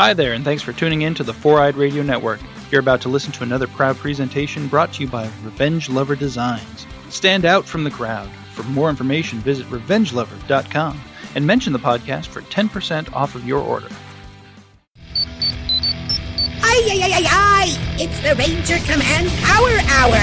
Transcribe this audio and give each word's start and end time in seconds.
Hi 0.00 0.14
there, 0.14 0.32
and 0.32 0.42
thanks 0.42 0.62
for 0.62 0.72
tuning 0.72 1.02
in 1.02 1.14
to 1.16 1.22
the 1.22 1.34
Four 1.34 1.60
Eyed 1.60 1.76
Radio 1.76 2.02
Network. 2.02 2.40
You're 2.70 2.80
about 2.80 3.02
to 3.02 3.10
listen 3.10 3.32
to 3.32 3.42
another 3.42 3.66
proud 3.66 3.98
presentation 3.98 4.66
brought 4.66 4.94
to 4.94 5.02
you 5.02 5.10
by 5.10 5.24
Revenge 5.42 5.90
Lover 5.90 6.16
Designs. 6.16 6.86
Stand 7.10 7.44
out 7.44 7.66
from 7.66 7.84
the 7.84 7.90
crowd. 7.90 8.30
For 8.54 8.62
more 8.62 8.88
information, 8.88 9.40
visit 9.40 9.66
revengelover.com 9.66 10.98
and 11.34 11.46
mention 11.46 11.74
the 11.74 11.78
podcast 11.78 12.28
for 12.28 12.40
10% 12.40 13.12
off 13.12 13.34
of 13.34 13.46
your 13.46 13.60
order. 13.60 13.88
Ay, 16.62 16.80
ay, 16.88 17.00
ay, 17.02 17.12
ay, 17.12 17.26
ay! 17.28 17.96
It's 17.98 18.22
the 18.22 18.34
Ranger 18.36 18.78
Command 18.90 19.28
Power 19.42 19.68
Hour! 19.98 20.16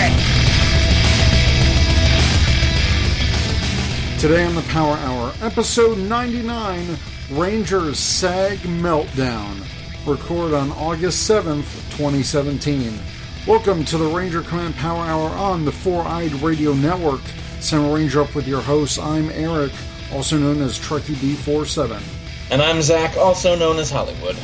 Today 4.19 4.43
on 4.43 4.55
the 4.55 4.65
Power 4.69 4.97
Hour, 4.97 5.33
episode 5.43 5.99
99 5.99 6.97
Rangers 7.31 7.99
SAG 7.99 8.59
Meltdown, 8.59 9.61
Record 10.05 10.53
on 10.53 10.71
August 10.71 11.29
7th, 11.29 11.65
2017. 11.97 12.97
Welcome 13.45 13.83
to 13.83 13.97
the 13.97 14.07
Ranger 14.07 14.41
Command 14.43 14.75
Power 14.75 15.03
Hour 15.03 15.29
on 15.31 15.65
the 15.65 15.71
Four 15.73 16.03
Eyed 16.03 16.31
Radio 16.35 16.73
Network. 16.73 17.19
Send 17.59 17.93
Ranger 17.93 18.21
up 18.21 18.33
with 18.33 18.47
your 18.47 18.61
host. 18.61 18.97
I'm 18.97 19.29
Eric, 19.31 19.73
also 20.13 20.37
known 20.37 20.61
as 20.61 20.79
Trekkie 20.79 21.15
B47. 21.15 22.01
And 22.49 22.61
I'm 22.61 22.81
Zach, 22.81 23.17
also 23.17 23.57
known 23.57 23.75
as 23.77 23.91
Hollywood. 23.91 24.37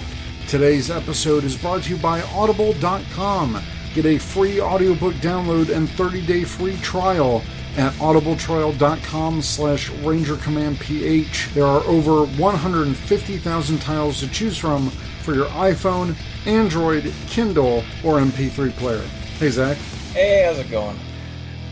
Today's 0.49 0.91
episode 0.91 1.45
is 1.45 1.55
brought 1.55 1.83
to 1.83 1.91
you 1.91 1.97
by 1.97 2.21
Audible.com. 2.33 3.63
Get 3.93 4.05
a 4.05 4.17
free 4.17 4.59
audiobook 4.59 5.13
download 5.15 5.69
and 5.73 5.87
30-day 5.87 6.43
free 6.43 6.75
trial 6.77 7.43
at 7.77 7.93
audibletrial.com 7.93 9.41
slash 9.41 9.89
rangercommandph. 9.91 11.53
There 11.53 11.65
are 11.65 11.81
over 11.81 12.25
150,000 12.25 13.79
titles 13.79 14.19
to 14.19 14.29
choose 14.29 14.57
from 14.57 14.89
for 15.23 15.33
your 15.33 15.47
iPhone, 15.47 16.15
Android, 16.45 17.13
Kindle, 17.27 17.83
or 18.03 18.19
MP3 18.19 18.71
player. 18.73 19.01
Hey, 19.39 19.49
Zach. 19.49 19.77
Hey, 20.13 20.43
how's 20.45 20.59
it 20.59 20.69
going? 20.69 20.97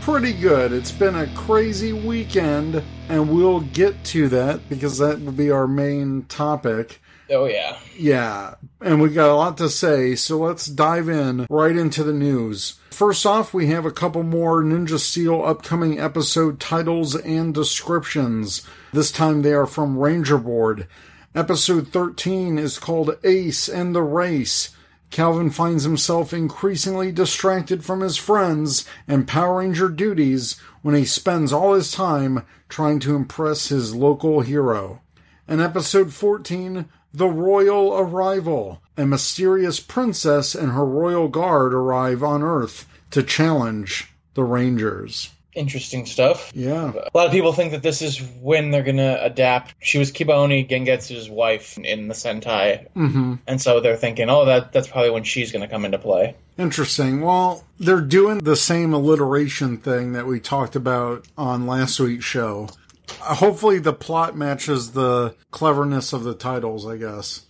Pretty 0.00 0.32
good. 0.32 0.72
It's 0.72 0.90
been 0.90 1.14
a 1.14 1.28
crazy 1.28 1.92
weekend, 1.92 2.82
and 3.08 3.30
we'll 3.30 3.60
get 3.60 4.02
to 4.06 4.28
that 4.28 4.68
because 4.68 4.98
that 4.98 5.20
will 5.20 5.32
be 5.32 5.50
our 5.50 5.68
main 5.68 6.22
topic. 6.24 7.00
Oh, 7.32 7.46
yeah. 7.46 7.78
Yeah, 7.96 8.54
and 8.80 9.00
we 9.00 9.08
got 9.08 9.30
a 9.30 9.34
lot 9.34 9.56
to 9.58 9.68
say, 9.70 10.14
so 10.14 10.38
let's 10.38 10.66
dive 10.66 11.08
in 11.08 11.46
right 11.48 11.74
into 11.74 12.04
the 12.04 12.12
news. 12.12 12.74
First 12.90 13.24
off, 13.24 13.54
we 13.54 13.68
have 13.68 13.86
a 13.86 13.90
couple 13.90 14.22
more 14.22 14.62
Ninja 14.62 14.98
Steel 14.98 15.42
upcoming 15.42 15.98
episode 15.98 16.60
titles 16.60 17.16
and 17.16 17.54
descriptions. 17.54 18.66
This 18.92 19.10
time 19.10 19.40
they 19.40 19.54
are 19.54 19.66
from 19.66 19.96
Ranger 19.96 20.36
Board. 20.36 20.86
Episode 21.34 21.88
13 21.88 22.58
is 22.58 22.78
called 22.78 23.16
Ace 23.24 23.66
and 23.66 23.94
the 23.94 24.02
Race. 24.02 24.76
Calvin 25.10 25.48
finds 25.50 25.84
himself 25.84 26.34
increasingly 26.34 27.12
distracted 27.12 27.82
from 27.82 28.00
his 28.00 28.18
friends 28.18 28.86
and 29.08 29.26
Power 29.26 29.58
Ranger 29.58 29.88
duties 29.88 30.60
when 30.82 30.94
he 30.94 31.06
spends 31.06 31.52
all 31.52 31.72
his 31.72 31.92
time 31.92 32.44
trying 32.68 32.98
to 33.00 33.16
impress 33.16 33.68
his 33.68 33.94
local 33.94 34.42
hero. 34.42 35.00
In 35.48 35.60
episode 35.60 36.12
14, 36.12 36.86
The 37.14 37.28
Royal 37.28 37.92
Arrival. 37.94 38.80
A 38.96 39.06
mysterious 39.06 39.80
princess 39.80 40.54
and 40.54 40.72
her 40.72 40.84
royal 40.84 41.28
guard 41.28 41.74
arrive 41.74 42.22
on 42.22 42.42
Earth 42.42 42.86
to 43.10 43.22
challenge 43.22 44.12
the 44.34 44.44
Rangers. 44.44 45.30
Interesting 45.54 46.06
stuff. 46.06 46.50
Yeah. 46.54 46.92
A 46.94 47.16
lot 47.16 47.26
of 47.26 47.32
people 47.32 47.52
think 47.52 47.72
that 47.72 47.82
this 47.82 48.00
is 48.00 48.22
when 48.40 48.70
they're 48.70 48.82
going 48.82 48.96
to 48.96 49.22
adapt. 49.22 49.74
She 49.80 49.98
was 49.98 50.10
Kibaoni 50.10 50.66
Gengetsu's 50.66 51.28
wife 51.28 51.76
in 51.76 52.08
the 52.08 52.14
Sentai. 52.14 52.88
Mm-hmm. 52.92 53.34
And 53.46 53.60
so 53.60 53.80
they're 53.80 53.98
thinking, 53.98 54.30
oh, 54.30 54.46
that 54.46 54.72
that's 54.72 54.88
probably 54.88 55.10
when 55.10 55.24
she's 55.24 55.52
going 55.52 55.60
to 55.60 55.68
come 55.68 55.84
into 55.84 55.98
play. 55.98 56.36
Interesting. 56.56 57.20
Well, 57.20 57.64
they're 57.78 58.00
doing 58.00 58.38
the 58.38 58.56
same 58.56 58.94
alliteration 58.94 59.76
thing 59.76 60.12
that 60.12 60.26
we 60.26 60.40
talked 60.40 60.74
about 60.74 61.28
on 61.36 61.66
last 61.66 62.00
week's 62.00 62.24
show. 62.24 62.70
Uh, 63.20 63.34
hopefully, 63.34 63.78
the 63.78 63.92
plot 63.92 64.36
matches 64.36 64.92
the 64.92 65.34
cleverness 65.50 66.12
of 66.12 66.24
the 66.24 66.34
titles, 66.34 66.86
I 66.86 66.96
guess. 66.96 67.46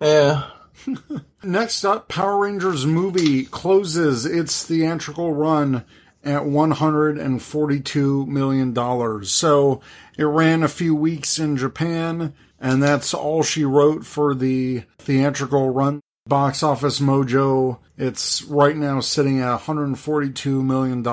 Yeah. 0.00 0.50
Next 1.42 1.84
up, 1.84 2.08
Power 2.08 2.38
Rangers 2.38 2.86
movie 2.86 3.44
closes 3.44 4.26
its 4.26 4.64
theatrical 4.64 5.32
run 5.32 5.84
at 6.24 6.42
$142 6.42 8.26
million. 8.26 9.24
So 9.24 9.80
it 10.18 10.24
ran 10.24 10.62
a 10.62 10.68
few 10.68 10.94
weeks 10.94 11.38
in 11.38 11.56
Japan, 11.56 12.34
and 12.60 12.82
that's 12.82 13.14
all 13.14 13.42
she 13.42 13.64
wrote 13.64 14.04
for 14.04 14.34
the 14.34 14.82
theatrical 14.98 15.70
run. 15.70 16.00
Box 16.26 16.64
Office 16.64 16.98
Mojo, 16.98 17.78
it's 17.96 18.42
right 18.42 18.76
now 18.76 18.98
sitting 18.98 19.40
at 19.40 19.60
$142 19.60 20.64
million. 20.64 21.04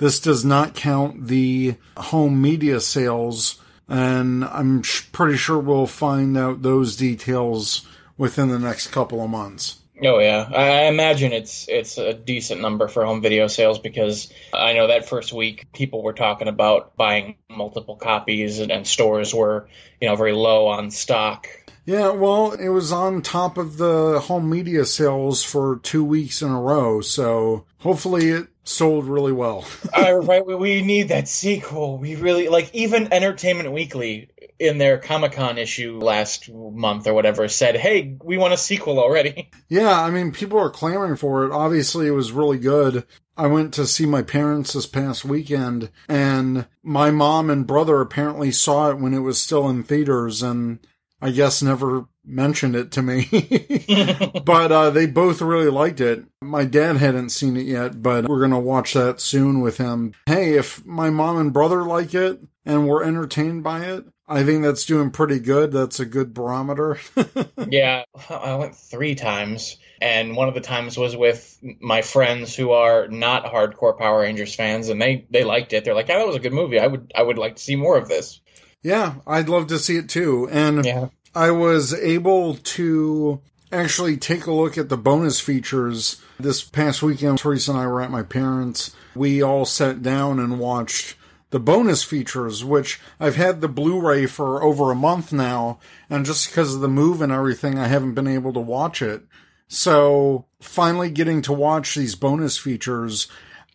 This 0.00 0.18
does 0.18 0.46
not 0.46 0.74
count 0.74 1.26
the 1.26 1.74
home 1.94 2.40
media 2.40 2.80
sales, 2.80 3.60
and 3.86 4.46
I'm 4.46 4.82
pretty 5.12 5.36
sure 5.36 5.58
we'll 5.58 5.86
find 5.86 6.38
out 6.38 6.62
those 6.62 6.96
details 6.96 7.86
within 8.16 8.48
the 8.48 8.58
next 8.58 8.86
couple 8.88 9.22
of 9.22 9.28
months. 9.28 9.80
Oh 10.02 10.18
yeah, 10.18 10.48
I 10.54 10.86
imagine 10.86 11.32
it's 11.32 11.68
it's 11.68 11.98
a 11.98 12.14
decent 12.14 12.62
number 12.62 12.88
for 12.88 13.04
home 13.04 13.20
video 13.20 13.46
sales 13.46 13.78
because 13.78 14.32
I 14.54 14.72
know 14.72 14.86
that 14.86 15.06
first 15.06 15.34
week 15.34 15.70
people 15.74 16.02
were 16.02 16.14
talking 16.14 16.48
about 16.48 16.96
buying 16.96 17.36
multiple 17.50 17.96
copies 17.96 18.58
and, 18.58 18.72
and 18.72 18.86
stores 18.86 19.34
were 19.34 19.68
you 20.00 20.08
know 20.08 20.16
very 20.16 20.32
low 20.32 20.68
on 20.68 20.90
stock. 20.90 21.46
Yeah, 21.84 22.10
well, 22.12 22.52
it 22.52 22.68
was 22.68 22.90
on 22.90 23.20
top 23.20 23.58
of 23.58 23.76
the 23.76 24.20
home 24.20 24.48
media 24.48 24.86
sales 24.86 25.42
for 25.42 25.78
two 25.82 26.04
weeks 26.04 26.40
in 26.40 26.50
a 26.50 26.60
row, 26.60 27.02
so 27.02 27.66
hopefully 27.80 28.30
it 28.30 28.46
sold 28.64 29.06
really 29.06 29.32
well. 29.32 29.66
uh, 29.96 30.14
right, 30.14 30.44
we, 30.44 30.54
we 30.54 30.82
need 30.82 31.08
that 31.08 31.28
sequel. 31.28 31.98
We 31.98 32.16
really 32.16 32.48
like 32.48 32.74
even 32.74 33.12
Entertainment 33.12 33.72
Weekly 33.72 34.30
in 34.58 34.78
their 34.78 34.98
Comic 34.98 35.32
Con 35.32 35.58
issue 35.58 35.98
last 35.98 36.50
month 36.50 37.06
or 37.06 37.14
whatever 37.14 37.48
said, 37.48 37.76
"Hey, 37.76 38.16
we 38.22 38.36
want 38.38 38.54
a 38.54 38.58
sequel 38.58 38.98
already." 38.98 39.50
Yeah, 39.72 40.02
I 40.02 40.10
mean, 40.10 40.32
people 40.32 40.58
are 40.58 40.68
clamoring 40.68 41.14
for 41.14 41.44
it. 41.44 41.52
Obviously, 41.52 42.08
it 42.08 42.10
was 42.10 42.32
really 42.32 42.58
good. 42.58 43.06
I 43.36 43.46
went 43.46 43.72
to 43.74 43.86
see 43.86 44.04
my 44.04 44.20
parents 44.20 44.72
this 44.72 44.86
past 44.86 45.24
weekend, 45.24 45.90
and 46.08 46.66
my 46.82 47.12
mom 47.12 47.50
and 47.50 47.68
brother 47.68 48.00
apparently 48.00 48.50
saw 48.50 48.90
it 48.90 48.98
when 48.98 49.14
it 49.14 49.20
was 49.20 49.40
still 49.40 49.68
in 49.68 49.84
theaters, 49.84 50.42
and 50.42 50.80
I 51.22 51.30
guess 51.30 51.62
never 51.62 52.06
mentioned 52.24 52.76
it 52.76 52.90
to 52.92 53.02
me. 53.02 53.28
but 54.44 54.72
uh, 54.72 54.90
they 54.90 55.06
both 55.06 55.42
really 55.42 55.70
liked 55.70 56.00
it. 56.00 56.24
My 56.42 56.64
dad 56.64 56.96
hadn't 56.96 57.30
seen 57.30 57.56
it 57.56 57.66
yet, 57.66 58.02
but 58.02 58.28
we're 58.28 58.38
going 58.38 58.50
to 58.52 58.58
watch 58.58 58.94
that 58.94 59.20
soon 59.20 59.60
with 59.60 59.78
him. 59.78 60.14
Hey, 60.26 60.54
if 60.54 60.84
my 60.86 61.10
mom 61.10 61.38
and 61.38 61.52
brother 61.52 61.82
like 61.82 62.14
it 62.14 62.40
and 62.64 62.88
we're 62.88 63.04
entertained 63.04 63.62
by 63.62 63.84
it, 63.84 64.04
I 64.30 64.44
think 64.44 64.62
that's 64.62 64.84
doing 64.84 65.10
pretty 65.10 65.40
good. 65.40 65.72
That's 65.72 65.98
a 65.98 66.06
good 66.06 66.32
barometer. 66.32 67.00
yeah, 67.68 68.04
I 68.28 68.54
went 68.54 68.76
three 68.76 69.16
times, 69.16 69.76
and 70.00 70.36
one 70.36 70.46
of 70.46 70.54
the 70.54 70.60
times 70.60 70.96
was 70.96 71.16
with 71.16 71.58
my 71.80 72.02
friends 72.02 72.54
who 72.54 72.70
are 72.70 73.08
not 73.08 73.44
hardcore 73.44 73.98
Power 73.98 74.20
Rangers 74.20 74.54
fans, 74.54 74.88
and 74.88 75.02
they 75.02 75.26
they 75.30 75.42
liked 75.42 75.72
it. 75.72 75.84
They're 75.84 75.96
like, 75.96 76.06
"Yeah, 76.06 76.18
that 76.18 76.28
was 76.28 76.36
a 76.36 76.40
good 76.40 76.52
movie. 76.52 76.78
I 76.78 76.86
would 76.86 77.12
I 77.12 77.22
would 77.22 77.38
like 77.38 77.56
to 77.56 77.62
see 77.62 77.74
more 77.74 77.98
of 77.98 78.06
this." 78.06 78.40
Yeah, 78.82 79.16
I'd 79.26 79.48
love 79.48 79.66
to 79.68 79.78
see 79.78 79.96
it 79.96 80.08
too. 80.08 80.48
And 80.50 80.84
yeah. 80.84 81.08
I 81.34 81.50
was 81.50 81.94
able 81.94 82.54
to 82.54 83.40
actually 83.72 84.16
take 84.16 84.46
a 84.46 84.52
look 84.52 84.76
at 84.76 84.88
the 84.88 84.96
bonus 84.96 85.40
features 85.40 86.20
this 86.38 86.62
past 86.62 87.02
weekend. 87.02 87.38
Teresa 87.38 87.72
and 87.72 87.80
I 87.80 87.86
were 87.86 88.00
at 88.00 88.10
my 88.10 88.22
parents. 88.22 88.94
We 89.14 89.42
all 89.42 89.64
sat 89.64 90.02
down 90.02 90.38
and 90.38 90.58
watched 90.58 91.16
the 91.50 91.60
bonus 91.60 92.02
features, 92.02 92.64
which 92.64 93.00
I've 93.18 93.36
had 93.36 93.60
the 93.60 93.68
Blu-ray 93.68 94.26
for 94.26 94.62
over 94.62 94.90
a 94.90 94.96
month 94.96 95.32
now, 95.32 95.80
and 96.08 96.24
just 96.24 96.48
because 96.48 96.74
of 96.76 96.80
the 96.80 96.88
move 96.88 97.20
and 97.20 97.32
everything, 97.32 97.76
I 97.76 97.88
haven't 97.88 98.14
been 98.14 98.28
able 98.28 98.52
to 98.52 98.60
watch 98.60 99.02
it. 99.02 99.24
So 99.66 100.46
finally 100.60 101.10
getting 101.10 101.42
to 101.42 101.52
watch 101.52 101.94
these 101.94 102.14
bonus 102.14 102.56
features, 102.56 103.26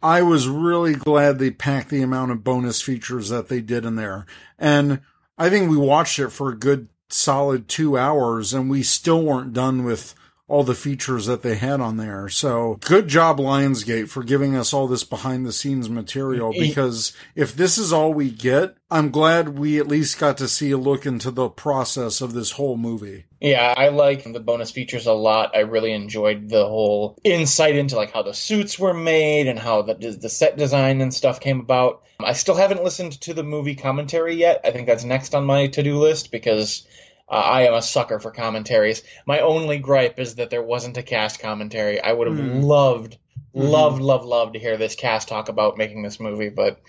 I 0.01 0.21
was 0.21 0.47
really 0.47 0.94
glad 0.94 1.39
they 1.39 1.51
packed 1.51 1.89
the 1.89 2.01
amount 2.01 2.31
of 2.31 2.44
bonus 2.44 2.81
features 2.81 3.30
that 3.30 3.47
they 3.47 3.62
did 3.62 3.86
in 3.86 3.95
there. 3.95 4.25
And 4.59 5.01
I 5.38 5.50
think 5.50 5.69
we 5.69 5.77
watched 5.77 6.19
it 6.19 6.30
for 6.30 6.50
a 6.50 6.57
good 6.57 6.88
solid 7.09 7.68
two 7.68 7.97
hours 7.97 8.53
and 8.53 8.69
we 8.69 8.83
still 8.83 9.24
weren't 9.24 9.53
done 9.53 9.83
with 9.83 10.15
all 10.47 10.63
the 10.63 10.75
features 10.75 11.25
that 11.25 11.42
they 11.42 11.56
had 11.56 11.81
on 11.81 11.97
there. 11.97 12.30
So 12.30 12.77
good 12.81 13.07
job, 13.07 13.39
Lionsgate, 13.39 14.09
for 14.09 14.24
giving 14.24 14.56
us 14.56 14.74
all 14.74 14.88
this 14.88 15.03
behind 15.03 15.45
the 15.45 15.51
scenes 15.51 15.89
material. 15.89 16.51
Because 16.51 17.13
if 17.33 17.56
this 17.56 17.77
is 17.77 17.92
all 17.92 18.13
we 18.13 18.30
get, 18.30 18.75
I'm 18.92 19.09
glad 19.09 19.57
we 19.57 19.80
at 19.80 19.88
least 19.88 20.19
got 20.19 20.38
to 20.38 20.47
see 20.47 20.69
a 20.71 20.77
look 20.77 21.06
into 21.06 21.31
the 21.31 21.50
process 21.50 22.21
of 22.21 22.33
this 22.33 22.51
whole 22.51 22.77
movie. 22.77 23.25
Yeah, 23.42 23.74
I 23.75 23.89
like 23.89 24.24
the 24.24 24.39
bonus 24.39 24.71
features 24.71 25.07
a 25.07 25.13
lot. 25.13 25.56
I 25.56 25.62
really 25.62 25.94
enjoyed 25.94 26.50
the 26.50 26.65
whole 26.65 27.18
insight 27.24 27.75
into 27.75 27.95
like 27.95 28.13
how 28.13 28.21
the 28.21 28.33
suits 28.33 28.77
were 28.77 28.94
made 28.94 29.48
and 29.48 29.59
how 29.59 29.81
the 29.81 29.95
the 29.95 30.30
set 30.30 30.57
design 30.57 31.01
and 31.01 31.13
stuff 31.13 31.39
came 31.39 31.59
about. 31.59 32.03
I 32.19 32.33
still 32.33 32.56
haven't 32.56 32.83
listened 32.83 33.19
to 33.21 33.33
the 33.33 33.44
movie 33.44 33.75
commentary 33.75 34.36
yet. 34.36 34.62
I 34.63 34.71
think 34.71 34.88
that's 34.88 35.03
next 35.03 35.36
on 35.36 35.45
my 35.45 35.68
to-do 35.68 36.00
list 36.00 36.31
because 36.31 36.88
uh, 37.30 37.31
I 37.33 37.63
am 37.63 37.74
a 37.74 37.81
sucker 37.81 38.19
for 38.19 38.31
commentaries. 38.31 39.04
My 39.25 39.39
only 39.39 39.80
gripe 39.80 40.19
is 40.19 40.36
that 40.36 40.50
there 40.50 40.63
wasn't 40.63 40.98
a 40.98 41.04
cast 41.04 41.39
commentary. 41.39 42.00
I 42.01 42.12
would 42.13 42.27
have 42.27 42.38
Mm. 42.38 42.63
loved, 42.63 43.18
Mhm. 43.56 43.69
loved, 43.72 44.01
loved, 44.01 44.25
loved 44.25 44.54
to 44.54 44.60
hear 44.60 44.77
this 44.77 44.95
cast 44.95 45.27
talk 45.27 45.50
about 45.50 45.77
making 45.77 46.04
this 46.04 46.19
movie, 46.19 46.50
but 46.50 46.80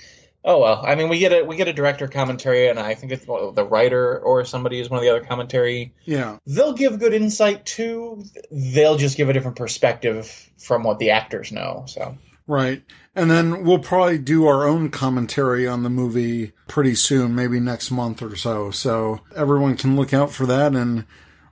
oh 0.45 0.61
well. 0.61 0.83
I 0.85 0.95
mean, 0.95 1.09
we 1.09 1.19
get 1.19 1.33
a 1.33 1.43
we 1.45 1.57
get 1.57 1.69
a 1.69 1.73
director 1.73 2.07
commentary, 2.07 2.69
and 2.69 2.79
I 2.79 2.95
think 2.95 3.13
it's 3.13 3.25
the 3.25 3.67
writer 3.69 4.19
or 4.21 4.45
somebody 4.45 4.79
is 4.81 4.91
one 4.91 4.99
of 4.99 5.03
the 5.05 5.11
other 5.11 5.25
commentary. 5.25 5.93
Yeah. 6.05 6.39
They'll 6.47 6.73
give 6.75 6.99
good 6.99 7.15
insight 7.15 7.65
too. 7.67 8.25
They'll 8.51 8.97
just 8.97 9.17
give 9.17 9.29
a 9.29 9.33
different 9.33 9.57
perspective 9.57 10.51
from 10.59 10.83
what 10.85 10.99
the 10.99 11.11
actors 11.11 11.51
know. 11.51 11.85
So 11.87 12.17
Right. 12.47 12.83
And 13.15 13.31
then 13.31 13.65
we'll 13.65 13.79
probably 13.81 14.19
do 14.19 14.47
our 14.47 14.67
own 14.67 14.91
commentary 14.91 15.67
on 15.67 15.83
the 15.83 15.91
movie 15.91 16.53
pretty 16.69 16.95
soon, 16.95 17.35
maybe 17.35 17.59
next 17.59 17.91
month 17.91 18.23
or 18.23 18.37
so. 18.37 18.71
So 18.71 19.21
everyone 19.35 19.77
can 19.77 19.97
look 19.97 20.15
out 20.15 20.31
for 20.31 20.47
that 20.47 20.75
and 20.75 21.07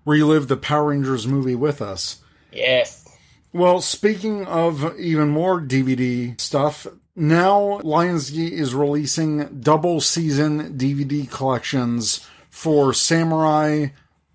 relive 0.05 0.49
the 0.49 0.56
Power 0.56 0.91
Rangers 0.91 1.26
movie 1.26 1.55
with 1.55 1.81
us. 1.82 2.23
yes, 2.52 3.08
Well, 3.52 3.81
speaking 3.81 4.46
of 4.46 4.99
even 4.99 5.29
more 5.31 5.61
DVD 5.61 6.38
stuff, 6.41 6.87
now 7.17 7.81
Lionsgate 7.82 8.52
is 8.52 8.75
releasing 8.75 9.61
double 9.61 10.00
season 10.00 10.76
DVD 10.76 11.31
collections 11.31 12.26
for 12.50 12.93
Samurai 12.93 13.87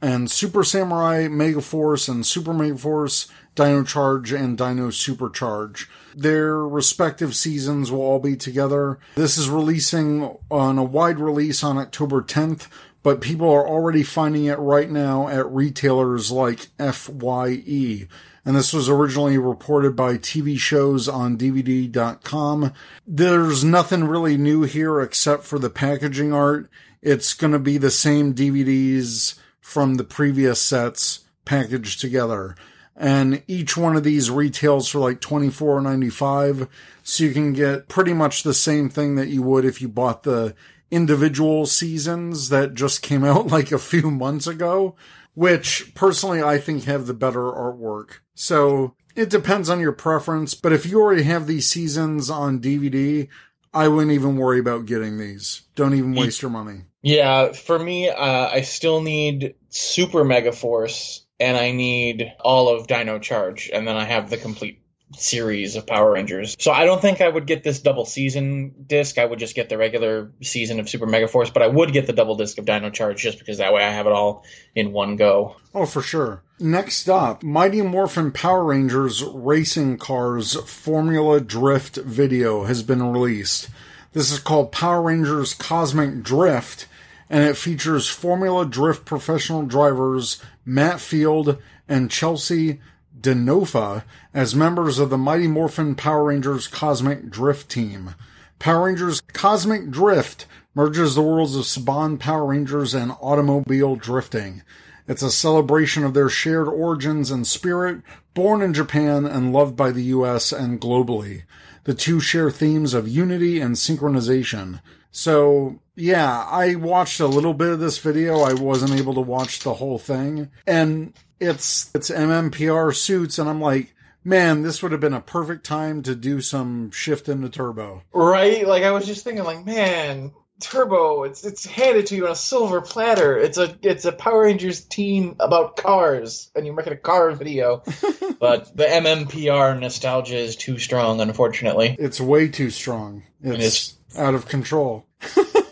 and 0.01 0.31
Super 0.31 0.63
Samurai, 0.63 1.27
Megaforce 1.27 2.07
and 2.09 2.25
Super 2.25 2.53
Megaforce, 2.53 3.29
Dino 3.55 3.83
Charge 3.83 4.31
and 4.31 4.57
Dino 4.57 4.87
Supercharge. 4.89 5.87
Their 6.15 6.57
respective 6.57 7.35
seasons 7.35 7.91
will 7.91 8.01
all 8.01 8.19
be 8.19 8.35
together. 8.35 8.99
This 9.15 9.37
is 9.37 9.49
releasing 9.49 10.37
on 10.49 10.77
a 10.77 10.83
wide 10.83 11.19
release 11.19 11.63
on 11.63 11.77
October 11.77 12.21
10th, 12.21 12.67
but 13.03 13.21
people 13.21 13.49
are 13.49 13.67
already 13.67 14.03
finding 14.03 14.45
it 14.45 14.59
right 14.59 14.89
now 14.89 15.27
at 15.27 15.49
retailers 15.51 16.31
like 16.31 16.67
FYE. 16.77 18.07
And 18.45 18.55
this 18.55 18.73
was 18.73 18.89
originally 18.89 19.37
reported 19.37 19.95
by 19.95 20.17
TV 20.17 20.57
shows 20.57 21.07
on 21.07 21.37
DVD.com. 21.37 22.73
There's 23.05 23.63
nothing 23.63 24.05
really 24.05 24.37
new 24.37 24.63
here 24.63 25.01
except 25.01 25.43
for 25.43 25.59
the 25.59 25.69
packaging 25.69 26.33
art. 26.33 26.69
It's 27.01 27.33
going 27.33 27.53
to 27.53 27.59
be 27.59 27.77
the 27.77 27.91
same 27.91 28.33
DVDs 28.33 29.37
from 29.61 29.95
the 29.95 30.03
previous 30.03 30.61
sets 30.61 31.25
packaged 31.45 32.01
together. 32.01 32.55
And 32.99 33.41
each 33.47 33.77
one 33.77 33.95
of 33.95 34.03
these 34.03 34.29
retails 34.29 34.89
for 34.89 34.99
like 34.99 35.21
$24.95. 35.21 36.67
So 37.01 37.23
you 37.23 37.31
can 37.31 37.53
get 37.53 37.87
pretty 37.87 38.13
much 38.13 38.43
the 38.43 38.53
same 38.53 38.89
thing 38.89 39.15
that 39.15 39.29
you 39.29 39.41
would 39.41 39.63
if 39.63 39.81
you 39.81 39.87
bought 39.87 40.23
the 40.23 40.53
individual 40.91 41.65
seasons 41.65 42.49
that 42.49 42.73
just 42.73 43.01
came 43.01 43.23
out 43.25 43.47
like 43.47 43.71
a 43.71 43.79
few 43.79 44.11
months 44.11 44.47
ago, 44.47 44.95
which 45.33 45.93
personally 45.95 46.43
I 46.43 46.57
think 46.57 46.83
have 46.83 47.07
the 47.07 47.13
better 47.13 47.39
artwork. 47.39 48.19
So 48.35 48.95
it 49.15 49.29
depends 49.29 49.69
on 49.69 49.79
your 49.79 49.91
preference, 49.93 50.53
but 50.53 50.73
if 50.73 50.85
you 50.85 50.99
already 50.99 51.23
have 51.23 51.47
these 51.47 51.69
seasons 51.69 52.29
on 52.29 52.59
DVD, 52.59 53.27
I 53.73 53.87
wouldn't 53.87 54.11
even 54.11 54.37
worry 54.37 54.59
about 54.59 54.85
getting 54.85 55.17
these. 55.17 55.63
Don't 55.75 55.93
even 55.93 56.15
waste 56.15 56.41
your 56.41 56.51
money. 56.51 56.81
yeah. 57.01 57.51
For 57.51 57.77
me, 57.77 58.09
uh, 58.09 58.49
I 58.49 58.61
still 58.61 59.01
need 59.01 59.55
Super 59.69 60.23
Mega 60.23 60.51
Force, 60.51 61.25
and 61.39 61.57
I 61.57 61.71
need 61.71 62.33
all 62.39 62.69
of 62.69 62.87
Dino 62.87 63.19
Charge, 63.19 63.69
and 63.73 63.87
then 63.87 63.95
I 63.95 64.05
have 64.05 64.29
the 64.29 64.37
complete 64.37 64.81
series 65.15 65.75
of 65.75 65.87
Power 65.87 66.11
Rangers. 66.11 66.55
So 66.59 66.71
I 66.71 66.85
don't 66.85 67.01
think 67.01 67.19
I 67.21 67.27
would 67.27 67.47
get 67.47 67.63
this 67.63 67.79
double 67.79 68.05
season 68.05 68.73
disc. 68.85 69.17
I 69.17 69.25
would 69.25 69.39
just 69.39 69.55
get 69.55 69.69
the 69.69 69.77
regular 69.77 70.31
season 70.41 70.79
of 70.79 70.87
Super 70.87 71.07
Mega 71.07 71.27
Force, 71.27 71.49
but 71.49 71.63
I 71.63 71.67
would 71.67 71.93
get 71.93 72.05
the 72.05 72.13
double 72.13 72.35
disc 72.35 72.57
of 72.57 72.65
Dino 72.65 72.89
Charge 72.91 73.21
just 73.21 73.39
because 73.39 73.57
that 73.57 73.73
way 73.73 73.83
I 73.83 73.89
have 73.89 74.05
it 74.05 74.13
all 74.13 74.43
in 74.75 74.91
one 74.91 75.15
go. 75.15 75.55
Oh, 75.73 75.85
for 75.85 76.01
sure. 76.01 76.43
Next 76.59 77.09
up, 77.09 77.41
Mighty 77.41 77.81
Morphin 77.81 78.31
Power 78.31 78.63
Rangers 78.65 79.23
Racing 79.23 79.97
Cars 79.97 80.55
Formula 80.69 81.39
Drift 81.39 81.95
video 81.97 82.65
has 82.65 82.83
been 82.83 83.01
released. 83.01 83.69
This 84.13 84.31
is 84.31 84.39
called 84.39 84.71
Power 84.71 85.01
Rangers 85.01 85.53
Cosmic 85.53 86.21
Drift, 86.21 86.87
and 87.29 87.43
it 87.43 87.57
features 87.57 88.09
Formula 88.09 88.65
Drift 88.65 89.05
professional 89.05 89.63
drivers 89.63 90.41
Matt 90.65 90.99
Field 90.99 91.57
and 91.87 92.09
Chelsea 92.09 92.79
DeNofa 93.19 94.03
as 94.33 94.55
members 94.55 94.99
of 94.99 95.09
the 95.09 95.17
Mighty 95.17 95.47
Morphin 95.47 95.95
Power 95.95 96.25
Rangers 96.25 96.67
Cosmic 96.67 97.29
Drift 97.29 97.69
team. 97.69 98.15
Power 98.57 98.85
Rangers 98.85 99.21
Cosmic 99.33 99.89
Drift 99.89 100.45
merges 100.73 101.15
the 101.15 101.21
worlds 101.21 101.55
of 101.55 101.65
Saban 101.65 102.19
Power 102.19 102.45
Rangers 102.45 102.93
and 102.93 103.11
automobile 103.21 103.95
drifting. 103.95 104.63
It's 105.07 105.23
a 105.23 105.31
celebration 105.31 106.03
of 106.03 106.13
their 106.13 106.29
shared 106.29 106.67
origins 106.67 107.31
and 107.31 107.45
spirit, 107.47 108.01
born 108.33 108.61
in 108.61 108.73
Japan 108.73 109.25
and 109.25 109.51
loved 109.51 109.75
by 109.75 109.91
the 109.91 110.03
US 110.03 110.51
and 110.51 110.79
globally. 110.79 111.43
The 111.85 111.93
two 111.93 112.19
share 112.19 112.51
themes 112.51 112.93
of 112.93 113.07
unity 113.07 113.59
and 113.59 113.75
synchronization. 113.75 114.81
So, 115.11 115.79
yeah, 115.99 116.45
I 116.49 116.75
watched 116.75 117.19
a 117.19 117.27
little 117.27 117.53
bit 117.53 117.69
of 117.69 117.79
this 117.79 117.97
video. 117.97 118.39
I 118.39 118.53
wasn't 118.53 118.99
able 118.99 119.13
to 119.15 119.21
watch 119.21 119.59
the 119.59 119.75
whole 119.75 119.99
thing. 119.99 120.49
And 120.65 121.13
it's 121.39 121.91
it's 121.93 122.09
MMPR 122.09 122.95
suits 122.95 123.39
and 123.39 123.49
I'm 123.49 123.61
like, 123.61 123.93
man, 124.23 124.61
this 124.61 124.81
would 124.81 124.91
have 124.91 125.01
been 125.01 125.13
a 125.13 125.21
perfect 125.21 125.65
time 125.65 126.01
to 126.03 126.15
do 126.15 126.41
some 126.41 126.91
shift 126.91 127.29
into 127.29 127.49
turbo. 127.49 128.03
Right? 128.13 128.67
Like 128.67 128.83
I 128.83 128.91
was 128.91 129.05
just 129.05 129.23
thinking, 129.23 129.43
like, 129.43 129.65
man, 129.65 130.31
Turbo, 130.59 131.23
it's 131.23 131.45
it's 131.45 131.65
handed 131.65 132.07
to 132.07 132.15
you 132.15 132.25
on 132.25 132.33
a 132.33 132.35
silver 132.35 132.81
platter. 132.81 133.37
It's 133.37 133.57
a 133.57 133.77
it's 133.81 134.03
a 134.03 134.11
Power 134.11 134.43
Rangers 134.43 134.81
team 134.81 135.37
about 135.39 135.77
cars, 135.77 136.51
and 136.53 136.65
you're 136.65 136.75
making 136.75 136.93
a 136.93 136.97
car 136.97 137.31
video. 137.31 137.81
but 138.39 138.75
the 138.75 138.83
MMPR 138.83 139.79
nostalgia 139.79 140.37
is 140.37 140.57
too 140.57 140.77
strong, 140.77 141.21
unfortunately. 141.21 141.95
It's 141.97 142.19
way 142.19 142.49
too 142.49 142.71
strong. 142.71 143.23
It's 143.41 143.95
is. 144.11 144.17
out 144.17 144.33
of 144.33 144.47
control. 144.47 145.05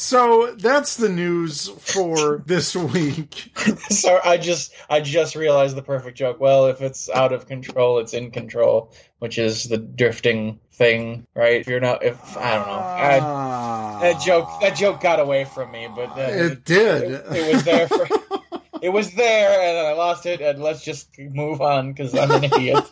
so 0.00 0.54
that's 0.58 0.96
the 0.96 1.08
news 1.10 1.68
for 1.78 2.42
this 2.46 2.74
week. 2.74 3.52
Sorry, 3.90 4.20
I 4.24 4.38
just 4.38 4.72
I 4.88 5.00
just 5.00 5.36
realized 5.36 5.76
the 5.76 5.82
perfect 5.82 6.16
joke. 6.16 6.40
Well, 6.40 6.66
if 6.68 6.80
it's 6.80 7.10
out 7.10 7.32
of 7.34 7.46
control, 7.46 7.98
it's 7.98 8.14
in 8.14 8.30
control, 8.30 8.92
which 9.18 9.36
is 9.38 9.64
the 9.64 9.76
drifting 9.76 10.58
thing, 10.72 11.26
right? 11.34 11.60
If 11.60 11.66
you're 11.68 11.80
not, 11.80 12.02
if 12.02 12.18
I 12.38 12.54
don't 12.56 12.66
know, 12.66 12.72
I, 12.72 13.18
Ah. 13.22 13.98
that 14.00 14.20
joke 14.22 14.48
that 14.62 14.74
joke 14.76 15.00
got 15.02 15.20
away 15.20 15.44
from 15.44 15.70
me, 15.70 15.86
but 15.94 16.08
uh, 16.16 16.22
It 16.22 16.64
did. 16.64 17.02
It, 17.02 17.24
it 17.36 17.54
was 17.54 17.64
there 17.64 17.88
for. 17.88 18.06
It 18.82 18.88
was 18.88 19.12
there, 19.12 19.60
and 19.60 19.76
then 19.76 19.84
I 19.84 19.92
lost 19.92 20.24
it, 20.24 20.40
and 20.40 20.62
let's 20.62 20.82
just 20.82 21.10
move 21.18 21.60
on 21.60 21.92
because 21.92 22.14
I'm 22.14 22.30
an 22.30 22.44
idiot. 22.44 22.82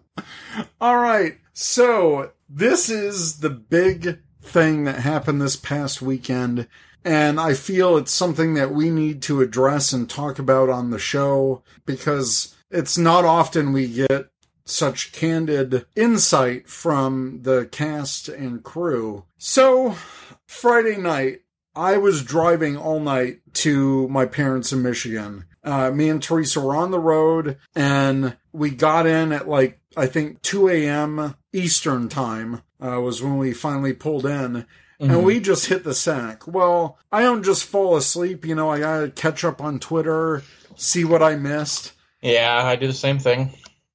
All 0.80 0.96
right. 0.98 1.36
So 1.52 2.30
this 2.48 2.88
is 2.88 3.40
the 3.40 3.50
big 3.50 4.20
thing 4.50 4.84
that 4.84 5.00
happened 5.00 5.40
this 5.40 5.56
past 5.56 6.02
weekend. 6.02 6.66
And 7.04 7.40
I 7.40 7.54
feel 7.54 7.96
it's 7.96 8.12
something 8.12 8.54
that 8.54 8.72
we 8.72 8.90
need 8.90 9.22
to 9.22 9.40
address 9.40 9.92
and 9.92 10.08
talk 10.08 10.38
about 10.38 10.68
on 10.68 10.90
the 10.90 10.98
show 10.98 11.62
because 11.86 12.54
it's 12.70 12.98
not 12.98 13.24
often 13.24 13.72
we 13.72 13.88
get 13.88 14.30
such 14.64 15.12
candid 15.12 15.86
insight 15.96 16.68
from 16.68 17.40
the 17.42 17.66
cast 17.72 18.28
and 18.28 18.62
crew. 18.62 19.24
So 19.38 19.96
Friday 20.46 20.96
night, 20.96 21.40
I 21.74 21.96
was 21.96 22.24
driving 22.24 22.76
all 22.76 23.00
night 23.00 23.40
to 23.54 24.08
my 24.08 24.26
parents 24.26 24.72
in 24.72 24.82
Michigan. 24.82 25.44
Uh, 25.62 25.90
me 25.90 26.08
and 26.08 26.22
Teresa 26.22 26.60
were 26.60 26.74
on 26.74 26.90
the 26.90 26.98
road 26.98 27.58
and 27.74 28.36
we 28.52 28.70
got 28.70 29.06
in 29.06 29.32
at 29.32 29.48
like, 29.48 29.80
I 29.96 30.06
think 30.06 30.42
2 30.42 30.68
a.m. 30.68 31.36
Eastern 31.52 32.08
time, 32.08 32.62
uh, 32.80 33.00
was 33.00 33.22
when 33.22 33.38
we 33.38 33.52
finally 33.52 33.92
pulled 33.92 34.26
in 34.26 34.66
and 35.00 35.24
we 35.24 35.40
just 35.40 35.66
hit 35.66 35.82
the 35.82 35.94
sack. 35.94 36.46
Well, 36.46 36.98
I 37.10 37.22
don't 37.22 37.42
just 37.42 37.64
fall 37.64 37.96
asleep. 37.96 38.44
You 38.44 38.54
know, 38.54 38.70
I 38.70 38.80
gotta 38.80 39.10
catch 39.10 39.44
up 39.44 39.60
on 39.62 39.80
Twitter, 39.80 40.42
see 40.76 41.04
what 41.04 41.22
I 41.22 41.36
missed. 41.36 41.92
Yeah, 42.20 42.62
I 42.62 42.76
do 42.76 42.86
the 42.86 42.92
same 42.92 43.18
thing. 43.18 43.50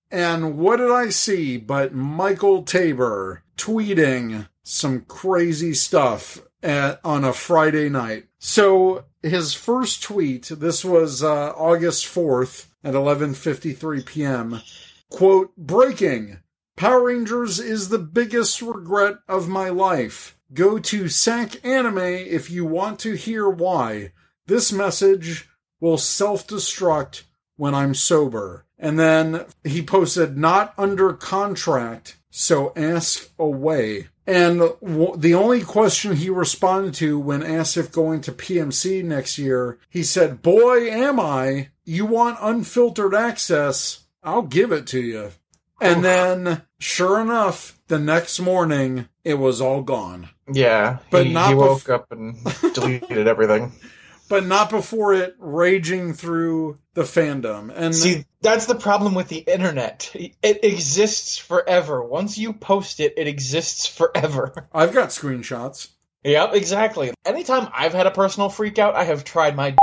And 0.10 0.58
what 0.58 0.77
did 0.77 0.92
I 0.92 1.10
see 1.10 1.58
but 1.58 1.94
Michael 1.94 2.63
Taber 2.63 3.44
tweeting 3.58 4.48
some 4.63 5.01
crazy 5.01 5.74
stuff 5.74 6.42
at, 6.63 7.00
on 7.04 7.24
a 7.24 7.34
Friday 7.34 7.89
night? 7.89 8.25
So 8.39 9.06
his 9.22 9.54
first 9.54 10.01
tweet, 10.01 10.46
this 10.46 10.84
was 10.84 11.24
uh, 11.24 11.50
August 11.51 12.06
4th 12.06 12.68
at 12.84 12.94
11:53 12.94 14.06
p.m. 14.06 14.62
Quote, 15.10 15.56
breaking. 15.56 16.39
Power 16.75 17.05
Rangers 17.05 17.60
is 17.60 17.88
the 17.88 18.00
biggest 18.00 18.62
regret 18.62 19.15
of 19.29 19.48
my 19.48 19.70
life. 19.70 20.38
Go 20.53 20.77
to 20.77 21.05
SacAnime 21.05 22.27
if 22.27 22.51
you 22.51 22.65
want 22.65 23.00
to 23.00 23.13
hear 23.13 23.50
why. 23.50 24.12
This 24.48 24.74
message 24.74 25.48
will 25.79 25.98
self-destruct 25.98 27.24
when 27.55 27.74
I'm 27.74 27.94
sober. 27.94 28.65
And 28.77 29.00
then 29.00 29.46
he 29.63 29.82
posted, 29.82 30.38
not 30.38 30.74
under 30.77 31.13
contract, 31.13 32.17
so 32.29 32.74
ask 32.75 33.29
away. 33.39 34.10
And 34.27 34.60
the 34.60 35.34
only 35.34 35.62
question 35.62 36.17
he 36.17 36.29
responded 36.29 36.94
to 36.96 37.17
when 37.17 37.41
asked 37.41 37.77
if 37.77 37.91
going 37.91 38.20
to 38.22 38.34
PMC 38.34 39.01
next 39.01 39.38
year, 39.38 39.77
he 39.89 40.03
said, 40.03 40.41
Boy, 40.41 40.89
am 40.89 41.22
I. 41.22 41.70
You 41.86 42.05
want 42.05 42.38
unfiltered 42.41 43.15
access? 43.15 44.05
I'll 44.24 44.41
give 44.41 44.74
it 44.74 44.88
to 44.88 45.00
you. 45.00 45.32
And 45.82 46.03
then, 46.03 46.62
sure 46.79 47.20
enough, 47.20 47.77
the 47.88 48.00
next 48.00 48.39
morning, 48.39 49.10
it 49.24 49.36
was 49.36 49.60
all 49.62 49.82
gone. 49.82 50.29
Yeah, 50.51 51.00
But 51.10 51.27
he, 51.27 51.34
not 51.34 51.50
he 51.50 51.55
bef- 51.55 51.58
woke 51.58 51.89
up 51.89 52.12
and 52.12 52.38
deleted 52.74 53.27
everything. 53.27 53.72
But 54.27 54.46
not 54.46 54.70
before 54.72 55.13
it 55.13 55.36
raging 55.38 56.13
through 56.13 56.79
the 56.96 57.03
fandom. 57.03 57.72
And 57.75 57.94
See, 57.94 58.25
that's 58.41 58.65
the 58.65 58.74
problem 58.75 59.13
with 59.13 59.27
the 59.27 59.38
internet. 59.38 60.12
It 60.15 60.63
exists 60.63 61.38
forever. 61.38 62.01
Once 62.03 62.38
you 62.38 62.53
post 62.53 63.00
it, 63.00 63.13
it 63.17 63.27
exists 63.27 63.86
forever. 63.86 64.67
I've 64.74 64.94
got 64.94 65.10
screenshots. 65.10 65.89
Yep, 66.24 66.55
exactly. 66.55 67.13
Anytime 67.24 67.67
I've 67.72 67.94
had 67.94 68.08
a 68.08 68.12
personal 68.12 68.50
freakout, 68.50 68.96
I 68.96 69.03
have 69.03 69.24
tried 69.25 69.55
my 69.55 69.75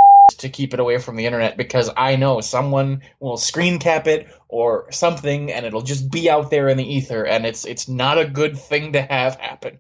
to 0.43 0.49
keep 0.49 0.75
it 0.75 0.81
away 0.81 0.99
from 0.99 1.17
the 1.17 1.27
internet 1.27 1.57
because 1.57 1.91
I 1.97 2.17
know 2.17 2.41
someone 2.41 3.03
will 3.19 3.37
screen 3.37 3.79
cap 3.79 4.07
it 4.07 4.29
or 4.49 4.91
something 4.93 5.51
and 5.53 5.67
it'll 5.67 5.83
just 5.83 6.11
be 6.11 6.31
out 6.31 6.51
there 6.51 6.69
in 6.69 6.77
the 6.77 6.95
ether 6.95 7.25
and 7.25 7.47
it's 7.47 7.65
it's 7.65 7.89
not 7.89 8.19
a 8.19 8.27
good 8.27 8.59
thing 8.59 8.93
to 8.93 9.03
have 9.03 9.37
happen. 9.37 9.79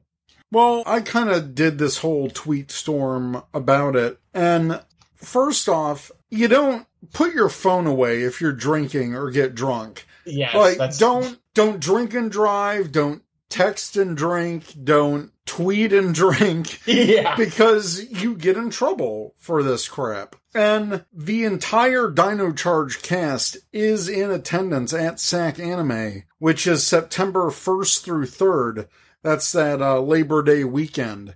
Well, 0.50 0.83
I 0.87 1.00
kind 1.00 1.31
of 1.31 1.54
did 1.54 1.78
this 1.78 1.99
whole 1.99 2.28
tweet 2.28 2.71
storm 2.71 3.42
about 3.54 3.97
it. 3.97 4.19
And 4.35 4.83
first 5.14 5.69
off, 5.69 6.11
you 6.31 6.47
don't 6.47 6.87
put 7.12 7.35
your 7.35 7.49
phone 7.49 7.87
away 7.87 8.23
if 8.23 8.40
you're 8.40 8.52
drinking 8.52 9.14
or 9.14 9.31
get 9.31 9.54
drunk. 9.54 10.07
Yes, 10.25 10.54
like 10.54 10.78
that's 10.78 10.99
don't 10.99 11.38
don't 11.54 11.81
drink 11.81 12.14
and 12.14 12.31
drive, 12.31 12.92
don't 12.92 13.23
text 13.52 13.97
and 13.97 14.16
drink, 14.16 14.75
don't 14.82 15.30
tweet 15.47 15.92
and 15.92 16.14
drink 16.14 16.80
Yeah. 16.87 17.37
because 17.37 18.11
you 18.11 18.35
get 18.35 18.56
in 18.56 18.71
trouble 18.71 19.35
for 19.38 19.62
this 19.62 19.87
crap. 19.88 20.37
And 20.54 21.04
the 21.12 21.44
entire 21.44 22.11
Dino 22.11 22.52
Charge 22.52 23.02
cast 23.02 23.59
is 23.73 24.09
in 24.09 24.30
attendance 24.30 24.92
at 24.94 25.21
SAC 25.21 25.59
Anime, 25.61 26.25
which 26.38 26.66
is 26.66 26.87
September 26.87 27.50
1st 27.50 28.02
through 28.02 28.26
3rd. 28.26 28.88
That's 29.23 29.52
that 29.52 29.80
uh, 29.80 30.00
Labor 30.00 30.42
Day 30.42 30.64
weekend. 30.64 31.35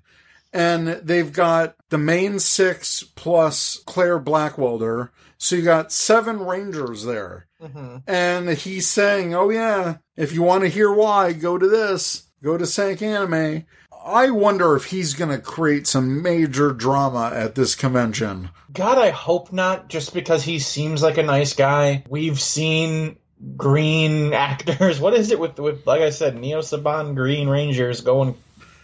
And 0.53 0.89
they've 0.89 1.33
got 1.33 1.77
the 1.91 1.99
main 1.99 2.39
six 2.39 3.03
plus 3.15 3.83
Claire 3.87 4.19
Blackwelder. 4.19 5.11
So 5.39 5.57
you 5.57 5.63
got 5.63 5.93
seven 5.93 6.39
Rangers 6.41 7.05
there. 7.05 7.47
Mhm. 7.67 8.03
And 8.07 8.49
he's 8.51 8.87
saying, 8.87 9.35
oh 9.35 9.51
yeah, 9.51 9.97
if 10.17 10.33
you 10.33 10.43
want 10.43 10.63
to 10.63 10.69
hear 10.69 10.93
why, 10.93 11.33
go 11.33 11.59
to 11.59 11.69
this. 11.69 12.25
Go 12.43 12.57
to 12.59 12.65
SacAnime. 12.65 13.65
I 14.05 14.31
wonder 14.31 14.77
if 14.77 14.85
he's 14.85 15.15
going 15.15 15.31
to 15.31 15.39
create 15.39 15.87
some 15.87 16.23
major 16.23 16.73
drama 16.73 17.33
at 17.35 17.55
this 17.57 17.75
convention. 17.75 18.51
God, 18.73 18.99
I 18.99 19.11
hope 19.11 19.53
not, 19.53 19.89
just 19.89 20.15
because 20.15 20.45
he 20.45 20.59
seems 20.61 21.03
like 21.03 21.19
a 21.19 21.23
nice 21.25 21.55
guy. 21.55 22.05
We've 22.09 22.41
seen 22.41 23.17
green 23.57 24.33
actors. 24.49 25.01
What 25.01 25.15
is 25.15 25.33
it 25.33 25.41
with 25.41 25.59
with 25.59 25.87
like 25.87 26.03
I 26.03 26.11
said, 26.11 26.37
Neo 26.39 26.61
Saban 26.61 27.17
Green 27.17 27.49
Rangers 27.49 28.01
going 28.03 28.37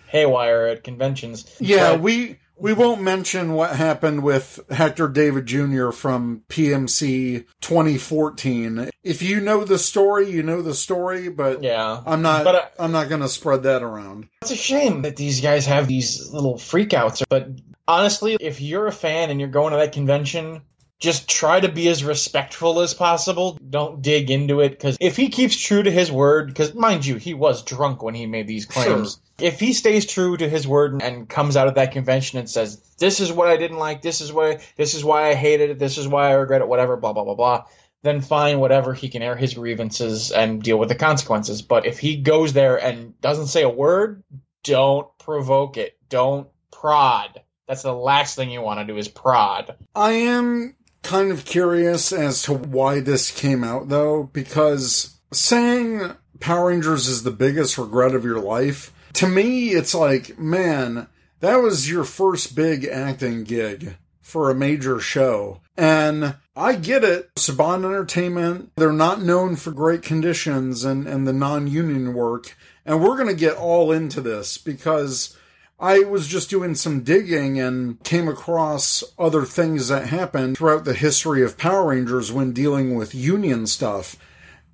haywire 0.08 0.66
at 0.66 0.82
conventions? 0.82 1.44
Yeah, 1.60 1.92
But- 1.92 2.00
we 2.00 2.38
we 2.62 2.72
won't 2.72 3.02
mention 3.02 3.54
what 3.54 3.74
happened 3.74 4.22
with 4.22 4.60
Hector 4.70 5.08
David 5.08 5.46
Jr. 5.46 5.90
from 5.90 6.44
PMC 6.48 7.44
2014. 7.60 8.88
If 9.02 9.20
you 9.20 9.40
know 9.40 9.64
the 9.64 9.80
story, 9.80 10.30
you 10.30 10.44
know 10.44 10.62
the 10.62 10.72
story, 10.72 11.28
but 11.28 11.64
yeah. 11.64 12.00
I'm 12.06 12.22
not 12.22 12.44
But, 12.44 12.54
uh, 12.54 12.68
I'm 12.78 12.92
not 12.92 13.08
going 13.08 13.20
to 13.20 13.28
spread 13.28 13.64
that 13.64 13.82
around. 13.82 14.28
It's 14.42 14.52
a 14.52 14.56
shame 14.56 15.02
that 15.02 15.16
these 15.16 15.40
guys 15.40 15.66
have 15.66 15.88
these 15.88 16.30
little 16.32 16.54
freakouts. 16.54 17.24
But 17.28 17.48
honestly, 17.88 18.36
if 18.40 18.60
you're 18.60 18.86
a 18.86 18.92
fan 18.92 19.30
and 19.30 19.40
you're 19.40 19.48
going 19.48 19.72
to 19.72 19.78
that 19.78 19.92
convention, 19.92 20.62
just 21.02 21.28
try 21.28 21.58
to 21.58 21.68
be 21.68 21.88
as 21.88 22.04
respectful 22.04 22.80
as 22.80 22.94
possible. 22.94 23.58
Don't 23.68 24.00
dig 24.00 24.30
into 24.30 24.60
it 24.60 24.70
because 24.70 24.96
if 25.00 25.16
he 25.16 25.28
keeps 25.30 25.56
true 25.56 25.82
to 25.82 25.90
his 25.90 26.12
word, 26.12 26.46
because 26.46 26.74
mind 26.74 27.04
you, 27.04 27.16
he 27.16 27.34
was 27.34 27.64
drunk 27.64 28.04
when 28.04 28.14
he 28.14 28.26
made 28.26 28.46
these 28.46 28.66
claims. 28.66 29.14
Sure. 29.14 29.48
If 29.48 29.58
he 29.58 29.72
stays 29.72 30.06
true 30.06 30.36
to 30.36 30.48
his 30.48 30.66
word 30.66 31.02
and 31.02 31.28
comes 31.28 31.56
out 31.56 31.66
of 31.66 31.74
that 31.74 31.90
convention 31.90 32.38
and 32.38 32.48
says, 32.48 32.80
"This 32.98 33.18
is 33.18 33.32
what 33.32 33.48
I 33.48 33.56
didn't 33.56 33.78
like. 33.78 34.00
This 34.00 34.20
is 34.20 34.32
why. 34.32 34.60
This 34.76 34.94
is 34.94 35.04
why 35.04 35.30
I 35.30 35.34
hated 35.34 35.70
it. 35.70 35.78
This 35.80 35.98
is 35.98 36.06
why 36.06 36.28
I 36.28 36.34
regret 36.34 36.60
it. 36.60 36.68
Whatever. 36.68 36.96
Blah 36.96 37.12
blah 37.12 37.24
blah 37.24 37.34
blah." 37.34 37.64
Then 38.04 38.20
fine, 38.20 38.60
whatever. 38.60 38.94
He 38.94 39.08
can 39.08 39.22
air 39.22 39.34
his 39.34 39.54
grievances 39.54 40.30
and 40.30 40.62
deal 40.62 40.78
with 40.78 40.88
the 40.88 40.94
consequences. 40.94 41.62
But 41.62 41.84
if 41.84 41.98
he 41.98 42.16
goes 42.16 42.52
there 42.52 42.76
and 42.76 43.20
doesn't 43.20 43.48
say 43.48 43.62
a 43.62 43.68
word, 43.68 44.22
don't 44.62 45.08
provoke 45.18 45.76
it. 45.76 45.96
Don't 46.08 46.46
prod. 46.70 47.42
That's 47.66 47.82
the 47.82 47.92
last 47.92 48.36
thing 48.36 48.50
you 48.50 48.60
want 48.60 48.80
to 48.80 48.86
do 48.86 48.98
is 48.98 49.08
prod. 49.08 49.74
I 49.94 50.12
am 50.12 50.74
kind 51.02 51.30
of 51.30 51.44
curious 51.44 52.12
as 52.12 52.42
to 52.42 52.52
why 52.52 53.00
this 53.00 53.30
came 53.30 53.64
out 53.64 53.88
though, 53.88 54.24
because 54.32 55.16
saying 55.32 56.12
Power 56.40 56.68
Rangers 56.68 57.06
is 57.06 57.22
the 57.22 57.30
biggest 57.30 57.78
regret 57.78 58.14
of 58.14 58.24
your 58.24 58.40
life, 58.40 58.92
to 59.14 59.28
me, 59.28 59.70
it's 59.70 59.94
like, 59.94 60.38
man, 60.38 61.06
that 61.40 61.56
was 61.56 61.90
your 61.90 62.04
first 62.04 62.54
big 62.54 62.84
acting 62.84 63.44
gig 63.44 63.96
for 64.20 64.50
a 64.50 64.54
major 64.54 64.98
show. 65.00 65.60
And 65.76 66.36
I 66.56 66.74
get 66.74 67.04
it. 67.04 67.34
Saban 67.34 67.84
Entertainment, 67.84 68.72
they're 68.76 68.92
not 68.92 69.22
known 69.22 69.56
for 69.56 69.70
great 69.70 70.02
conditions 70.02 70.84
and, 70.84 71.06
and 71.06 71.26
the 71.26 71.32
non 71.32 71.66
union 71.66 72.14
work. 72.14 72.56
And 72.84 73.02
we're 73.02 73.16
going 73.16 73.28
to 73.28 73.34
get 73.34 73.56
all 73.56 73.92
into 73.92 74.20
this 74.20 74.58
because 74.58 75.36
I 75.82 76.04
was 76.04 76.28
just 76.28 76.48
doing 76.48 76.76
some 76.76 77.02
digging 77.02 77.58
and 77.58 78.00
came 78.04 78.28
across 78.28 79.02
other 79.18 79.44
things 79.44 79.88
that 79.88 80.06
happened 80.06 80.56
throughout 80.56 80.84
the 80.84 80.94
history 80.94 81.42
of 81.42 81.58
Power 81.58 81.88
Rangers 81.88 82.30
when 82.30 82.52
dealing 82.52 82.94
with 82.94 83.16
union 83.16 83.66
stuff. 83.66 84.16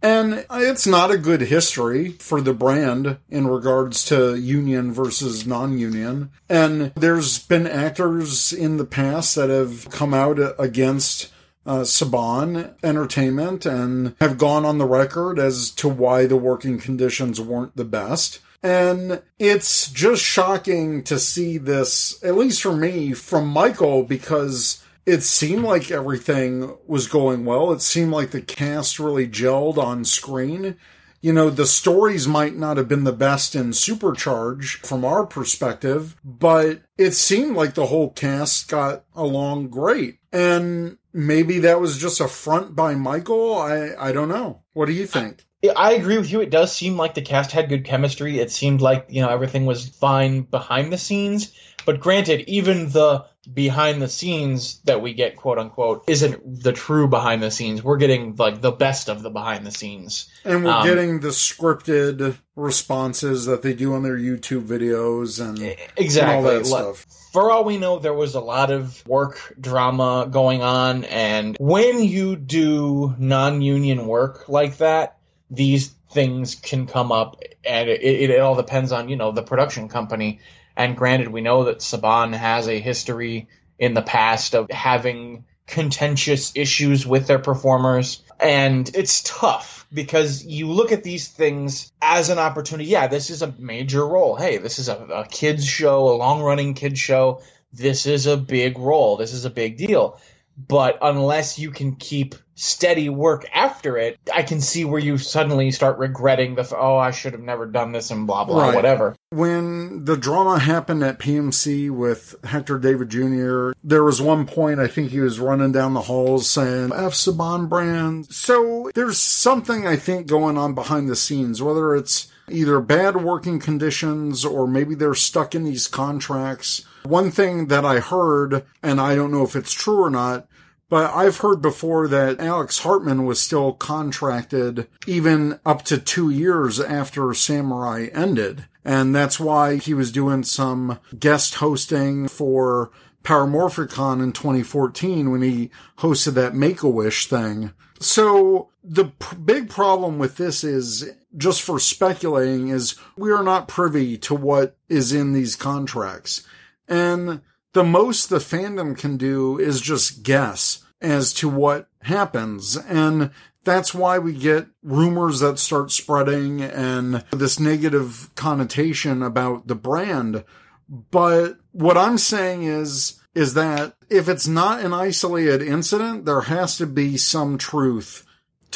And 0.02 0.44
it's 0.52 0.86
not 0.86 1.10
a 1.10 1.16
good 1.16 1.40
history 1.40 2.10
for 2.10 2.42
the 2.42 2.52
brand 2.52 3.16
in 3.30 3.46
regards 3.46 4.04
to 4.04 4.36
union 4.36 4.92
versus 4.92 5.46
non-union. 5.46 6.30
And 6.46 6.92
there's 6.94 7.38
been 7.38 7.66
actors 7.66 8.52
in 8.52 8.76
the 8.76 8.84
past 8.84 9.34
that 9.34 9.48
have 9.48 9.88
come 9.90 10.12
out 10.12 10.38
against 10.58 11.32
uh, 11.64 11.80
Saban 11.80 12.74
Entertainment 12.82 13.64
and 13.64 14.14
have 14.20 14.36
gone 14.36 14.66
on 14.66 14.76
the 14.76 14.84
record 14.84 15.38
as 15.38 15.70
to 15.72 15.88
why 15.88 16.26
the 16.26 16.36
working 16.36 16.78
conditions 16.78 17.40
weren't 17.40 17.74
the 17.76 17.84
best. 17.86 18.40
And 18.62 19.22
it's 19.38 19.90
just 19.90 20.22
shocking 20.22 21.04
to 21.04 21.18
see 21.18 21.58
this, 21.58 22.22
at 22.24 22.36
least 22.36 22.62
for 22.62 22.76
me, 22.76 23.12
from 23.12 23.46
Michael, 23.46 24.02
because 24.02 24.82
it 25.06 25.22
seemed 25.22 25.64
like 25.64 25.90
everything 25.90 26.76
was 26.86 27.06
going 27.06 27.44
well. 27.44 27.72
It 27.72 27.80
seemed 27.80 28.12
like 28.12 28.30
the 28.30 28.42
cast 28.42 28.98
really 28.98 29.28
gelled 29.28 29.78
on 29.78 30.04
screen. 30.04 30.76
You 31.20 31.32
know, 31.32 31.50
the 31.50 31.66
stories 31.66 32.28
might 32.28 32.56
not 32.56 32.76
have 32.76 32.88
been 32.88 33.04
the 33.04 33.12
best 33.12 33.54
in 33.54 33.70
Supercharge 33.70 34.86
from 34.86 35.04
our 35.04 35.26
perspective, 35.26 36.14
but 36.22 36.82
it 36.96 37.12
seemed 37.12 37.56
like 37.56 37.74
the 37.74 37.86
whole 37.86 38.10
cast 38.10 38.68
got 38.68 39.04
along 39.14 39.68
great. 39.68 40.18
And 40.32 40.98
maybe 41.12 41.58
that 41.60 41.80
was 41.80 41.98
just 41.98 42.20
a 42.20 42.28
front 42.28 42.76
by 42.76 42.94
Michael. 42.94 43.56
I, 43.56 43.94
I 43.98 44.12
don't 44.12 44.28
know. 44.28 44.62
What 44.74 44.86
do 44.86 44.92
you 44.92 45.06
think? 45.06 45.47
I 45.76 45.92
agree 45.94 46.18
with 46.18 46.30
you. 46.30 46.40
It 46.40 46.50
does 46.50 46.72
seem 46.72 46.96
like 46.96 47.14
the 47.14 47.22
cast 47.22 47.50
had 47.52 47.68
good 47.68 47.84
chemistry. 47.84 48.38
It 48.38 48.50
seemed 48.52 48.80
like, 48.80 49.06
you 49.08 49.22
know, 49.22 49.28
everything 49.28 49.66
was 49.66 49.88
fine 49.88 50.42
behind 50.42 50.92
the 50.92 50.98
scenes. 50.98 51.52
But 51.84 52.00
granted, 52.00 52.48
even 52.48 52.90
the 52.90 53.24
behind 53.52 54.02
the 54.02 54.08
scenes 54.08 54.80
that 54.84 55.00
we 55.00 55.14
get, 55.14 55.36
quote 55.36 55.58
unquote, 55.58 56.04
isn't 56.06 56.62
the 56.62 56.72
true 56.72 57.08
behind 57.08 57.42
the 57.42 57.50
scenes. 57.50 57.82
We're 57.82 57.96
getting 57.96 58.36
like 58.36 58.60
the 58.60 58.70
best 58.72 59.08
of 59.08 59.22
the 59.22 59.30
behind 59.30 59.66
the 59.66 59.70
scenes. 59.70 60.28
And 60.44 60.64
we're 60.64 60.70
Um, 60.70 60.86
getting 60.86 61.20
the 61.20 61.28
scripted 61.30 62.36
responses 62.54 63.46
that 63.46 63.62
they 63.62 63.72
do 63.72 63.94
on 63.94 64.02
their 64.02 64.18
YouTube 64.18 64.64
videos 64.66 65.40
and, 65.40 65.58
and 65.58 65.76
Exactly. 65.96 66.34
all 66.36 66.42
that 66.42 66.66
Like, 66.68 66.82
stuff. 66.94 67.06
for 67.32 67.50
all 67.50 67.64
we 67.64 67.78
know, 67.78 67.98
there 67.98 68.12
was 68.14 68.34
a 68.34 68.40
lot 68.40 68.70
of 68.70 69.04
work 69.06 69.54
drama 69.58 70.28
going 70.30 70.62
on. 70.62 71.04
And 71.04 71.56
when 71.58 72.02
you 72.04 72.36
do 72.36 73.14
non 73.18 73.62
union 73.62 74.06
work 74.06 74.48
like 74.48 74.76
that, 74.78 75.16
these 75.50 75.88
things 76.10 76.54
can 76.54 76.86
come 76.86 77.12
up. 77.12 77.42
And 77.64 77.88
it, 77.88 78.02
it, 78.02 78.30
it 78.30 78.40
all 78.40 78.54
depends 78.54 78.92
on, 78.92 79.08
you 79.08 79.16
know, 79.16 79.32
the 79.32 79.42
production 79.42 79.88
company. 79.88 80.40
And 80.76 80.96
granted, 80.96 81.28
we 81.28 81.40
know 81.40 81.64
that 81.64 81.78
Saban 81.78 82.34
has 82.34 82.68
a 82.68 82.80
history 82.80 83.48
in 83.78 83.94
the 83.94 84.02
past 84.02 84.54
of 84.54 84.70
having 84.70 85.44
contentious 85.66 86.52
issues 86.54 87.06
with 87.06 87.26
their 87.26 87.38
performers. 87.38 88.22
And 88.40 88.90
it's 88.94 89.22
tough 89.22 89.86
because 89.92 90.44
you 90.44 90.68
look 90.68 90.92
at 90.92 91.02
these 91.02 91.28
things 91.28 91.92
as 92.00 92.30
an 92.30 92.38
opportunity. 92.38 92.88
Yeah, 92.88 93.08
this 93.08 93.30
is 93.30 93.42
a 93.42 93.54
major 93.58 94.06
role. 94.06 94.36
Hey, 94.36 94.58
this 94.58 94.78
is 94.78 94.88
a, 94.88 94.96
a 94.96 95.26
kids 95.26 95.66
show, 95.66 96.08
a 96.08 96.16
long 96.16 96.42
running 96.42 96.74
kids 96.74 96.98
show. 96.98 97.42
This 97.72 98.06
is 98.06 98.26
a 98.26 98.36
big 98.36 98.78
role. 98.78 99.16
This 99.16 99.32
is 99.34 99.44
a 99.44 99.50
big 99.50 99.76
deal. 99.76 100.20
But 100.66 100.98
unless 101.02 101.58
you 101.58 101.70
can 101.70 101.94
keep 101.96 102.34
steady 102.56 103.08
work 103.08 103.46
after 103.54 103.96
it, 103.96 104.18
I 104.34 104.42
can 104.42 104.60
see 104.60 104.84
where 104.84 104.98
you 105.00 105.16
suddenly 105.16 105.70
start 105.70 105.98
regretting 105.98 106.56
the 106.56 106.76
oh 106.76 106.96
I 106.96 107.12
should 107.12 107.32
have 107.32 107.42
never 107.42 107.66
done 107.66 107.92
this 107.92 108.10
and 108.10 108.26
blah 108.26 108.44
blah 108.44 108.64
Right. 108.64 108.74
whatever. 108.74 109.14
When 109.30 110.04
the 110.04 110.16
drama 110.16 110.58
happened 110.58 111.04
at 111.04 111.20
PMC 111.20 111.90
with 111.90 112.34
Hector 112.44 112.78
David 112.78 113.10
Jr., 113.10 113.70
there 113.84 114.02
was 114.02 114.20
one 114.20 114.46
point 114.46 114.80
I 114.80 114.88
think 114.88 115.10
he 115.10 115.20
was 115.20 115.38
running 115.38 115.70
down 115.70 115.94
the 115.94 116.02
halls 116.02 116.50
saying 116.50 116.90
F 116.92 117.12
Saban 117.12 117.68
brand. 117.68 118.26
So 118.32 118.90
there's 118.94 119.18
something 119.18 119.86
I 119.86 119.94
think 119.96 120.26
going 120.26 120.58
on 120.58 120.74
behind 120.74 121.08
the 121.08 121.16
scenes, 121.16 121.62
whether 121.62 121.94
it's 121.94 122.26
either 122.50 122.80
bad 122.80 123.22
working 123.22 123.60
conditions 123.60 124.44
or 124.44 124.66
maybe 124.66 124.94
they're 124.94 125.14
stuck 125.14 125.54
in 125.54 125.62
these 125.64 125.86
contracts. 125.86 126.82
One 127.04 127.30
thing 127.30 127.66
that 127.68 127.84
I 127.84 128.00
heard, 128.00 128.64
and 128.82 129.00
I 129.00 129.14
don't 129.14 129.32
know 129.32 129.44
if 129.44 129.56
it's 129.56 129.72
true 129.72 130.02
or 130.02 130.10
not, 130.10 130.46
but 130.88 131.12
I've 131.14 131.38
heard 131.38 131.60
before 131.60 132.08
that 132.08 132.40
Alex 132.40 132.80
Heartman 132.80 133.26
was 133.26 133.40
still 133.40 133.72
contracted 133.72 134.88
even 135.06 135.60
up 135.66 135.82
to 135.84 135.98
two 135.98 136.30
years 136.30 136.80
after 136.80 137.34
Samurai 137.34 138.08
ended. 138.12 138.66
And 138.84 139.14
that's 139.14 139.38
why 139.38 139.76
he 139.76 139.92
was 139.92 140.10
doing 140.10 140.44
some 140.44 140.98
guest 141.18 141.56
hosting 141.56 142.26
for 142.26 142.90
Power 143.22 143.46
Morphicon 143.46 144.22
in 144.22 144.32
2014 144.32 145.30
when 145.30 145.42
he 145.42 145.70
hosted 145.98 146.32
that 146.34 146.54
Make-A-Wish 146.54 147.26
thing. 147.26 147.74
So 148.00 148.70
the 148.82 149.12
big 149.44 149.68
problem 149.68 150.18
with 150.18 150.38
this 150.38 150.64
is 150.64 151.10
just 151.36 151.60
for 151.60 151.78
speculating 151.78 152.68
is 152.68 152.94
we 153.16 153.30
are 153.30 153.42
not 153.42 153.68
privy 153.68 154.16
to 154.18 154.34
what 154.34 154.76
is 154.88 155.12
in 155.12 155.34
these 155.34 155.56
contracts. 155.56 156.46
And 156.88 157.42
the 157.72 157.84
most 157.84 158.30
the 158.30 158.38
fandom 158.38 158.96
can 158.96 159.16
do 159.16 159.58
is 159.58 159.80
just 159.80 160.22
guess 160.22 160.84
as 161.00 161.32
to 161.34 161.48
what 161.48 161.88
happens. 162.02 162.76
And 162.76 163.30
that's 163.64 163.94
why 163.94 164.18
we 164.18 164.32
get 164.32 164.66
rumors 164.82 165.40
that 165.40 165.58
start 165.58 165.90
spreading 165.90 166.62
and 166.62 167.24
this 167.30 167.60
negative 167.60 168.30
connotation 168.34 169.22
about 169.22 169.66
the 169.66 169.74
brand. 169.74 170.44
But 170.88 171.58
what 171.72 171.98
I'm 171.98 172.18
saying 172.18 172.62
is, 172.62 173.20
is 173.34 173.54
that 173.54 173.94
if 174.08 174.28
it's 174.28 174.48
not 174.48 174.80
an 174.80 174.92
isolated 174.92 175.62
incident, 175.62 176.24
there 176.24 176.40
has 176.42 176.78
to 176.78 176.86
be 176.86 177.16
some 177.16 177.58
truth 177.58 178.24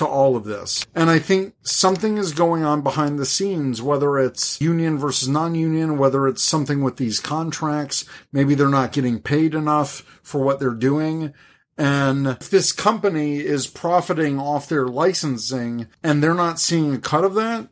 to 0.02 0.08
all 0.08 0.36
of 0.36 0.44
this. 0.44 0.86
And 0.94 1.08
I 1.08 1.18
think 1.18 1.54
something 1.62 2.18
is 2.18 2.32
going 2.32 2.64
on 2.64 2.82
behind 2.82 3.18
the 3.18 3.26
scenes, 3.26 3.80
whether 3.80 4.18
it's 4.18 4.60
union 4.60 4.98
versus 4.98 5.28
non-union, 5.28 5.96
whether 5.98 6.26
it's 6.26 6.42
something 6.42 6.82
with 6.82 6.96
these 6.96 7.20
contracts. 7.20 8.04
Maybe 8.32 8.54
they're 8.54 8.68
not 8.68 8.92
getting 8.92 9.20
paid 9.20 9.54
enough 9.54 10.20
for 10.22 10.42
what 10.42 10.58
they're 10.58 10.70
doing. 10.70 11.32
And 11.78 12.26
if 12.26 12.50
this 12.50 12.72
company 12.72 13.38
is 13.38 13.66
profiting 13.66 14.38
off 14.38 14.68
their 14.68 14.86
licensing 14.86 15.86
and 16.02 16.22
they're 16.22 16.34
not 16.34 16.60
seeing 16.60 16.94
a 16.94 16.98
cut 16.98 17.24
of 17.24 17.34
that, 17.34 17.68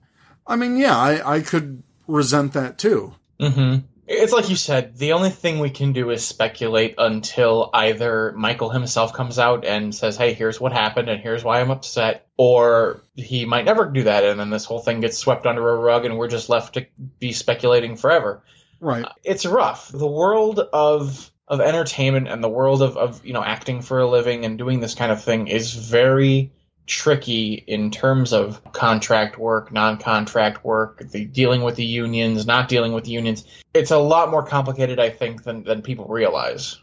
I 0.47 0.57
mean, 0.57 0.77
yeah, 0.77 0.97
I, 0.97 1.37
I 1.37 1.41
could 1.41 1.83
resent 2.07 2.53
that 2.55 2.79
too. 2.79 3.15
Mm-hmm. 3.41 3.87
It's 4.12 4.33
like 4.33 4.50
you 4.50 4.57
said, 4.57 4.97
the 4.97 5.12
only 5.12 5.31
thing 5.31 5.61
we 5.61 5.71
can 5.71 5.93
do 5.93 6.11
is 6.11 6.26
speculate 6.26 6.97
until 6.99 7.71
either 7.73 8.33
Michael 8.33 8.69
himself 8.69 9.12
comes 9.12 9.38
out 9.38 9.64
and 9.64 9.95
says, 9.95 10.17
hey, 10.17 10.33
here's 10.33 10.61
what 10.61 10.73
happened 10.73 11.09
and 11.09 11.23
here's 11.23 11.45
why 11.45 11.61
I'm 11.61 11.71
upset, 11.71 12.26
or 12.37 13.05
he 13.14 13.45
might 13.45 13.67
never 13.67 13.87
do 13.87 14.02
that 14.02 14.25
and 14.25 14.40
then 14.40 14.50
this 14.50 14.64
whole 14.64 14.81
thing 14.81 15.00
gets 15.00 15.17
swept 15.17 15.47
under 15.47 15.69
a 15.69 15.76
rug 15.76 16.07
and 16.07 16.19
we're 16.19 16.26
just 16.26 16.49
left 16.49 16.75
to 16.75 16.87
be 17.21 17.31
speculating 17.31 17.97
forever. 17.97 18.43
Right. 18.81 19.07
It's 19.23 19.47
rough. 19.47 19.93
The 19.93 20.09
world 20.09 20.59
of 20.59 21.31
of 21.47 21.61
entertainment 21.61 22.29
and 22.29 22.43
the 22.43 22.49
world 22.49 22.83
of, 22.83 22.97
of 22.97 23.25
you 23.25 23.33
know 23.33 23.45
acting 23.45 23.83
for 23.83 24.00
a 24.00 24.09
living 24.09 24.45
and 24.45 24.59
doing 24.59 24.81
this 24.81 24.97
kind 24.97 25.12
of 25.12 25.23
thing 25.23 25.47
is 25.47 25.73
very 25.73 26.50
tricky 26.90 27.54
in 27.66 27.90
terms 27.90 28.32
of 28.32 28.61
contract 28.73 29.38
work, 29.38 29.73
non-contract 29.73 30.64
work, 30.64 31.02
the 31.11 31.25
dealing 31.25 31.62
with 31.62 31.76
the 31.76 31.85
unions, 31.85 32.47
not 32.47 32.68
dealing 32.68 32.92
with 32.92 33.04
the 33.04 33.12
unions. 33.12 33.44
It's 33.73 33.92
a 33.92 33.99
lot 33.99 34.30
more 34.30 34.44
complicated, 34.44 34.99
I 34.99 35.11
think, 35.11 35.44
than 35.44 35.62
than 35.62 35.82
people 35.82 36.06
realize. 36.06 36.78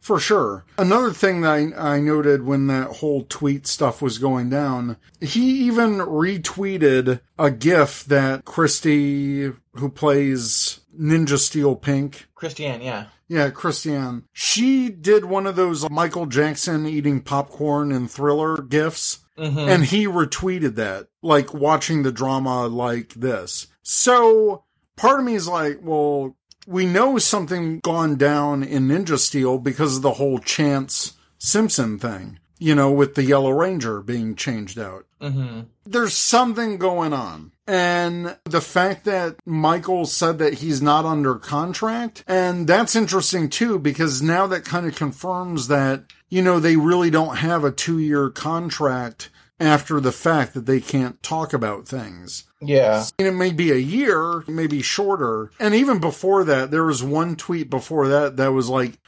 For 0.00 0.20
sure. 0.20 0.66
Another 0.76 1.12
thing 1.12 1.40
that 1.40 1.50
I, 1.50 1.94
I 1.94 2.00
noted 2.00 2.44
when 2.44 2.66
that 2.66 2.96
whole 2.96 3.24
tweet 3.24 3.66
stuff 3.66 4.02
was 4.02 4.18
going 4.18 4.50
down, 4.50 4.98
he 5.18 5.64
even 5.64 5.96
retweeted 5.96 7.20
a 7.38 7.50
gif 7.50 8.04
that 8.04 8.44
Christy, 8.44 9.50
who 9.72 9.88
plays 9.88 10.80
Ninja 10.94 11.38
Steel 11.38 11.74
Pink, 11.74 12.26
Chrystiane, 12.36 12.84
yeah. 12.84 13.06
yeah, 13.28 13.48
Chrystiane, 13.48 14.24
she 14.34 14.90
did 14.90 15.24
one 15.24 15.46
of 15.46 15.56
those 15.56 15.88
Michael 15.88 16.26
Jackson 16.26 16.84
eating 16.86 17.22
popcorn 17.22 17.90
and 17.90 18.10
thriller 18.10 18.60
gifs. 18.60 19.23
Hmm 19.36 19.58
And 19.58 19.84
he 19.84 20.06
retweeted 20.06 20.74
that, 20.76 21.08
like 21.22 21.52
watching 21.54 22.02
the 22.02 22.12
drama 22.12 22.66
like 22.66 23.14
this. 23.14 23.66
So 23.82 24.64
part 24.96 25.20
of 25.20 25.26
me 25.26 25.34
is 25.34 25.48
like, 25.48 25.78
well, 25.82 26.36
we 26.66 26.86
know 26.86 27.18
something 27.18 27.80
gone 27.80 28.16
down 28.16 28.62
in 28.62 28.88
Ninja 28.88 29.18
Steel 29.18 29.58
because 29.58 29.96
of 29.96 30.02
the 30.02 30.14
whole 30.14 30.38
Chance 30.38 31.14
Simpson 31.38 31.98
thing, 31.98 32.38
you 32.58 32.74
know, 32.74 32.90
with 32.90 33.14
the 33.16 33.24
Yellow 33.24 33.50
Ranger 33.50 34.00
being 34.00 34.34
changed 34.34 34.78
out. 34.78 35.04
hmm 35.20 35.60
There's 35.84 36.16
something 36.16 36.78
going 36.78 37.12
on. 37.12 37.52
And 37.66 38.36
the 38.44 38.60
fact 38.60 39.04
that 39.06 39.36
Michael 39.46 40.04
said 40.04 40.38
that 40.38 40.54
he's 40.54 40.82
not 40.82 41.06
under 41.06 41.34
contract, 41.36 42.22
and 42.26 42.66
that's 42.66 42.94
interesting 42.94 43.48
too, 43.48 43.78
because 43.78 44.20
now 44.20 44.46
that 44.46 44.66
kind 44.66 44.86
of 44.86 44.94
confirms 44.94 45.68
that, 45.68 46.04
you 46.34 46.42
know, 46.42 46.58
they 46.58 46.74
really 46.74 47.10
don't 47.10 47.36
have 47.36 47.62
a 47.62 47.70
two 47.70 48.00
year 48.00 48.28
contract 48.28 49.30
after 49.60 50.00
the 50.00 50.10
fact 50.10 50.52
that 50.54 50.66
they 50.66 50.80
can't 50.80 51.22
talk 51.22 51.52
about 51.52 51.86
things. 51.86 52.42
Yeah. 52.60 53.04
And 53.20 53.28
it 53.28 53.34
may 53.34 53.52
be 53.52 53.70
a 53.70 53.76
year, 53.76 54.42
maybe 54.48 54.82
shorter. 54.82 55.52
And 55.60 55.76
even 55.76 56.00
before 56.00 56.42
that, 56.42 56.72
there 56.72 56.82
was 56.82 57.04
one 57.04 57.36
tweet 57.36 57.70
before 57.70 58.08
that 58.08 58.36
that 58.36 58.52
was 58.52 58.68
like, 58.68 58.98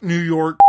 New 0.00 0.20
York. 0.20 0.60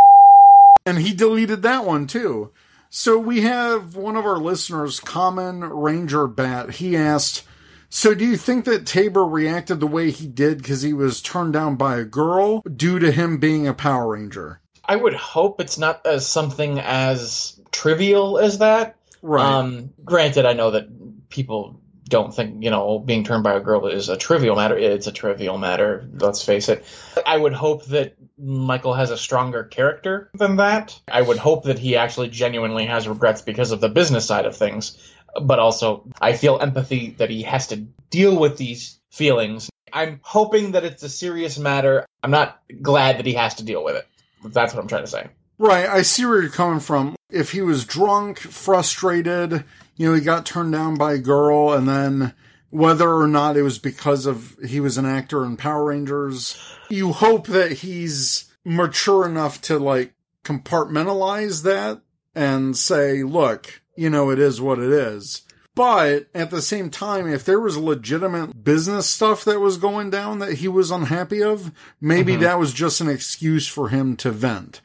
And 0.87 0.97
he 0.97 1.13
deleted 1.13 1.61
that 1.61 1.85
one 1.85 2.07
too. 2.07 2.51
So 2.89 3.19
we 3.19 3.41
have 3.41 3.95
one 3.95 4.15
of 4.15 4.25
our 4.25 4.39
listeners, 4.39 4.99
Common 4.99 5.59
Ranger 5.59 6.25
Bat. 6.25 6.71
He 6.71 6.97
asked, 6.97 7.43
so 7.89 8.15
do 8.15 8.25
you 8.25 8.37
think 8.37 8.65
that 8.65 8.87
Taber 8.87 9.23
reacted 9.23 9.79
the 9.79 9.85
way 9.85 10.09
he 10.09 10.25
did 10.25 10.57
because 10.57 10.81
he 10.81 10.93
was 10.93 11.21
turned 11.21 11.53
down 11.53 11.75
by 11.75 11.99
a 11.99 12.05
girl 12.05 12.61
due 12.61 12.97
to 12.97 13.11
him 13.11 13.37
being 13.37 13.67
a 13.67 13.73
Power 13.75 14.13
Ranger? 14.13 14.61
I 14.91 14.95
would 14.97 15.13
hope 15.13 15.61
it's 15.61 15.77
not 15.77 16.05
as 16.05 16.27
something 16.27 16.77
as 16.77 17.57
trivial 17.71 18.37
as 18.37 18.57
that. 18.57 18.97
Right. 19.21 19.41
Um, 19.41 19.93
granted, 20.03 20.45
I 20.45 20.51
know 20.51 20.71
that 20.71 21.29
people 21.29 21.79
don't 22.09 22.35
think 22.35 22.61
you 22.61 22.71
know 22.71 22.99
being 22.99 23.23
turned 23.23 23.45
by 23.45 23.53
a 23.53 23.61
girl 23.61 23.87
is 23.87 24.09
a 24.09 24.17
trivial 24.17 24.57
matter. 24.57 24.77
It's 24.77 25.07
a 25.07 25.13
trivial 25.13 25.57
matter. 25.57 26.05
Let's 26.11 26.43
face 26.43 26.67
it. 26.67 26.83
I 27.25 27.37
would 27.37 27.53
hope 27.53 27.85
that 27.85 28.15
Michael 28.37 28.93
has 28.93 29.11
a 29.11 29.17
stronger 29.17 29.63
character 29.63 30.29
than 30.33 30.57
that. 30.57 30.99
I 31.09 31.21
would 31.21 31.37
hope 31.37 31.63
that 31.63 31.79
he 31.79 31.95
actually 31.95 32.27
genuinely 32.27 32.87
has 32.87 33.07
regrets 33.07 33.41
because 33.41 33.71
of 33.71 33.79
the 33.79 33.87
business 33.87 34.25
side 34.25 34.45
of 34.45 34.57
things. 34.57 34.97
But 35.41 35.59
also, 35.59 36.03
I 36.19 36.33
feel 36.33 36.59
empathy 36.59 37.11
that 37.11 37.29
he 37.29 37.43
has 37.43 37.67
to 37.67 37.77
deal 38.09 38.37
with 38.37 38.57
these 38.57 38.99
feelings. 39.09 39.69
I'm 39.93 40.19
hoping 40.21 40.73
that 40.73 40.83
it's 40.83 41.03
a 41.03 41.09
serious 41.09 41.57
matter. 41.57 42.05
I'm 42.21 42.31
not 42.31 42.61
glad 42.81 43.19
that 43.19 43.25
he 43.25 43.35
has 43.35 43.55
to 43.55 43.63
deal 43.63 43.83
with 43.83 43.95
it. 43.95 44.07
That's 44.43 44.73
what 44.73 44.81
I'm 44.81 44.87
trying 44.87 45.03
to 45.03 45.11
say. 45.11 45.27
Right, 45.57 45.87
I 45.87 46.01
see 46.01 46.25
where 46.25 46.41
you're 46.41 46.49
coming 46.49 46.79
from. 46.79 47.15
If 47.29 47.51
he 47.51 47.61
was 47.61 47.85
drunk, 47.85 48.39
frustrated, 48.39 49.63
you 49.95 50.09
know, 50.09 50.15
he 50.15 50.21
got 50.21 50.45
turned 50.45 50.71
down 50.71 50.95
by 50.95 51.13
a 51.13 51.19
girl, 51.19 51.71
and 51.71 51.87
then 51.87 52.33
whether 52.71 53.13
or 53.13 53.27
not 53.27 53.57
it 53.57 53.61
was 53.61 53.77
because 53.77 54.25
of 54.25 54.57
he 54.65 54.79
was 54.79 54.97
an 54.97 55.05
actor 55.05 55.45
in 55.45 55.57
Power 55.57 55.85
Rangers, 55.85 56.57
you 56.89 57.11
hope 57.11 57.47
that 57.47 57.71
he's 57.73 58.51
mature 58.65 59.27
enough 59.27 59.61
to 59.61 59.77
like 59.77 60.13
compartmentalize 60.43 61.63
that 61.63 62.01
and 62.33 62.75
say, 62.75 63.23
look, 63.23 63.81
you 63.95 64.09
know, 64.09 64.29
it 64.31 64.39
is 64.39 64.59
what 64.61 64.79
it 64.79 64.91
is. 64.91 65.43
But 65.73 66.27
at 66.35 66.51
the 66.51 66.61
same 66.61 66.89
time, 66.89 67.27
if 67.27 67.45
there 67.45 67.59
was 67.59 67.77
legitimate 67.77 68.63
business 68.63 69.09
stuff 69.09 69.45
that 69.45 69.61
was 69.61 69.77
going 69.77 70.09
down 70.09 70.39
that 70.39 70.55
he 70.55 70.67
was 70.67 70.91
unhappy 70.91 71.41
of, 71.41 71.71
maybe 72.01 72.33
mm-hmm. 72.33 72.43
that 72.43 72.59
was 72.59 72.73
just 72.73 72.99
an 72.99 73.07
excuse 73.07 73.67
for 73.67 73.89
him 73.89 74.17
to 74.17 74.31
vent. 74.31 74.81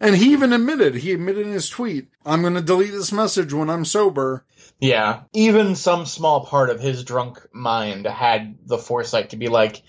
And 0.00 0.16
he 0.16 0.32
even 0.32 0.54
admitted, 0.54 0.96
he 0.96 1.12
admitted 1.12 1.46
in 1.46 1.52
his 1.52 1.68
tweet, 1.68 2.08
I'm 2.24 2.40
going 2.40 2.54
to 2.54 2.62
delete 2.62 2.92
this 2.92 3.12
message 3.12 3.52
when 3.52 3.68
I'm 3.68 3.84
sober. 3.84 4.46
Yeah, 4.80 5.24
even 5.34 5.74
some 5.74 6.06
small 6.06 6.46
part 6.46 6.70
of 6.70 6.80
his 6.80 7.04
drunk 7.04 7.46
mind 7.52 8.06
had 8.06 8.56
the 8.64 8.78
foresight 8.78 9.30
to 9.30 9.36
be 9.36 9.48
like, 9.48 9.82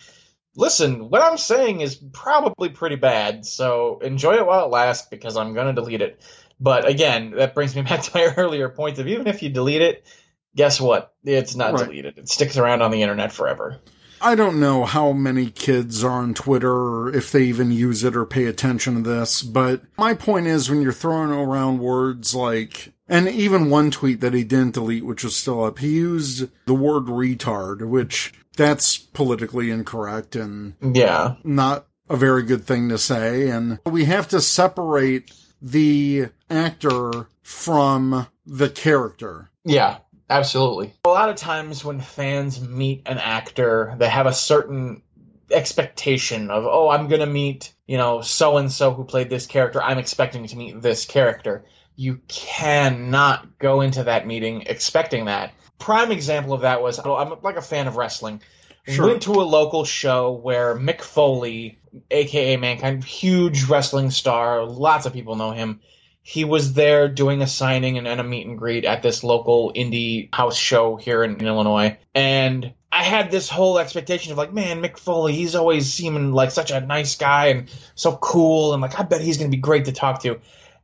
listen, 0.57 1.09
what 1.09 1.21
I'm 1.21 1.37
saying 1.37 1.79
is 1.79 1.95
probably 2.11 2.67
pretty 2.67 2.97
bad, 2.97 3.45
so 3.45 3.99
enjoy 3.99 4.33
it 4.33 4.45
while 4.45 4.65
it 4.65 4.69
lasts 4.69 5.07
because 5.09 5.37
I'm 5.37 5.53
going 5.53 5.67
to 5.67 5.81
delete 5.81 6.01
it. 6.01 6.21
But 6.59 6.87
again, 6.87 7.31
that 7.31 7.55
brings 7.55 7.73
me 7.73 7.81
back 7.89 8.01
to 8.01 8.11
my 8.13 8.33
earlier 8.35 8.67
point 8.67 8.99
of 8.99 9.07
even 9.07 9.27
if 9.27 9.41
you 9.41 9.49
delete 9.49 9.81
it, 9.81 10.05
guess 10.55 10.79
what? 10.81 11.13
It's 11.23 11.55
not 11.55 11.73
Right. 11.73 11.85
deleted. 11.85 12.17
It 12.17 12.29
sticks 12.29 12.57
around 12.57 12.81
on 12.81 12.91
the 12.91 13.01
internet 13.01 13.31
forever. 13.31 13.77
I 14.23 14.35
don't 14.35 14.59
know 14.59 14.85
how 14.85 15.13
many 15.13 15.49
kids 15.49 16.03
are 16.03 16.11
on 16.11 16.35
Twitter 16.35 16.71
or 16.71 17.15
if 17.15 17.31
they 17.31 17.41
even 17.43 17.71
use 17.71 18.03
it 18.03 18.15
or 18.15 18.23
pay 18.25 18.45
attention 18.45 19.03
to 19.03 19.09
this, 19.09 19.41
but 19.41 19.81
my 19.97 20.13
point 20.13 20.45
is 20.45 20.69
when 20.69 20.81
you're 20.81 20.91
throwing 20.91 21.31
around 21.31 21.79
words 21.79 22.35
like, 22.35 22.93
and 23.07 23.27
even 23.27 23.71
one 23.71 23.89
tweet 23.89 24.21
that 24.21 24.35
he 24.35 24.43
didn't 24.43 24.75
delete, 24.75 25.05
which 25.05 25.23
was 25.23 25.35
still 25.35 25.63
up, 25.63 25.79
he 25.79 25.89
used 25.95 26.49
the 26.67 26.75
word 26.75 27.05
retard, 27.05 27.87
which 27.87 28.31
that's 28.55 28.95
politically 28.95 29.71
incorrect 29.71 30.35
and 30.35 30.75
Yeah. 30.93 31.35
not 31.43 31.87
a 32.07 32.15
very 32.15 32.43
good 32.43 32.63
thing 32.65 32.89
to 32.89 32.99
say. 32.99 33.49
And 33.49 33.79
we 33.87 34.05
have 34.05 34.27
to 34.27 34.39
separate 34.41 35.31
the 35.59 36.27
actor 36.47 37.27
from 37.41 38.27
the 38.45 38.69
character. 38.69 39.49
Yeah, 39.63 39.97
absolutely. 40.31 40.93
A 41.05 41.09
lot 41.09 41.29
of 41.29 41.35
times 41.35 41.83
when 41.83 41.99
fans 41.99 42.59
meet 42.59 43.03
an 43.05 43.17
actor, 43.17 43.95
they 43.97 44.09
have 44.09 44.25
a 44.25 44.33
certain 44.33 45.01
expectation 45.51 46.49
of, 46.49 46.65
oh, 46.65 46.89
I'm 46.89 47.07
going 47.07 47.19
to 47.19 47.27
meet, 47.27 47.73
you 47.85 47.97
know, 47.97 48.21
so 48.21 48.57
and 48.57 48.71
so 48.71 48.93
who 48.93 49.03
played 49.03 49.29
this 49.29 49.45
character. 49.45 49.81
I'm 49.81 49.97
expecting 49.97 50.47
to 50.47 50.55
meet 50.55 50.81
this 50.81 51.05
character. 51.05 51.65
You 51.95 52.21
cannot 52.27 53.59
go 53.59 53.81
into 53.81 54.05
that 54.05 54.25
meeting 54.25 54.63
expecting 54.65 55.25
that. 55.25 55.53
Prime 55.77 56.11
example 56.11 56.53
of 56.53 56.61
that 56.61 56.81
was 56.81 56.99
oh, 57.03 57.15
I'm 57.15 57.33
like 57.41 57.57
a 57.57 57.61
fan 57.61 57.87
of 57.87 57.97
wrestling. 57.97 58.41
Sure. 58.87 59.07
Went 59.07 59.23
to 59.23 59.33
a 59.33 59.43
local 59.43 59.83
show 59.83 60.31
where 60.31 60.75
Mick 60.75 61.01
Foley, 61.01 61.79
aka 62.09 62.57
Mankind, 62.57 63.03
huge 63.03 63.65
wrestling 63.65 64.09
star, 64.09 64.65
lots 64.65 65.05
of 65.05 65.13
people 65.13 65.35
know 65.35 65.51
him 65.51 65.81
he 66.23 66.45
was 66.45 66.73
there 66.73 67.07
doing 67.07 67.41
a 67.41 67.47
signing 67.47 67.97
and, 67.97 68.07
and 68.07 68.19
a 68.19 68.23
meet 68.23 68.45
and 68.45 68.57
greet 68.57 68.85
at 68.85 69.01
this 69.01 69.23
local 69.23 69.73
indie 69.73 70.33
house 70.33 70.55
show 70.55 70.95
here 70.95 71.23
in, 71.23 71.37
in 71.37 71.47
Illinois. 71.47 71.97
And 72.13 72.73
I 72.91 73.03
had 73.03 73.31
this 73.31 73.49
whole 73.49 73.79
expectation 73.79 74.31
of 74.31 74.37
like, 74.37 74.53
man, 74.53 74.81
Mick 74.81 74.97
Foley, 74.99 75.33
he's 75.33 75.55
always 75.55 75.91
seeming 75.91 76.31
like 76.33 76.51
such 76.51 76.71
a 76.71 76.81
nice 76.81 77.15
guy 77.15 77.47
and 77.47 77.69
so 77.95 78.15
cool. 78.15 78.73
And 78.73 78.81
like, 78.81 78.99
I 78.99 79.03
bet 79.03 79.21
he's 79.21 79.37
going 79.37 79.49
to 79.49 79.55
be 79.55 79.61
great 79.61 79.85
to 79.85 79.93
talk 79.93 80.21
to. 80.23 80.39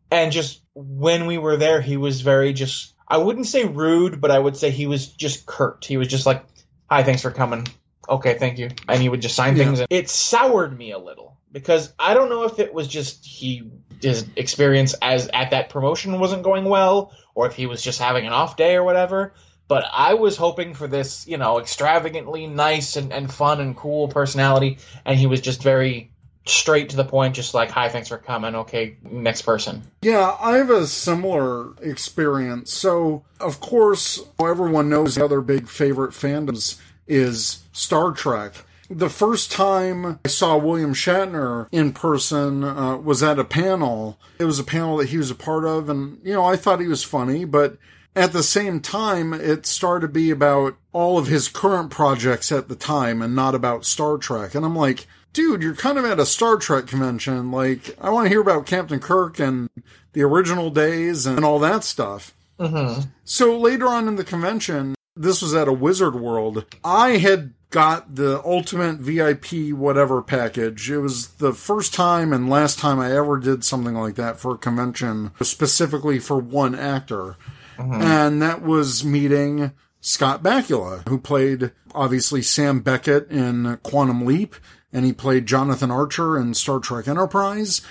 And 0.10 0.32
just 0.32 0.62
when 0.74 1.28
we 1.28 1.38
were 1.38 1.58
there, 1.58 1.82
he 1.82 1.98
was 1.98 2.22
very 2.22 2.54
just, 2.54 2.94
I 3.08 3.18
wouldn't 3.18 3.46
say 3.46 3.66
rude, 3.66 4.22
but 4.22 4.32
I 4.32 4.40
would 4.40 4.58
say 4.58 4.72
he 4.72 4.88
was 4.88 5.08
just 5.08 5.46
curt. 5.46 5.86
He 5.86 5.98
was 5.98 6.08
just 6.08 6.26
like, 6.26 6.46
hi, 6.90 7.04
thanks 7.04 7.22
for 7.22 7.32
coming. 7.32 7.68
Okay, 8.10 8.38
thank 8.40 8.58
you. 8.58 8.70
And 8.88 9.02
he 9.02 9.10
would 9.10 9.22
just 9.22 9.36
sign 9.36 9.58
Yeah. 9.58 9.66
things. 9.66 9.80
And 9.82 9.88
it 9.90 10.10
soured 10.10 10.78
me 10.78 10.92
a 10.92 10.98
little 10.98 11.27
because 11.52 11.94
I 11.98 12.14
don't 12.14 12.30
know 12.30 12.44
if 12.44 12.60
it 12.60 12.74
was 12.74 12.88
just 12.88 13.26
he 13.26 13.70
his 14.02 14.26
experience 14.36 14.94
as 15.02 15.28
at 15.34 15.52
that 15.52 15.70
promotion 15.70 16.20
wasn't 16.20 16.44
going 16.44 16.66
well 16.66 17.12
or 17.34 17.48
if 17.48 17.54
he 17.54 17.66
was 17.66 17.82
just 17.82 18.00
having 18.00 18.28
an 18.28 18.34
off 18.34 18.56
day 18.56 18.76
or 18.76 18.84
whatever. 18.84 19.34
But 19.68 19.86
I 19.92 20.14
was 20.14 20.38
hoping 20.38 20.76
for 20.76 20.88
this, 20.88 21.28
you 21.28 21.38
know, 21.38 21.60
extravagantly 21.60 22.48
nice 22.48 22.96
and, 22.96 23.12
and 23.12 23.32
fun 23.32 23.60
and 23.60 23.76
cool 23.76 24.08
personality, 24.08 24.78
and 25.06 25.20
he 25.20 25.28
was 25.28 25.42
just 25.42 25.62
very 25.62 26.12
straight 26.46 26.90
to 26.90 26.96
the 26.96 27.04
point, 27.04 27.36
just 27.36 27.54
like, 27.54 27.70
"Hi, 27.72 27.90
thanks 27.90 28.08
for 28.08 28.18
coming. 28.18 28.56
Okay, 28.56 28.96
next 29.04 29.42
person." 29.42 29.84
Yeah, 30.02 30.38
I 30.40 30.56
have 30.56 30.70
a 30.70 30.88
similar 30.88 31.74
experience. 31.82 32.72
So, 32.72 33.26
of 33.42 33.60
course, 33.60 34.22
everyone 34.40 34.88
knows 34.90 35.16
the 35.16 35.26
other 35.26 35.42
big 35.42 35.68
favorite 35.68 36.12
fandoms 36.12 36.80
is 37.06 37.64
Star 37.74 38.12
Trek. 38.12 38.54
The 38.90 39.10
first 39.10 39.52
time 39.52 40.20
I 40.24 40.30
saw 40.30 40.58
William 40.58 40.94
Shatner 40.94 41.68
in 41.72 41.92
person 41.92 42.64
uh, 42.64 42.98
was 42.98 43.22
at 43.22 43.40
a 43.40 43.44
panel. 43.44 44.18
It 44.40 44.46
was 44.46 44.60
a 44.60 44.64
panel 44.64 44.98
that 44.98 45.10
he 45.10 45.18
was 45.18 45.30
a 45.30 45.36
part 45.36 45.66
of, 45.66 45.90
and, 45.90 46.20
you 46.24 46.34
know, 46.34 46.46
I 46.46 46.56
thought 46.56 46.80
he 46.80 46.88
was 46.88 47.04
funny, 47.04 47.44
but 47.44 47.78
at 48.16 48.34
the 48.34 48.44
same 48.44 48.80
time, 48.80 49.34
it 49.34 49.66
started 49.66 50.08
to 50.08 50.14
be 50.14 50.32
about 50.32 50.78
all 50.92 51.18
of 51.18 51.28
his 51.28 51.50
current 51.50 51.92
projects 51.92 52.52
at 52.52 52.68
the 52.68 52.76
time 52.76 53.22
and 53.22 53.36
not 53.36 53.54
about 53.54 53.86
Star 53.86 54.18
Trek. 54.18 54.56
And 54.56 54.66
I'm 54.66 54.76
like, 54.76 55.06
dude, 55.34 55.62
you're 55.62 55.76
kind 55.76 56.00
of 56.00 56.06
at 56.06 56.20
a 56.20 56.26
Star 56.26 56.58
Trek 56.58 56.88
convention. 56.88 57.52
Like, 57.52 57.96
I 58.02 58.10
want 58.10 58.26
to 58.26 58.30
hear 58.30 58.42
about 58.42 58.66
Captain 58.66 59.00
Kirk 59.00 59.40
and 59.40 59.70
the 60.14 60.24
original 60.24 60.72
days 60.72 61.28
and 61.28 61.46
all 61.46 61.60
that 61.60 61.84
stuff. 61.84 62.34
Mm-hmm. 62.60 63.02
So 63.24 63.60
later 63.60 63.88
on 63.88 64.08
in 64.08 64.16
the 64.16 64.24
convention, 64.24 64.96
this 65.16 65.44
was 65.44 65.54
at 65.54 65.68
a 65.68 65.74
Wizard 65.74 66.16
World. 66.16 66.66
I 66.84 67.18
had 67.18 67.54
got 67.70 68.16
the 68.16 68.42
ultimate 68.46 68.98
VIP 68.98 69.72
whatever 69.72 70.22
package. 70.22 70.90
It 70.90 71.00
was 71.00 71.28
the 71.36 71.54
first 71.54 71.94
time 71.94 72.32
and 72.32 72.50
last 72.50 72.80
time 72.80 73.00
I 73.00 73.16
ever 73.16 73.38
did 73.38 73.64
something 73.64 73.96
like 73.96 74.16
that 74.16 74.40
for 74.40 74.56
a 74.56 74.58
convention, 74.58 75.32
specifically 75.42 76.20
for 76.20 76.38
one 76.38 76.76
actor. 76.76 77.36
Mm-hmm. 77.78 78.02
And 78.02 78.42
that 78.42 78.62
was 78.62 79.04
meeting 79.04 79.72
Scott 80.00 80.42
Bakula, 80.42 81.08
who 81.08 81.20
played 81.20 81.72
obviously 81.94 82.42
Sam 82.42 82.80
Beckett 82.80 83.30
in 83.30 83.78
Quantum 83.84 84.26
Leap, 84.26 84.56
and 84.94 85.06
he 85.06 85.14
played 85.14 85.46
Jonathan 85.46 85.92
Archer 85.92 86.38
in 86.38 86.54
Star 86.54 86.80
Trek 86.80 87.08
Enterprise. 87.08 87.82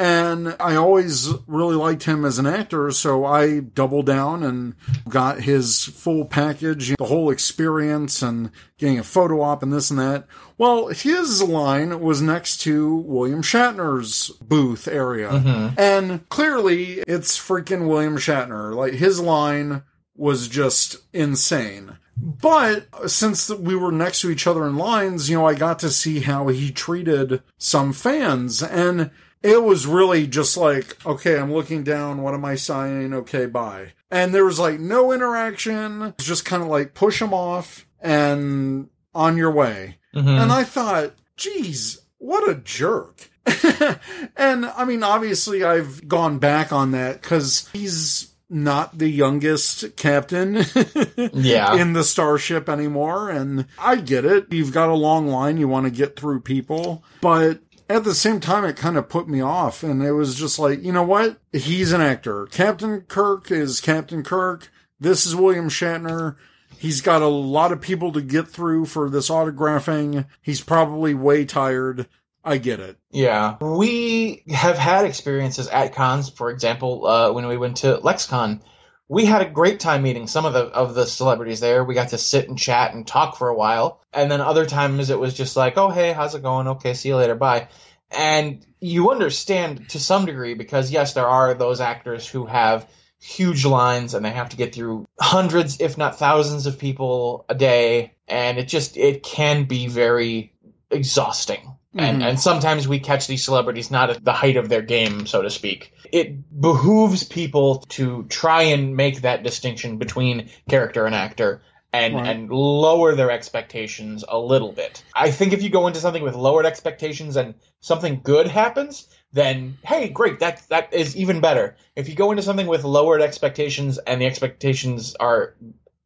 And 0.00 0.56
I 0.58 0.76
always 0.76 1.28
really 1.46 1.76
liked 1.76 2.04
him 2.04 2.24
as 2.24 2.38
an 2.38 2.46
actor, 2.46 2.90
so 2.90 3.26
I 3.26 3.60
doubled 3.60 4.06
down 4.06 4.42
and 4.42 4.74
got 5.06 5.42
his 5.42 5.84
full 5.84 6.24
package, 6.24 6.96
the 6.96 7.04
whole 7.04 7.28
experience, 7.30 8.22
and 8.22 8.50
getting 8.78 8.98
a 8.98 9.04
photo 9.04 9.42
op 9.42 9.62
and 9.62 9.70
this 9.70 9.90
and 9.90 9.98
that. 9.98 10.26
Well, 10.56 10.86
his 10.88 11.42
line 11.42 12.00
was 12.00 12.22
next 12.22 12.62
to 12.62 12.96
William 12.96 13.42
Shatner's 13.42 14.30
booth 14.40 14.88
area. 14.88 15.28
Mm-hmm. 15.28 15.78
And 15.78 16.26
clearly, 16.30 17.04
it's 17.06 17.38
freaking 17.38 17.86
William 17.86 18.16
Shatner. 18.16 18.74
Like, 18.74 18.94
his 18.94 19.20
line 19.20 19.82
was 20.16 20.48
just 20.48 20.96
insane. 21.12 21.98
But 22.16 22.86
since 23.06 23.50
we 23.50 23.76
were 23.76 23.92
next 23.92 24.22
to 24.22 24.30
each 24.30 24.46
other 24.46 24.66
in 24.66 24.76
lines, 24.76 25.28
you 25.28 25.36
know, 25.36 25.46
I 25.46 25.52
got 25.52 25.78
to 25.80 25.90
see 25.90 26.20
how 26.20 26.48
he 26.48 26.70
treated 26.70 27.42
some 27.58 27.92
fans. 27.92 28.62
And 28.62 29.10
it 29.42 29.62
was 29.62 29.86
really 29.86 30.26
just 30.26 30.56
like, 30.56 31.04
okay, 31.06 31.38
I'm 31.38 31.52
looking 31.52 31.82
down. 31.82 32.22
What 32.22 32.34
am 32.34 32.44
I 32.44 32.56
signing? 32.56 33.14
Okay, 33.14 33.46
bye. 33.46 33.92
And 34.10 34.34
there 34.34 34.44
was 34.44 34.58
like 34.58 34.80
no 34.80 35.12
interaction. 35.12 36.14
Just 36.18 36.44
kind 36.44 36.62
of 36.62 36.68
like 36.68 36.94
push 36.94 37.20
them 37.20 37.32
off 37.32 37.86
and 38.00 38.88
on 39.14 39.36
your 39.36 39.50
way. 39.50 39.98
Mm-hmm. 40.14 40.28
And 40.28 40.52
I 40.52 40.64
thought, 40.64 41.14
geez, 41.36 42.00
what 42.18 42.48
a 42.48 42.54
jerk. 42.56 43.30
and 44.36 44.66
I 44.66 44.84
mean, 44.84 45.02
obviously, 45.02 45.64
I've 45.64 46.06
gone 46.06 46.38
back 46.38 46.72
on 46.72 46.90
that 46.92 47.22
because 47.22 47.68
he's 47.72 48.34
not 48.52 48.98
the 48.98 49.08
youngest 49.08 49.96
captain 49.96 50.64
Yeah. 51.32 51.76
in 51.76 51.92
the 51.92 52.02
starship 52.02 52.68
anymore. 52.68 53.30
And 53.30 53.66
I 53.78 53.96
get 53.96 54.24
it. 54.24 54.52
You've 54.52 54.72
got 54.72 54.88
a 54.88 54.94
long 54.94 55.28
line, 55.28 55.56
you 55.56 55.68
want 55.68 55.86
to 55.86 55.90
get 55.90 56.16
through 56.16 56.40
people. 56.40 57.04
But 57.20 57.60
at 57.90 58.04
the 58.04 58.14
same 58.14 58.38
time, 58.38 58.64
it 58.64 58.76
kind 58.76 58.96
of 58.96 59.08
put 59.08 59.28
me 59.28 59.40
off. 59.40 59.82
And 59.82 60.02
it 60.02 60.12
was 60.12 60.36
just 60.36 60.58
like, 60.58 60.82
you 60.82 60.92
know 60.92 61.02
what? 61.02 61.38
He's 61.52 61.92
an 61.92 62.00
actor. 62.00 62.46
Captain 62.46 63.00
Kirk 63.02 63.50
is 63.50 63.80
Captain 63.80 64.22
Kirk. 64.22 64.70
This 65.00 65.26
is 65.26 65.34
William 65.34 65.68
Shatner. 65.68 66.36
He's 66.78 67.00
got 67.00 67.20
a 67.20 67.26
lot 67.26 67.72
of 67.72 67.80
people 67.80 68.12
to 68.12 68.22
get 68.22 68.48
through 68.48 68.86
for 68.86 69.10
this 69.10 69.28
autographing. 69.28 70.26
He's 70.40 70.60
probably 70.60 71.14
way 71.14 71.44
tired. 71.44 72.06
I 72.44 72.58
get 72.58 72.80
it. 72.80 72.96
Yeah, 73.10 73.56
we 73.60 74.44
have 74.48 74.78
had 74.78 75.04
experiences 75.04 75.68
at 75.68 75.94
cons. 75.94 76.30
For 76.30 76.50
example, 76.50 77.06
uh, 77.06 77.32
when 77.32 77.46
we 77.48 77.58
went 77.58 77.78
to 77.78 77.98
LexCon, 77.98 78.62
we 79.10 79.24
had 79.26 79.42
a 79.42 79.50
great 79.50 79.80
time 79.80 80.02
meeting 80.04 80.28
some 80.28 80.46
of 80.46 80.52
the 80.52 80.66
of 80.66 80.94
the 80.94 81.04
celebrities 81.04 81.58
there. 81.58 81.82
We 81.82 81.94
got 81.94 82.10
to 82.10 82.18
sit 82.18 82.48
and 82.48 82.56
chat 82.56 82.94
and 82.94 83.04
talk 83.04 83.36
for 83.36 83.48
a 83.48 83.56
while, 83.56 84.00
and 84.12 84.30
then 84.30 84.40
other 84.40 84.66
times 84.66 85.10
it 85.10 85.18
was 85.18 85.34
just 85.34 85.56
like, 85.56 85.76
"Oh, 85.76 85.90
hey, 85.90 86.12
how's 86.12 86.36
it 86.36 86.42
going? 86.42 86.68
Okay, 86.68 86.94
see 86.94 87.08
you 87.08 87.16
later, 87.16 87.34
bye." 87.34 87.66
And 88.12 88.64
you 88.80 89.10
understand 89.10 89.88
to 89.90 89.98
some 89.98 90.26
degree 90.26 90.54
because 90.54 90.92
yes, 90.92 91.14
there 91.14 91.26
are 91.26 91.54
those 91.54 91.80
actors 91.80 92.28
who 92.28 92.46
have 92.46 92.88
huge 93.20 93.64
lines 93.66 94.14
and 94.14 94.24
they 94.24 94.30
have 94.30 94.50
to 94.50 94.56
get 94.56 94.72
through 94.72 95.06
hundreds, 95.20 95.80
if 95.80 95.98
not 95.98 96.16
thousands, 96.16 96.66
of 96.66 96.78
people 96.78 97.44
a 97.48 97.54
day, 97.56 98.12
and 98.28 98.58
it 98.58 98.68
just 98.68 98.96
it 98.96 99.24
can 99.24 99.64
be 99.64 99.88
very 99.88 100.52
exhausting. 100.88 101.74
And 101.96 102.22
Mhm. 102.22 102.28
and 102.28 102.40
sometimes 102.40 102.86
we 102.86 103.00
catch 103.00 103.26
these 103.26 103.44
celebrities 103.44 103.90
not 103.90 104.10
at 104.10 104.24
the 104.24 104.32
height 104.32 104.56
of 104.56 104.68
their 104.68 104.82
game, 104.82 105.26
so 105.26 105.42
to 105.42 105.50
speak. 105.50 105.92
It 106.12 106.60
behooves 106.60 107.24
people 107.24 107.78
to 107.90 108.24
try 108.28 108.62
and 108.62 108.96
make 108.96 109.22
that 109.22 109.42
distinction 109.42 109.98
between 109.98 110.50
character 110.68 111.06
and 111.06 111.14
actor 111.14 111.62
and 111.92 112.14
Right. 112.14 112.26
and 112.28 112.50
lower 112.50 113.14
their 113.16 113.30
expectations 113.32 114.24
a 114.28 114.38
little 114.38 114.70
bit. 114.72 115.02
I 115.14 115.30
think 115.32 115.52
if 115.52 115.62
you 115.62 115.70
go 115.70 115.88
into 115.88 115.98
something 115.98 116.22
with 116.22 116.36
lowered 116.36 116.64
expectations 116.66 117.36
and 117.36 117.54
something 117.80 118.20
good 118.22 118.46
happens, 118.46 119.08
then 119.32 119.76
hey, 119.84 120.08
great, 120.08 120.38
that 120.40 120.62
that 120.68 120.94
is 120.94 121.16
even 121.16 121.40
better. 121.40 121.76
If 121.96 122.08
you 122.08 122.14
go 122.14 122.30
into 122.30 122.42
something 122.44 122.68
with 122.68 122.84
lowered 122.84 123.22
expectations 123.22 123.98
and 123.98 124.20
the 124.20 124.26
expectations 124.26 125.16
are 125.18 125.54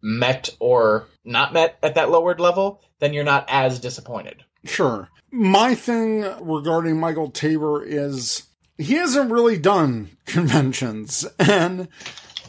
met 0.03 0.51
or 0.59 1.07
not 1.25 1.53
met 1.53 1.79
at 1.83 1.95
that 1.97 2.11
lowered 2.11 2.41
level, 2.41 2.81
then 3.01 3.13
you're 3.13 3.25
not 3.25 3.45
as 3.49 3.79
disappointed. 3.79 4.43
Sure. 4.65 5.09
My 5.31 5.75
thing 5.75 6.23
regarding 6.41 6.99
Michael 7.01 7.31
Taber 7.31 7.83
is 7.85 8.45
he 8.79 8.95
hasn't 8.95 9.31
really 9.31 9.59
done 9.59 10.17
conventions. 10.27 11.27
And 11.39 11.89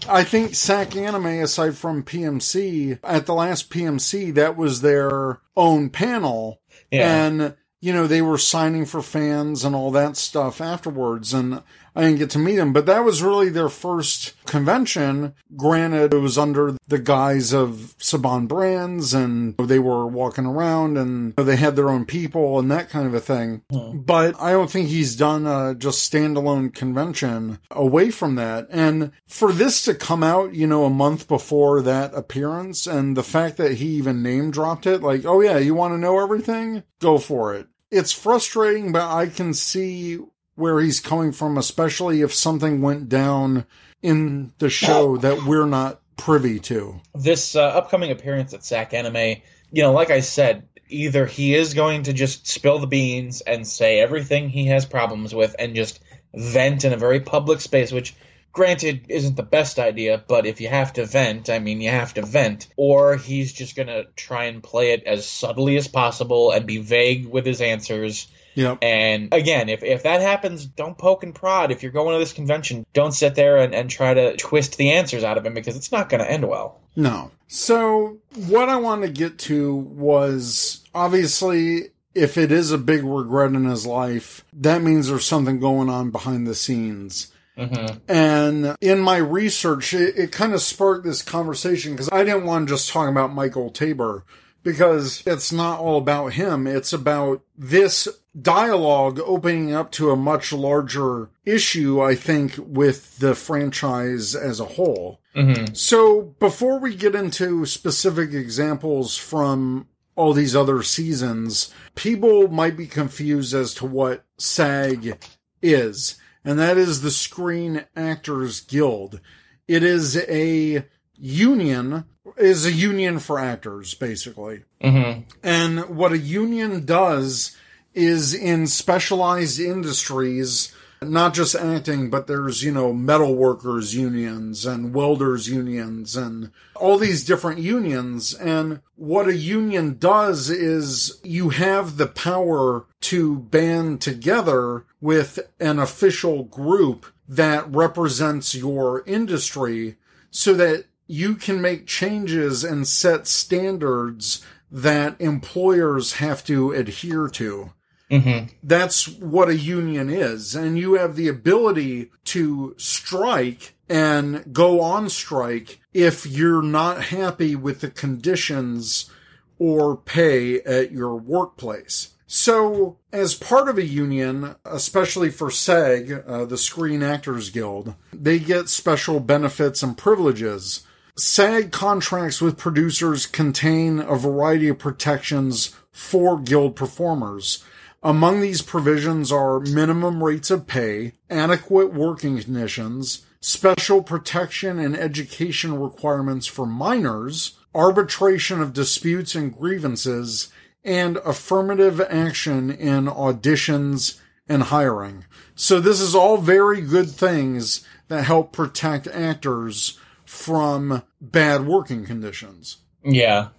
I 0.08 0.24
think 0.24 0.56
SAC 0.56 0.96
Anime, 0.96 1.26
aside 1.26 1.76
from 1.76 2.04
PMC, 2.04 3.00
at 3.04 3.26
the 3.26 3.34
last 3.34 3.70
PMC, 3.70 4.34
that 4.34 4.56
was 4.56 4.82
their 4.82 5.40
own 5.56 5.90
panel. 5.90 6.62
Yeah. 6.92 7.26
And, 7.26 7.56
you 7.82 7.94
know, 7.94 8.08
they 8.08 8.22
were 8.22 8.38
signing 8.38 8.86
for 8.86 9.02
fans 9.02 9.64
and 9.64 9.76
all 9.76 9.92
that 9.92 10.18
stuff 10.18 10.62
afterwards. 10.62 11.34
And 11.34 11.62
I 11.96 12.02
didn't 12.02 12.20
get 12.20 12.30
to 12.32 12.40
meet 12.40 12.58
him, 12.58 12.74
but 12.74 12.86
that 12.88 13.04
was 13.04 13.24
really 13.24 13.50
their 13.50 13.70
first 13.70 14.34
convention. 14.46 15.34
Granted, 15.56 16.14
it 16.14 16.18
was 16.18 16.38
under 16.38 16.76
the 16.88 17.00
guise 17.00 17.54
of 17.54 17.96
Saban 18.00 18.48
Brands 18.48 19.14
and 19.14 19.56
they 19.58 19.80
were 19.80 20.06
walking 20.06 20.46
around 20.46 20.98
and 20.98 21.36
they 21.36 21.56
had 21.56 21.76
their 21.76 21.90
own 21.90 22.06
people 22.06 22.60
and 22.60 22.70
that 22.70 22.90
kind 22.90 23.08
of 23.08 23.14
a 23.14 23.20
thing. 23.20 23.62
But 23.94 24.40
I 24.42 24.52
don't 24.52 24.70
think 24.70 24.90
he's 24.90 25.16
done 25.16 25.48
a 25.48 25.74
just 25.74 26.12
standalone 26.12 26.74
convention 26.74 27.60
away 27.72 28.12
from 28.12 28.36
that. 28.36 28.68
And 28.70 29.12
for 29.28 29.52
this 29.52 29.84
to 29.86 29.96
come 29.96 30.24
out, 30.24 30.54
you 30.54 30.68
know, 30.68 30.86
a 30.86 30.90
month 30.90 31.28
before 31.28 31.82
that 31.82 32.14
appearance 32.14 32.88
and 32.88 33.16
the 33.16 33.24
fact 33.24 33.58
that 33.58 33.76
he 33.76 33.88
even 33.88 34.22
name 34.22 34.52
dropped 34.52 34.86
it, 34.86 35.02
like, 35.02 35.26
oh 35.26 35.42
yeah, 35.42 35.58
you 35.58 35.74
want 35.74 35.94
to 35.94 35.98
know 35.98 36.20
everything? 36.20 36.84
Go 37.00 37.18
for 37.18 37.54
it. 37.54 37.68
It's 37.92 38.12
frustrating, 38.12 38.92
but 38.92 39.10
I 39.10 39.28
can 39.28 39.54
see 39.54 40.20
where 40.56 40.80
he's 40.80 41.00
coming 41.00 41.32
from, 41.32 41.58
especially 41.58 42.22
if 42.22 42.34
something 42.34 42.82
went 42.82 43.10
down 43.10 43.66
in 44.02 44.54
the 44.60 44.70
show 44.70 45.18
that 45.18 45.44
we're 45.44 45.66
not 45.66 46.02
privy 46.18 46.60
to. 46.60 47.00
this 47.14 47.56
uh, 47.56 47.62
upcoming 47.62 48.12
appearance 48.12 48.54
at 48.54 48.64
SAC 48.64 48.94
Anime, 48.94 49.42
you 49.72 49.84
know, 49.84 49.92
like 49.92 50.12
I 50.12 50.22
said, 50.22 50.68
either 50.88 51.26
he 51.26 51.56
is 51.56 51.74
going 51.74 52.04
to 52.04 52.14
just 52.14 52.48
spill 52.48 52.80
the 52.80 52.88
beans 52.88 53.42
and 53.42 53.68
say 53.68 54.00
everything 54.00 54.50
he 54.50 54.68
has 54.68 54.86
problems 54.86 55.34
with 55.34 55.56
and 55.58 55.76
just 55.76 56.00
vent 56.34 56.86
in 56.86 56.94
a 56.94 56.98
very 56.98 57.20
public 57.20 57.60
space, 57.62 57.92
which 57.92 58.16
granted 58.52 59.06
isn't 59.10 59.36
the 59.36 59.44
best 59.44 59.80
idea, 59.80 60.24
but 60.28 60.46
if 60.46 60.62
you 60.62 60.70
have 60.70 60.94
to 60.94 61.06
vent, 61.06 61.50
I 61.50 61.60
mean, 61.60 61.82
you 61.82 61.90
have 61.90 62.14
to 62.14 62.22
vent, 62.22 62.68
or 62.78 63.18
he's 63.18 63.52
just 63.52 63.76
going 63.76 63.88
to 63.88 64.06
try 64.16 64.46
and 64.46 64.64
play 64.64 64.94
it 64.94 65.04
as 65.06 65.28
subtly 65.28 65.76
as 65.76 65.88
possible 65.88 66.52
and 66.52 66.66
be 66.66 66.78
vague 66.78 67.28
with 67.28 67.46
his 67.46 67.60
answers. 67.60 68.28
Yep. 68.56 68.80
And 68.82 69.34
again, 69.34 69.70
if, 69.70 69.84
if 69.84 70.04
that 70.04 70.22
happens, 70.22 70.66
don't 70.66 70.98
poke 70.98 71.24
and 71.24 71.36
prod. 71.36 71.72
If 71.72 71.84
you're 71.84 71.92
going 71.92 72.14
to 72.14 72.20
this 72.20 72.34
convention, 72.34 72.86
don't 72.94 73.12
sit 73.12 73.36
there 73.36 73.58
and, 73.58 73.76
and 73.76 73.90
try 73.90 74.14
to 74.14 74.36
twist 74.38 74.78
the 74.78 74.92
answers 74.92 75.24
out 75.24 75.38
of 75.38 75.46
him 75.46 75.54
because 75.54 75.76
it's 75.76 75.92
not 75.92 76.10
going 76.10 76.24
to 76.24 76.30
end 76.30 76.48
well. 76.48 76.80
No. 76.96 77.32
So 77.48 78.18
what 78.48 78.70
I 78.70 78.78
want 78.78 79.04
to 79.04 79.10
get 79.10 79.38
to 79.40 79.76
was 79.76 80.84
obviously 80.96 81.90
if 82.16 82.38
it 82.38 82.52
is 82.52 82.72
a 82.72 82.78
big 82.78 83.04
regret 83.04 83.52
in 83.52 83.66
his 83.66 83.86
life, 83.86 84.46
that 84.54 84.82
means 84.82 85.10
there's 85.10 85.26
something 85.26 85.60
going 85.60 85.90
on 85.90 86.12
behind 86.12 86.48
the 86.48 86.56
scenes. 86.56 87.32
Mm-hmm. 87.58 87.98
And 88.10 88.76
in 88.82 89.00
my 89.00 89.18
research, 89.18 89.94
it, 89.94 90.18
it 90.18 90.32
kind 90.32 90.54
of 90.54 90.62
sparked 90.62 91.06
this 91.06 91.22
conversation 91.22 91.92
because 91.92 92.10
I 92.12 92.24
didn't 92.24 92.46
want 92.46 92.68
to 92.68 92.74
just 92.74 92.90
talk 92.90 93.10
about 93.10 93.34
Michael 93.34 93.70
Taber 93.70 94.24
because 94.66 95.22
it's 95.28 95.52
not 95.52 95.80
all 95.80 96.00
about 96.00 96.34
him. 96.34 96.66
It's 96.66 96.92
about 96.92 97.44
this 97.56 98.08
dialogue 98.42 99.20
opening 99.24 99.76
up 99.76 99.92
to 99.92 100.10
a 100.10 100.16
much 100.16 100.52
larger 100.52 101.30
issue, 101.46 102.02
I 102.02 102.16
think, 102.16 102.56
with 102.58 103.20
the 103.20 103.36
franchise 103.36 104.34
as 104.36 104.60
a 104.60 104.66
whole. 104.66 105.22
Mm-hmm. 105.36 105.76
So 105.76 106.36
before 106.40 106.80
we 106.80 106.96
get 106.96 107.14
into 107.14 107.68
specific 107.68 108.34
examples 108.34 109.16
from 109.16 109.88
all 110.16 110.34
these 110.34 110.56
other 110.56 110.82
seasons, 110.82 111.72
people 111.94 112.48
might 112.48 112.76
be 112.76 112.88
confused 112.88 113.54
as 113.54 113.72
to 113.76 113.86
what 113.86 114.26
SAG 114.40 115.20
is, 115.62 116.16
and 116.44 116.58
that 116.58 116.78
is 116.78 117.02
the 117.02 117.12
Screen 117.12 117.86
Actors 117.96 118.62
Guild. 118.62 119.22
It 119.68 119.84
is 119.84 120.18
a 120.28 120.86
union, 121.14 122.06
is 122.38 122.66
a 122.66 122.72
union 122.72 123.20
for 123.20 123.40
actors, 123.40 123.94
basically. 123.94 124.64
Mm-hmm. 124.82 125.22
And 125.44 125.96
what 125.96 126.12
a 126.12 126.18
union 126.18 126.86
does 126.86 127.56
is 127.94 128.34
in 128.34 128.68
specialized 128.68 129.60
industries, 129.60 130.74
not 131.02 131.34
just 131.34 131.56
acting, 131.56 132.10
but 132.10 132.28
there's, 132.28 132.64
you 132.64 132.72
know, 132.72 132.92
metal 132.94 133.36
workers 133.36 133.96
unions 133.96 134.66
and 134.66 134.94
welders 134.94 135.48
unions 135.48 136.16
and 136.16 136.52
all 136.76 136.98
these 136.98 137.24
different 137.24 137.60
unions. 137.60 138.34
And 138.34 138.82
what 138.96 139.28
a 139.28 139.36
union 139.36 139.98
does 139.98 140.50
is 140.50 141.20
you 141.24 141.50
have 141.50 141.98
the 141.98 142.08
power 142.08 142.86
to 143.02 143.38
band 143.38 144.02
together 144.02 144.86
with 145.00 145.40
an 145.60 145.80
official 145.80 146.44
group 146.44 147.06
that 147.28 147.70
represents 147.74 148.54
your 148.56 149.04
industry 149.06 149.96
so 150.32 150.54
that 150.54 150.86
you 151.08 151.36
can 151.36 151.62
make 151.62 151.86
changes 151.86 152.64
and 152.64 152.88
set 152.88 153.28
standards 153.28 154.44
that 154.72 155.20
employers 155.20 156.14
have 156.14 156.44
to 156.46 156.72
adhere 156.72 157.28
to. 157.28 157.72
Mm-hmm. 158.10 158.48
That's 158.62 159.08
what 159.08 159.50
a 159.50 159.58
union 159.58 160.10
is. 160.10 160.56
And 160.56 160.78
you 160.78 160.94
have 160.94 161.16
the 161.16 161.28
ability 161.28 162.12
to 162.26 162.76
strike 162.78 163.76
and 163.90 164.54
go 164.54 164.82
on 164.82 165.10
strike 165.10 165.80
if 165.94 166.26
you're 166.26 166.62
not 166.62 167.06
happy 167.06 167.56
with 167.56 167.82
the 167.82 167.90
conditions 167.90 169.10
or 169.58 169.96
pay 169.96 170.62
at 170.62 170.92
your 170.92 171.16
workplace. 171.16 172.10
So, 172.28 172.98
as 173.14 173.36
part 173.36 173.70
of 173.70 173.78
a 173.78 173.86
union, 173.86 174.56
especially 174.66 175.30
for 175.30 175.52
SAG, 175.52 176.24
uh, 176.28 176.46
the 176.46 176.58
Screen 176.58 177.04
Actors 177.04 177.52
Guild, 177.52 177.94
they 178.12 178.40
get 178.40 178.68
special 178.68 179.20
benefits 179.20 179.84
and 179.84 179.96
privileges. 179.96 180.86
SAG 181.18 181.72
contracts 181.72 182.42
with 182.42 182.58
producers 182.58 183.26
contain 183.26 184.00
a 184.00 184.18
variety 184.18 184.68
of 184.68 184.80
protections 184.80 185.74
for 185.90 186.38
guild 186.38 186.76
performers. 186.76 187.64
Among 188.04 188.42
these 188.42 188.62
provisions 188.62 189.32
are 189.32 189.62
minimum 189.62 190.22
rates 190.22 190.52
of 190.52 190.68
pay, 190.68 191.14
adequate 191.30 191.94
working 191.94 192.38
conditions, 192.42 193.26
special 193.40 194.04
protection 194.04 194.78
and 194.78 194.94
education 194.98 195.80
requirements 195.80 196.48
for 196.48 196.66
minors, 196.66 197.58
arbitration 197.74 198.60
of 198.60 198.74
disputes 198.74 199.36
and 199.36 199.58
grievances, 199.58 200.50
and 200.84 201.16
affirmative 201.24 202.02
action 202.02 202.70
in 202.70 203.06
auditions 203.06 204.20
and 204.50 204.64
hiring. 204.64 205.24
So 205.56 205.80
this 205.80 206.02
is 206.02 206.14
all 206.14 206.38
very 206.38 206.82
good 206.82 207.10
things 207.10 207.88
that 208.10 208.26
help 208.26 208.52
protect 208.52 209.08
actors 209.08 209.98
from 210.36 211.02
bad 211.22 211.66
working 211.66 212.06
conditions. 212.06 212.78
Yeah. 213.04 213.50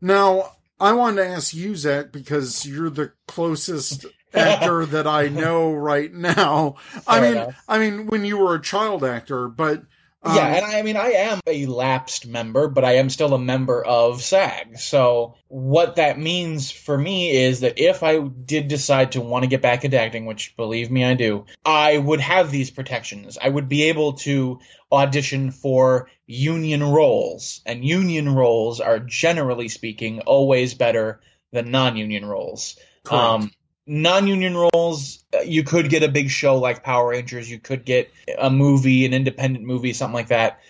Now, 0.00 0.52
I 0.80 0.92
wanted 0.92 1.22
to 1.22 1.28
ask 1.28 1.54
you, 1.54 1.76
Zach, 1.76 2.12
because 2.12 2.66
you're 2.66 2.90
the 2.90 3.12
closest 3.28 4.06
actor 4.32 4.84
that 4.86 5.06
I 5.06 5.28
know 5.28 5.72
right 5.72 6.12
now. 6.12 6.76
I 7.06 7.20
mean, 7.20 7.32
enough. 7.32 7.64
I 7.68 7.78
mean, 7.78 8.06
when 8.06 8.24
you 8.24 8.38
were 8.38 8.54
a 8.54 8.62
child 8.62 9.04
actor, 9.04 9.48
but 9.48 9.82
um, 10.24 10.36
yeah, 10.36 10.46
and 10.46 10.64
I, 10.64 10.78
I 10.78 10.82
mean, 10.82 10.96
I 10.96 11.10
am 11.10 11.40
a 11.46 11.66
lapsed 11.66 12.26
member, 12.26 12.68
but 12.68 12.84
I 12.84 12.94
am 12.94 13.10
still 13.10 13.34
a 13.34 13.38
member 13.38 13.84
of 13.84 14.22
SAG. 14.22 14.78
So, 14.78 15.34
what 15.48 15.96
that 15.96 16.18
means 16.18 16.70
for 16.70 16.96
me 16.96 17.30
is 17.30 17.60
that 17.60 17.78
if 17.78 18.02
I 18.02 18.20
did 18.20 18.68
decide 18.68 19.12
to 19.12 19.20
want 19.20 19.42
to 19.42 19.48
get 19.48 19.60
back 19.60 19.84
into 19.84 20.00
acting, 20.00 20.24
which 20.24 20.56
believe 20.56 20.90
me, 20.90 21.04
I 21.04 21.14
do, 21.14 21.44
I 21.64 21.98
would 21.98 22.20
have 22.20 22.50
these 22.50 22.70
protections. 22.70 23.36
I 23.40 23.48
would 23.48 23.68
be 23.68 23.84
able 23.84 24.14
to 24.14 24.60
audition 24.90 25.50
for 25.50 26.08
union 26.26 26.82
roles, 26.82 27.60
and 27.66 27.84
union 27.84 28.34
roles 28.34 28.80
are 28.80 29.00
generally 29.00 29.68
speaking 29.68 30.20
always 30.20 30.72
better 30.72 31.20
than 31.52 31.70
non 31.70 31.96
union 31.96 32.24
roles. 32.24 32.76
Correct. 33.04 33.54
Non-union 33.86 34.56
roles 34.56 35.22
uh, 35.34 35.40
you 35.40 35.62
could 35.62 35.90
get 35.90 36.02
a 36.02 36.08
big 36.08 36.30
show 36.30 36.58
like 36.58 36.82
power 36.82 37.10
rangers 37.10 37.50
you 37.50 37.58
could 37.58 37.84
get 37.84 38.10
a 38.38 38.50
movie 38.50 39.04
an 39.04 39.12
independent 39.12 39.64
movie 39.64 39.92
something 39.92 40.14
like 40.14 40.28
that 40.28 40.60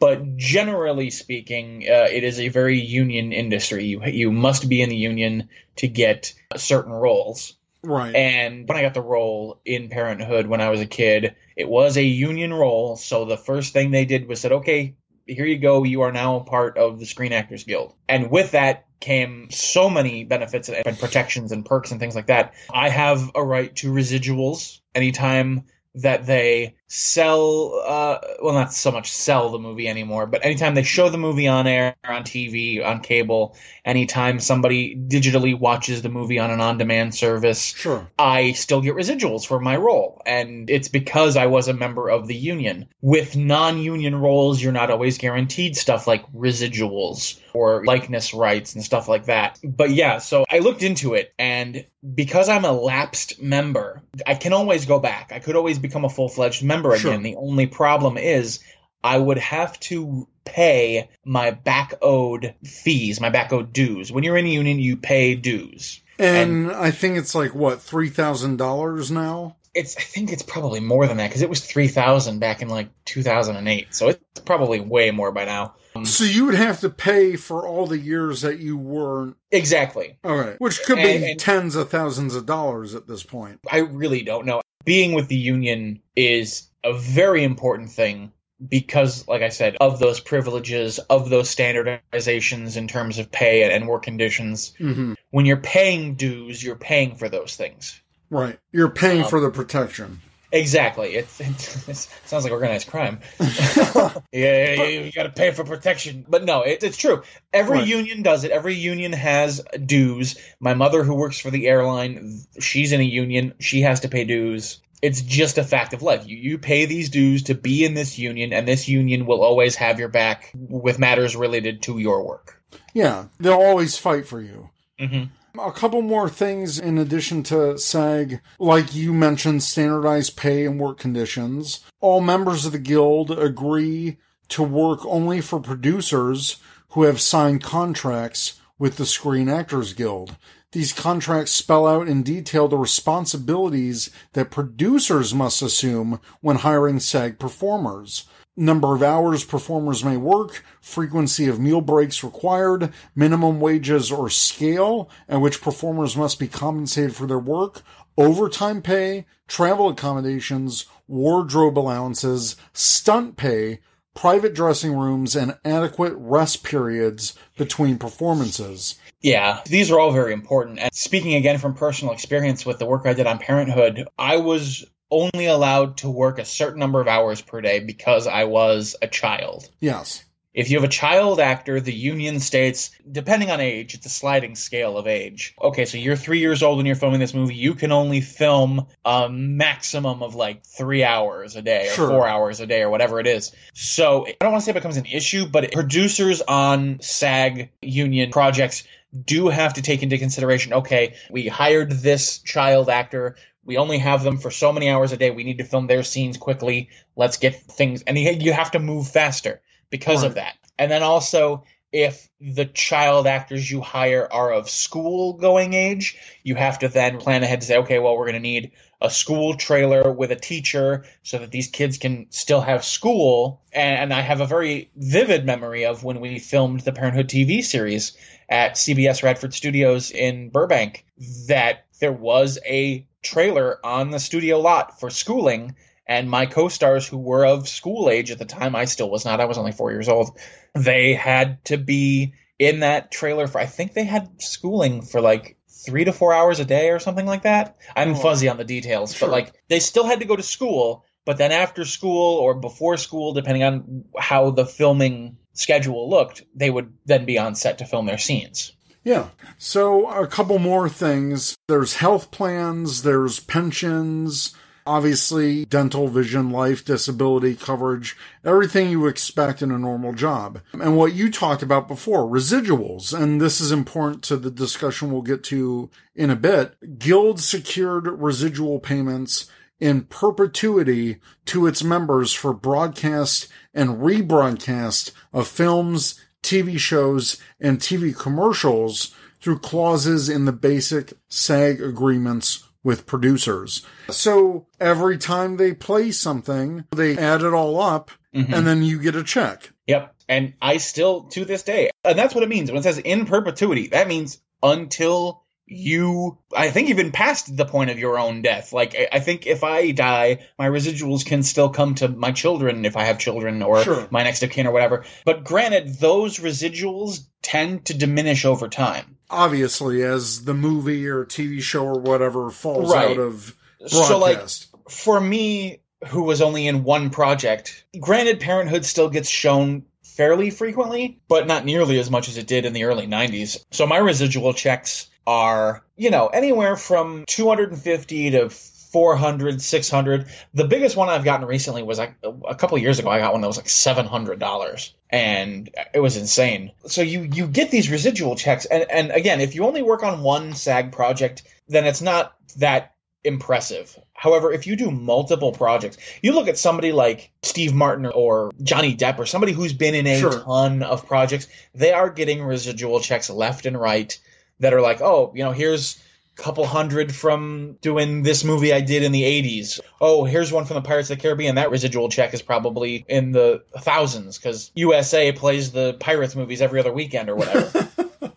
but 0.00 0.36
generally 0.36 1.10
speaking 1.10 1.84
uh, 1.88 2.08
it 2.10 2.24
is 2.24 2.40
a 2.40 2.48
very 2.48 2.80
union 2.80 3.32
industry 3.32 3.84
you, 3.84 4.04
you 4.04 4.32
must 4.32 4.68
be 4.68 4.80
in 4.80 4.88
the 4.88 4.96
union 4.96 5.48
to 5.76 5.86
get 5.86 6.32
certain 6.56 6.92
roles 6.92 7.54
right. 7.82 8.14
and 8.14 8.68
when 8.68 8.78
I 8.78 8.82
got 8.82 8.94
the 8.94 9.02
role 9.02 9.60
in 9.64 9.88
Parenthood 9.88 10.46
when 10.46 10.60
I 10.60 10.70
was 10.70 10.80
a 10.80 10.86
kid, 10.86 11.34
it 11.56 11.68
was 11.68 11.96
a 11.96 12.02
union 12.02 12.52
role. 12.52 12.96
So 12.96 13.24
the 13.24 13.36
first 13.36 13.72
thing 13.72 13.90
they 13.90 14.04
did 14.04 14.28
was 14.28 14.40
said, 14.40 14.52
okay, 14.52 14.94
here 15.26 15.46
you 15.46 15.58
go. 15.58 15.84
You 15.84 16.02
are 16.02 16.12
now 16.12 16.36
a 16.36 16.44
part 16.44 16.78
of 16.78 16.98
the 16.98 17.06
Screen 17.06 17.32
Actors 17.32 17.64
Guild. 17.64 17.94
And 18.08 18.30
with 18.30 18.52
that 18.52 18.86
came 19.02 19.50
so 19.50 19.90
many 19.90 20.24
benefits 20.24 20.70
and 20.70 20.98
protections 20.98 21.52
and 21.52 21.66
perks 21.66 21.90
and 21.90 22.00
things 22.00 22.14
like 22.14 22.28
that. 22.28 22.54
I 22.72 22.88
have 22.88 23.30
a 23.34 23.44
right 23.44 23.74
to 23.76 23.92
residuals 23.92 24.80
anytime 24.94 25.64
that 25.96 26.24
they 26.24 26.76
sell 26.94 27.82
uh 27.86 28.18
well 28.42 28.52
not 28.52 28.70
so 28.70 28.92
much 28.92 29.10
sell 29.10 29.48
the 29.48 29.58
movie 29.58 29.88
anymore 29.88 30.26
but 30.26 30.44
anytime 30.44 30.74
they 30.74 30.82
show 30.82 31.08
the 31.08 31.16
movie 31.16 31.48
on 31.48 31.66
air 31.66 31.96
on 32.04 32.22
tv 32.22 32.84
on 32.84 33.00
cable 33.00 33.56
anytime 33.86 34.38
somebody 34.38 34.94
digitally 34.94 35.58
watches 35.58 36.02
the 36.02 36.10
movie 36.10 36.38
on 36.38 36.50
an 36.50 36.60
on-demand 36.60 37.14
service 37.14 37.74
Sure. 37.74 38.06
i 38.18 38.52
still 38.52 38.82
get 38.82 38.94
residuals 38.94 39.46
for 39.46 39.58
my 39.58 39.74
role. 39.74 40.20
And 40.26 40.68
it's 40.68 40.88
because 40.88 41.38
i 41.38 41.46
was 41.46 41.66
a 41.68 41.72
member 41.72 42.10
of 42.10 42.28
the 42.28 42.34
union. 42.36 42.88
With 43.00 43.36
non-union 43.36 44.14
roles 44.14 44.62
you're 44.62 44.72
not 44.72 44.90
always 44.90 45.16
guaranteed 45.16 45.78
stuff 45.78 46.06
like 46.06 46.30
residuals 46.32 47.40
or 47.54 47.84
likeness 47.86 48.34
rights 48.34 48.74
and 48.74 48.84
stuff 48.84 49.08
like 49.08 49.26
that. 49.26 49.58
But 49.64 49.90
yeah 49.92 50.18
so 50.18 50.44
i 50.50 50.58
looked 50.58 50.82
into 50.82 51.14
it 51.14 51.32
and 51.38 51.86
because 52.14 52.50
i'm 52.50 52.64
a 52.66 52.72
lapsed 52.72 53.40
member 53.40 54.02
i 54.26 54.34
can 54.34 54.52
always 54.52 54.84
go 54.84 55.00
back. 55.00 55.32
I 55.32 55.38
could 55.38 55.56
always 55.56 55.78
become 55.78 56.04
a 56.04 56.10
full-fledged 56.10 56.62
member 56.62 56.81
Sure. 56.82 57.10
again 57.12 57.22
the 57.22 57.36
only 57.36 57.66
problem 57.66 58.16
is 58.18 58.60
I 59.04 59.18
would 59.18 59.38
have 59.38 59.78
to 59.80 60.28
pay 60.44 61.08
my 61.24 61.50
back 61.50 61.94
owed 62.02 62.54
fees, 62.64 63.20
my 63.20 63.30
back 63.30 63.52
owed 63.52 63.72
dues. 63.72 64.12
When 64.12 64.22
you're 64.24 64.36
in 64.36 64.46
a 64.46 64.48
union, 64.48 64.78
you 64.78 64.96
pay 64.96 65.34
dues. 65.34 66.00
And, 66.18 66.70
I 66.70 66.90
think 66.92 67.16
it's 67.16 67.34
like 67.34 67.54
what 67.54 67.80
three 67.80 68.08
thousand 68.10 68.58
dollars 68.58 69.10
now. 69.10 69.56
It's 69.74 69.96
I 69.96 70.02
think 70.02 70.30
it's 70.32 70.42
probably 70.42 70.80
more 70.80 71.06
than 71.06 71.16
that 71.16 71.28
because 71.30 71.42
it 71.42 71.48
was 71.48 71.64
three 71.64 71.88
thousand 71.88 72.38
back 72.38 72.62
in 72.62 72.68
like 72.68 72.90
two 73.04 73.22
thousand 73.22 73.56
and 73.56 73.66
eight, 73.68 73.94
so 73.94 74.08
it's 74.10 74.40
probably 74.44 74.78
way 74.80 75.10
more 75.10 75.32
by 75.32 75.46
now. 75.46 75.74
Um, 75.96 76.04
so 76.04 76.24
you 76.24 76.44
would 76.44 76.54
have 76.54 76.80
to 76.80 76.90
pay 76.90 77.36
for 77.36 77.66
all 77.66 77.86
the 77.86 77.98
years 77.98 78.42
that 78.42 78.58
you 78.60 78.76
weren't. 78.76 79.36
Exactly. 79.50 80.18
Okay, 80.24 80.56
which 80.58 80.82
could 80.84 80.96
be 80.96 81.10
And- 81.10 81.24
and- 81.24 81.40
tens 81.40 81.74
of 81.74 81.90
thousands 81.90 82.34
of 82.36 82.46
dollars 82.46 82.94
at 82.94 83.08
this 83.08 83.22
point. 83.22 83.60
I 83.70 83.78
really 83.78 84.22
don't 84.22 84.46
know. 84.46 84.60
Being 84.84 85.14
with 85.14 85.28
the 85.28 85.36
union 85.36 86.02
is 86.14 86.68
a 86.84 86.92
very 86.92 87.44
important 87.44 87.90
thing 87.90 88.32
because, 88.68 89.26
like 89.26 89.42
I 89.42 89.48
said, 89.48 89.76
of 89.80 89.98
those 89.98 90.20
privileges, 90.20 90.98
of 90.98 91.30
those 91.30 91.54
standardizations 91.54 92.76
in 92.76 92.88
terms 92.88 93.18
of 93.18 93.30
pay 93.30 93.70
and 93.72 93.88
work 93.88 94.04
conditions. 94.04 94.72
hmm 94.78 95.14
When 95.30 95.46
you're 95.46 95.56
paying 95.56 96.14
dues, 96.14 96.62
you're 96.62 96.76
paying 96.76 97.16
for 97.16 97.28
those 97.28 97.56
things. 97.56 98.00
Right, 98.30 98.58
you're 98.72 98.88
paying 98.90 99.22
Um, 99.24 99.28
for 99.30 99.40
the 99.40 99.50
protection. 99.50 100.20
Exactly. 100.52 101.14
It, 101.14 101.26
it, 101.40 101.48
it 101.88 101.96
sounds 102.26 102.44
like 102.44 102.52
organized 102.52 102.88
crime. 102.88 103.20
yeah, 103.40 104.20
yeah, 104.32 104.74
yeah, 104.74 104.84
you 105.00 105.12
got 105.12 105.22
to 105.24 105.30
pay 105.30 105.50
for 105.50 105.64
protection. 105.64 106.24
But 106.28 106.44
no, 106.44 106.62
it, 106.62 106.82
it's 106.82 106.96
true. 106.98 107.22
Every 107.52 107.78
Right. 107.78 107.86
union 107.86 108.22
does 108.22 108.44
it. 108.44 108.50
Every 108.50 108.74
union 108.74 109.12
has 109.12 109.62
dues. 109.86 110.38
My 110.60 110.74
mother, 110.74 111.04
who 111.04 111.14
works 111.14 111.38
for 111.38 111.50
the 111.50 111.66
airline, 111.68 112.40
she's 112.60 112.92
in 112.92 113.00
a 113.00 113.04
union. 113.04 113.54
She 113.60 113.80
has 113.82 114.00
to 114.00 114.08
pay 114.08 114.24
dues. 114.24 114.80
It's 115.02 115.20
just 115.20 115.58
a 115.58 115.64
fact 115.64 115.92
of 115.92 116.02
life. 116.02 116.26
You, 116.26 116.36
you 116.36 116.58
pay 116.58 116.86
these 116.86 117.10
dues 117.10 117.42
to 117.44 117.54
be 117.54 117.84
in 117.84 117.94
this 117.94 118.18
union, 118.18 118.52
and 118.52 118.66
this 118.66 118.88
union 118.88 119.26
will 119.26 119.42
always 119.42 119.74
have 119.76 119.98
your 119.98 120.08
back 120.08 120.52
with 120.54 120.98
matters 120.98 121.34
related 121.34 121.82
to 121.82 121.98
your 121.98 122.24
work. 122.24 122.62
Yeah, 122.94 123.26
they'll 123.40 123.54
always 123.54 123.98
fight 123.98 124.26
for 124.26 124.40
you. 124.40 124.70
hmm 124.98 125.24
A 125.58 125.72
couple 125.72 126.02
more 126.02 126.28
things 126.28 126.78
in 126.78 126.98
addition 126.98 127.42
to 127.44 127.76
SAG, 127.78 128.40
like 128.58 128.94
you 128.94 129.12
mentioned, 129.12 129.62
standardized 129.62 130.36
pay 130.36 130.64
and 130.64 130.78
work 130.78 130.98
conditions. 130.98 131.80
All 132.00 132.20
members 132.20 132.64
of 132.64 132.72
the 132.72 132.78
guild 132.78 133.30
agree 133.30 134.18
to 134.48 134.62
work 134.62 135.04
only 135.04 135.40
for 135.40 135.60
producers 135.60 136.58
who 136.90 137.02
have 137.04 137.20
signed 137.20 137.62
contracts 137.62 138.60
with 138.78 138.96
the 138.96 139.06
Screen 139.06 139.48
Actors 139.48 139.94
Guild. 139.94 140.36
These 140.72 140.92
contracts 140.92 141.52
spell 141.52 141.86
out 141.86 142.08
in 142.08 142.22
detail 142.22 142.66
the 142.66 142.78
responsibilities 142.78 144.10
that 144.32 144.50
producers 144.50 145.34
must 145.34 145.62
assume 145.62 146.18
when 146.40 146.56
hiring 146.56 146.98
SAG 146.98 147.38
performers 147.38 148.24
number 148.56 148.94
of 148.94 149.02
hours 149.02 149.44
performers 149.44 150.04
may 150.04 150.16
work, 150.16 150.62
frequency 150.80 151.48
of 151.48 151.58
meal 151.58 151.80
breaks 151.80 152.22
required, 152.22 152.92
minimum 153.14 153.60
wages 153.60 154.12
or 154.12 154.28
scale 154.28 155.08
at 155.28 155.40
which 155.40 155.62
performers 155.62 156.16
must 156.16 156.38
be 156.38 156.48
compensated 156.48 157.14
for 157.14 157.26
their 157.26 157.38
work, 157.38 157.82
overtime 158.18 158.82
pay, 158.82 159.26
travel 159.48 159.88
accommodations, 159.88 160.86
wardrobe 161.08 161.78
allowances, 161.78 162.56
stunt 162.72 163.36
pay, 163.36 163.80
private 164.14 164.54
dressing 164.54 164.94
rooms, 164.94 165.34
and 165.34 165.56
adequate 165.64 166.12
rest 166.16 166.62
periods 166.62 167.34
between 167.56 167.96
performances. 167.98 168.96
Yeah, 169.22 169.60
these 169.66 169.90
are 169.90 169.98
all 170.00 170.12
very 170.12 170.32
important. 170.32 170.78
And 170.80 170.92
speaking 170.92 171.34
again 171.34 171.58
from 171.58 171.74
personal 171.74 172.12
experience 172.12 172.66
with 172.66 172.78
the 172.78 172.86
work 172.86 173.06
I 173.06 173.12
did 173.14 173.26
on 173.26 173.38
Parenthood, 173.38 174.08
I 174.18 174.38
was 174.38 174.84
only 175.10 175.46
allowed 175.46 175.98
to 175.98 176.10
work 176.10 176.38
a 176.38 176.44
certain 176.44 176.80
number 176.80 177.00
of 177.00 177.06
hours 177.06 177.40
per 177.40 177.60
day 177.60 177.80
because 177.80 178.26
I 178.26 178.44
was 178.44 178.96
a 179.02 179.06
child. 179.06 179.68
Yes. 179.80 180.24
If 180.54 180.70
you 180.70 180.76
have 180.76 180.84
a 180.84 180.92
child 180.92 181.40
actor, 181.40 181.80
the 181.80 181.94
union 181.94 182.38
states, 182.38 182.90
depending 183.10 183.50
on 183.50 183.60
age, 183.60 183.94
it's 183.94 184.04
a 184.04 184.10
sliding 184.10 184.54
scale 184.54 184.98
of 184.98 185.06
age. 185.06 185.54
Okay, 185.62 185.86
so 185.86 185.96
you're 185.96 186.16
three 186.16 186.40
years 186.40 186.62
old 186.62 186.78
and 186.78 186.86
you're 186.86 186.96
filming 186.96 187.20
this 187.20 187.32
movie, 187.32 187.54
you 187.54 187.74
can 187.74 187.90
only 187.90 188.20
film 188.20 188.86
a 189.02 189.30
maximum 189.30 190.22
of 190.22 190.34
like 190.34 190.62
three 190.66 191.04
hours 191.04 191.56
a 191.56 191.62
day 191.62 191.88
or 191.88 191.92
Sure. 191.92 192.08
four 192.08 192.28
hours 192.28 192.60
a 192.60 192.66
day 192.66 192.82
or 192.82 192.90
whatever 192.90 193.18
it 193.18 193.26
is. 193.26 193.52
So 193.72 194.26
I 194.26 194.36
don't 194.40 194.52
want 194.52 194.60
to 194.60 194.64
say 194.66 194.72
it 194.72 194.74
becomes 194.74 194.98
an 194.98 195.06
issue, 195.06 195.46
but 195.46 195.72
producers 195.72 196.42
on 196.42 196.98
SAG 197.00 197.70
union 197.80 198.30
projects 198.30 198.84
do 199.12 199.48
have 199.48 199.74
to 199.74 199.82
take 199.82 200.02
into 200.02 200.18
consideration 200.18 200.72
okay, 200.72 201.14
we 201.30 201.48
hired 201.48 201.90
this 201.90 202.38
child 202.38 202.88
actor. 202.88 203.36
We 203.64 203.76
only 203.76 203.98
have 203.98 204.24
them 204.24 204.38
for 204.38 204.50
so 204.50 204.72
many 204.72 204.88
hours 204.88 205.12
a 205.12 205.16
day. 205.16 205.30
We 205.30 205.44
need 205.44 205.58
to 205.58 205.64
film 205.64 205.86
their 205.86 206.02
scenes 206.02 206.36
quickly. 206.36 206.90
Let's 207.14 207.36
get 207.36 207.54
things, 207.54 208.02
and 208.02 208.18
you 208.18 208.52
have 208.52 208.72
to 208.72 208.78
move 208.78 209.08
faster 209.08 209.60
because 209.90 210.24
of 210.24 210.34
that. 210.34 210.56
And 210.78 210.90
then 210.90 211.02
also, 211.02 211.64
if 211.92 212.28
the 212.40 212.64
child 212.64 213.26
actors 213.26 213.70
you 213.70 213.82
hire 213.82 214.26
are 214.32 214.52
of 214.52 214.70
school 214.70 215.34
going 215.34 215.74
age, 215.74 216.18
you 216.42 216.54
have 216.54 216.78
to 216.78 216.88
then 216.88 217.18
plan 217.18 217.42
ahead 217.42 217.60
to 217.60 217.66
say, 217.66 217.76
okay, 217.78 217.98
well, 217.98 218.16
we're 218.16 218.24
going 218.24 218.34
to 218.34 218.40
need 218.40 218.72
a 219.02 219.10
school 219.10 219.54
trailer 219.54 220.12
with 220.12 220.30
a 220.30 220.36
teacher 220.36 221.04
so 221.24 221.38
that 221.38 221.50
these 221.50 221.66
kids 221.66 221.98
can 221.98 222.26
still 222.30 222.60
have 222.60 222.84
school. 222.84 223.60
And, 223.72 223.98
and 223.98 224.14
I 224.14 224.20
have 224.20 224.40
a 224.40 224.46
very 224.46 224.90
vivid 224.96 225.44
memory 225.44 225.84
of 225.84 226.04
when 226.04 226.20
we 226.20 226.38
filmed 226.38 226.80
the 226.80 226.92
Parenthood 226.92 227.28
TV 227.28 227.64
series 227.64 228.16
at 228.48 228.76
CBS 228.76 229.22
Radford 229.22 229.54
Studios 229.54 230.12
in 230.12 230.50
Burbank 230.50 231.04
that 231.48 231.84
there 232.00 232.12
was 232.12 232.58
a 232.64 233.06
trailer 233.22 233.84
on 233.84 234.10
the 234.10 234.20
studio 234.20 234.60
lot 234.60 235.00
for 235.00 235.10
schooling 235.10 235.74
and 236.06 236.28
my 236.28 236.46
co-stars 236.46 237.06
who 237.06 237.18
were 237.18 237.46
of 237.46 237.68
school 237.68 238.10
age 238.10 238.32
at 238.32 238.38
the 238.38 238.44
time 238.44 238.74
i 238.74 238.84
still 238.84 239.08
was 239.08 239.24
not 239.24 239.40
i 239.40 239.44
was 239.44 239.58
only 239.58 239.70
four 239.70 239.92
years 239.92 240.08
old 240.08 240.36
they 240.74 241.14
had 241.14 241.64
to 241.64 241.76
be 241.76 242.34
in 242.58 242.80
that 242.80 243.12
trailer 243.12 243.46
for 243.46 243.60
i 243.60 243.66
think 243.66 243.92
they 243.92 244.02
had 244.02 244.42
schooling 244.42 245.02
for 245.02 245.20
like 245.20 245.56
three 245.84 246.04
to 246.04 246.12
four 246.12 246.32
hours 246.32 246.60
a 246.60 246.64
day 246.64 246.90
or 246.90 246.98
something 246.98 247.26
like 247.26 247.42
that 247.42 247.76
i'm 247.96 248.12
Oh. 248.12 248.14
fuzzy 248.14 248.48
on 248.48 248.56
the 248.56 248.64
details 248.64 249.14
Sure. 249.14 249.28
but 249.28 249.32
like 249.32 249.54
they 249.68 249.80
still 249.80 250.04
had 250.04 250.20
to 250.20 250.26
go 250.26 250.36
to 250.36 250.42
school 250.42 251.04
but 251.24 251.38
then 251.38 251.52
after 251.52 251.84
school 251.84 252.38
or 252.38 252.54
before 252.54 252.96
school 252.96 253.32
depending 253.32 253.62
on 253.62 254.04
how 254.18 254.50
the 254.50 254.66
filming 254.66 255.36
schedule 255.54 256.08
looked 256.10 256.42
they 256.54 256.70
would 256.70 256.92
then 257.06 257.24
be 257.24 257.38
on 257.38 257.54
set 257.54 257.78
to 257.78 257.84
film 257.84 258.06
their 258.06 258.18
scenes 258.18 258.72
Yeah. 259.04 259.28
So 259.58 260.08
a 260.08 260.28
couple 260.28 260.60
more 260.60 260.88
things. 260.88 261.56
There's 261.66 261.96
health 261.96 262.30
plans, 262.30 263.02
there's 263.02 263.40
pensions, 263.40 264.54
obviously 264.86 265.64
dental, 265.64 266.08
vision, 266.08 266.50
life, 266.50 266.84
disability 266.84 267.54
coverage, 267.54 268.16
everything 268.44 268.90
you 268.90 269.06
expect 269.06 269.62
in 269.62 269.70
a 269.70 269.78
normal 269.78 270.12
job. 270.12 270.60
And 270.72 270.96
what 270.96 271.14
you 271.14 271.30
talked 271.30 271.62
about 271.62 271.88
before, 271.88 272.24
residuals, 272.24 273.18
and 273.18 273.40
this 273.40 273.60
is 273.60 273.72
important 273.72 274.22
to 274.24 274.36
the 274.36 274.50
discussion 274.50 275.10
we'll 275.10 275.22
get 275.22 275.44
to 275.44 275.90
in 276.14 276.30
a 276.30 276.36
bit. 276.36 276.98
Guild 276.98 277.40
secured 277.40 278.06
residual 278.06 278.80
payments 278.80 279.50
in 279.80 280.02
perpetuity 280.02 281.18
to 281.44 281.66
its 281.66 281.82
members 281.82 282.32
for 282.32 282.52
broadcast 282.52 283.48
and 283.74 284.00
rebroadcast 284.00 285.10
of 285.32 285.48
films, 285.48 286.20
TV 286.42 286.78
shows, 286.78 287.36
and 287.60 287.80
TV 287.80 288.16
commercials 288.16 289.14
through 289.40 289.58
clauses 289.58 290.28
in 290.28 290.44
the 290.44 290.52
basic 290.52 291.12
SAG 291.28 291.82
agreements 291.82 292.68
with 292.84 293.06
producers. 293.06 293.84
So 294.10 294.66
every 294.80 295.18
time 295.18 295.56
they 295.56 295.72
play 295.72 296.10
something, 296.10 296.84
they 296.94 297.16
add 297.16 297.42
it 297.42 297.54
all 297.54 297.80
up 297.80 298.10
Mhm. 298.34 298.52
and 298.52 298.66
then 298.66 298.82
you 298.82 298.98
get 298.98 299.14
a 299.14 299.22
check. 299.22 299.70
Yep. 299.86 300.14
And 300.28 300.54
I 300.62 300.78
still, 300.78 301.22
to 301.32 301.44
this 301.44 301.62
day, 301.62 301.90
and 302.04 302.18
that's 302.18 302.34
what 302.34 302.42
it 302.44 302.48
means 302.48 302.70
when 302.70 302.78
it 302.80 302.82
says 302.84 302.98
in 302.98 303.26
perpetuity, 303.26 303.88
that 303.88 304.08
means 304.08 304.38
until 304.62 305.42
you, 305.66 306.38
I 306.54 306.70
think 306.70 306.90
even 306.90 307.12
past 307.12 307.56
the 307.56 307.64
point 307.64 307.90
of 307.90 307.98
your 307.98 308.18
own 308.18 308.42
death. 308.42 308.72
Like, 308.72 308.94
I- 308.94 309.08
I 309.12 309.20
think 309.20 309.46
if 309.46 309.64
I 309.64 309.90
die, 309.92 310.38
my 310.58 310.66
residuals 310.68 311.24
can 311.24 311.42
still 311.42 311.68
come 311.70 311.94
to 311.96 312.08
my 312.08 312.32
children 312.32 312.84
if 312.84 312.96
I 312.96 313.04
have 313.04 313.18
children 313.18 313.62
or 313.62 313.82
Sure. 313.82 314.06
my 314.10 314.22
next 314.22 314.42
of 314.42 314.50
kin 314.50 314.66
or 314.66 314.72
whatever. 314.72 315.04
But 315.24 315.44
granted, 315.44 315.98
those 316.00 316.38
residuals 316.38 317.20
tend 317.42 317.86
to 317.86 317.94
diminish 317.94 318.44
over 318.44 318.68
time. 318.68 319.16
Obviously, 319.32 320.02
as 320.02 320.44
the 320.44 320.54
movie 320.54 321.06
or 321.08 321.24
TV 321.24 321.60
show 321.62 321.84
or 321.86 321.98
whatever 322.00 322.50
falls 322.50 322.92
Right. 322.92 323.10
out 323.10 323.18
of 323.18 323.54
broadcast. 323.80 324.08
So, 324.08 324.18
like, 324.18 324.40
for 324.88 325.20
me, 325.20 325.80
who 326.08 326.22
was 326.24 326.42
only 326.42 326.66
in 326.66 326.84
one 326.84 327.10
project. 327.10 327.84
Granted, 328.00 328.40
Parenthood 328.40 328.84
still 328.84 329.08
gets 329.08 329.28
shown 329.28 329.84
fairly 330.02 330.50
frequently, 330.50 331.18
but 331.28 331.46
not 331.46 331.64
nearly 331.64 331.98
as 331.98 332.10
much 332.10 332.28
as 332.28 332.36
it 332.36 332.46
did 332.46 332.64
in 332.64 332.72
the 332.72 332.84
early 332.84 333.06
90s. 333.06 333.64
So 333.70 333.86
my 333.86 333.98
residual 333.98 334.52
checks 334.52 335.08
are, 335.26 335.84
you 335.96 336.10
know, 336.10 336.26
anywhere 336.26 336.76
from 336.76 337.24
250 337.28 338.30
to 338.32 338.50
400 338.92 339.60
600 339.62 340.26
the 340.54 340.64
biggest 340.64 340.96
one 340.96 341.08
i've 341.08 341.24
gotten 341.24 341.46
recently 341.46 341.82
was 341.82 341.98
like 341.98 342.14
a 342.46 342.54
couple 342.54 342.76
years 342.78 342.98
ago 342.98 343.08
i 343.08 343.18
got 343.18 343.32
one 343.32 343.40
that 343.40 343.46
was 343.46 343.56
like 343.56 343.66
$700 343.66 344.92
and 345.10 345.70
it 345.92 346.00
was 346.00 346.16
insane. 346.16 346.72
So 346.86 347.02
you 347.02 347.22
you 347.22 347.46
get 347.46 347.70
these 347.70 347.90
residual 347.90 348.34
checks. 348.36 348.64
And 348.64 348.86
and 348.90 349.10
again 349.10 349.40
if 349.40 349.54
you 349.54 349.64
only 349.64 349.82
work 349.82 350.02
on 350.02 350.22
one 350.22 350.54
sag 350.54 350.92
project 350.92 351.42
then 351.68 351.84
it's 351.86 352.00
not 352.02 352.34
that 352.56 352.94
impressive. 353.24 353.98
However 354.14 354.52
if 354.52 354.66
you 354.66 354.76
do 354.76 354.90
multiple 354.90 355.52
projects 355.52 355.98
you 356.22 356.32
look 356.34 356.48
at 356.48 356.58
somebody 356.58 356.92
like 356.92 357.30
steve 357.42 357.74
martin 357.74 358.06
or 358.06 358.50
johnny 358.62 358.96
depp 358.96 359.18
or 359.18 359.26
somebody 359.26 359.52
who's 359.52 359.72
been 359.72 359.94
in 359.94 360.06
a 360.06 360.18
Sure. 360.20 360.40
ton 360.40 360.82
of 360.82 361.06
projects 361.06 361.48
they 361.74 361.92
are 361.92 362.08
getting 362.10 362.42
residual 362.42 363.00
checks 363.00 363.28
left 363.30 363.66
and 363.66 363.78
right 363.80 364.18
that 364.60 364.72
are 364.74 364.80
like 364.80 365.00
oh 365.00 365.32
you 365.34 365.42
know 365.42 365.52
here's 365.52 366.00
couple 366.36 366.66
hundred 366.66 367.14
from 367.14 367.76
doing 367.80 368.22
this 368.22 368.42
movie 368.44 368.72
I 368.72 368.80
did 368.80 369.02
in 369.02 369.12
the 369.12 369.22
80s. 369.22 369.80
Oh, 370.00 370.24
here's 370.24 370.50
one 370.50 370.64
from 370.64 370.74
the 370.74 370.82
Pirates 370.82 371.10
of 371.10 371.18
the 371.18 371.22
Caribbean. 371.22 371.56
That 371.56 371.70
residual 371.70 372.08
check 372.08 372.34
is 372.34 372.42
probably 372.42 373.04
in 373.08 373.32
the 373.32 373.62
thousands 373.78 374.38
because 374.38 374.70
USA 374.74 375.32
plays 375.32 375.72
the 375.72 375.94
Pirates 375.94 376.34
movies 376.34 376.62
every 376.62 376.80
other 376.80 376.92
weekend 376.92 377.28
or 377.28 377.36
whatever. 377.36 377.88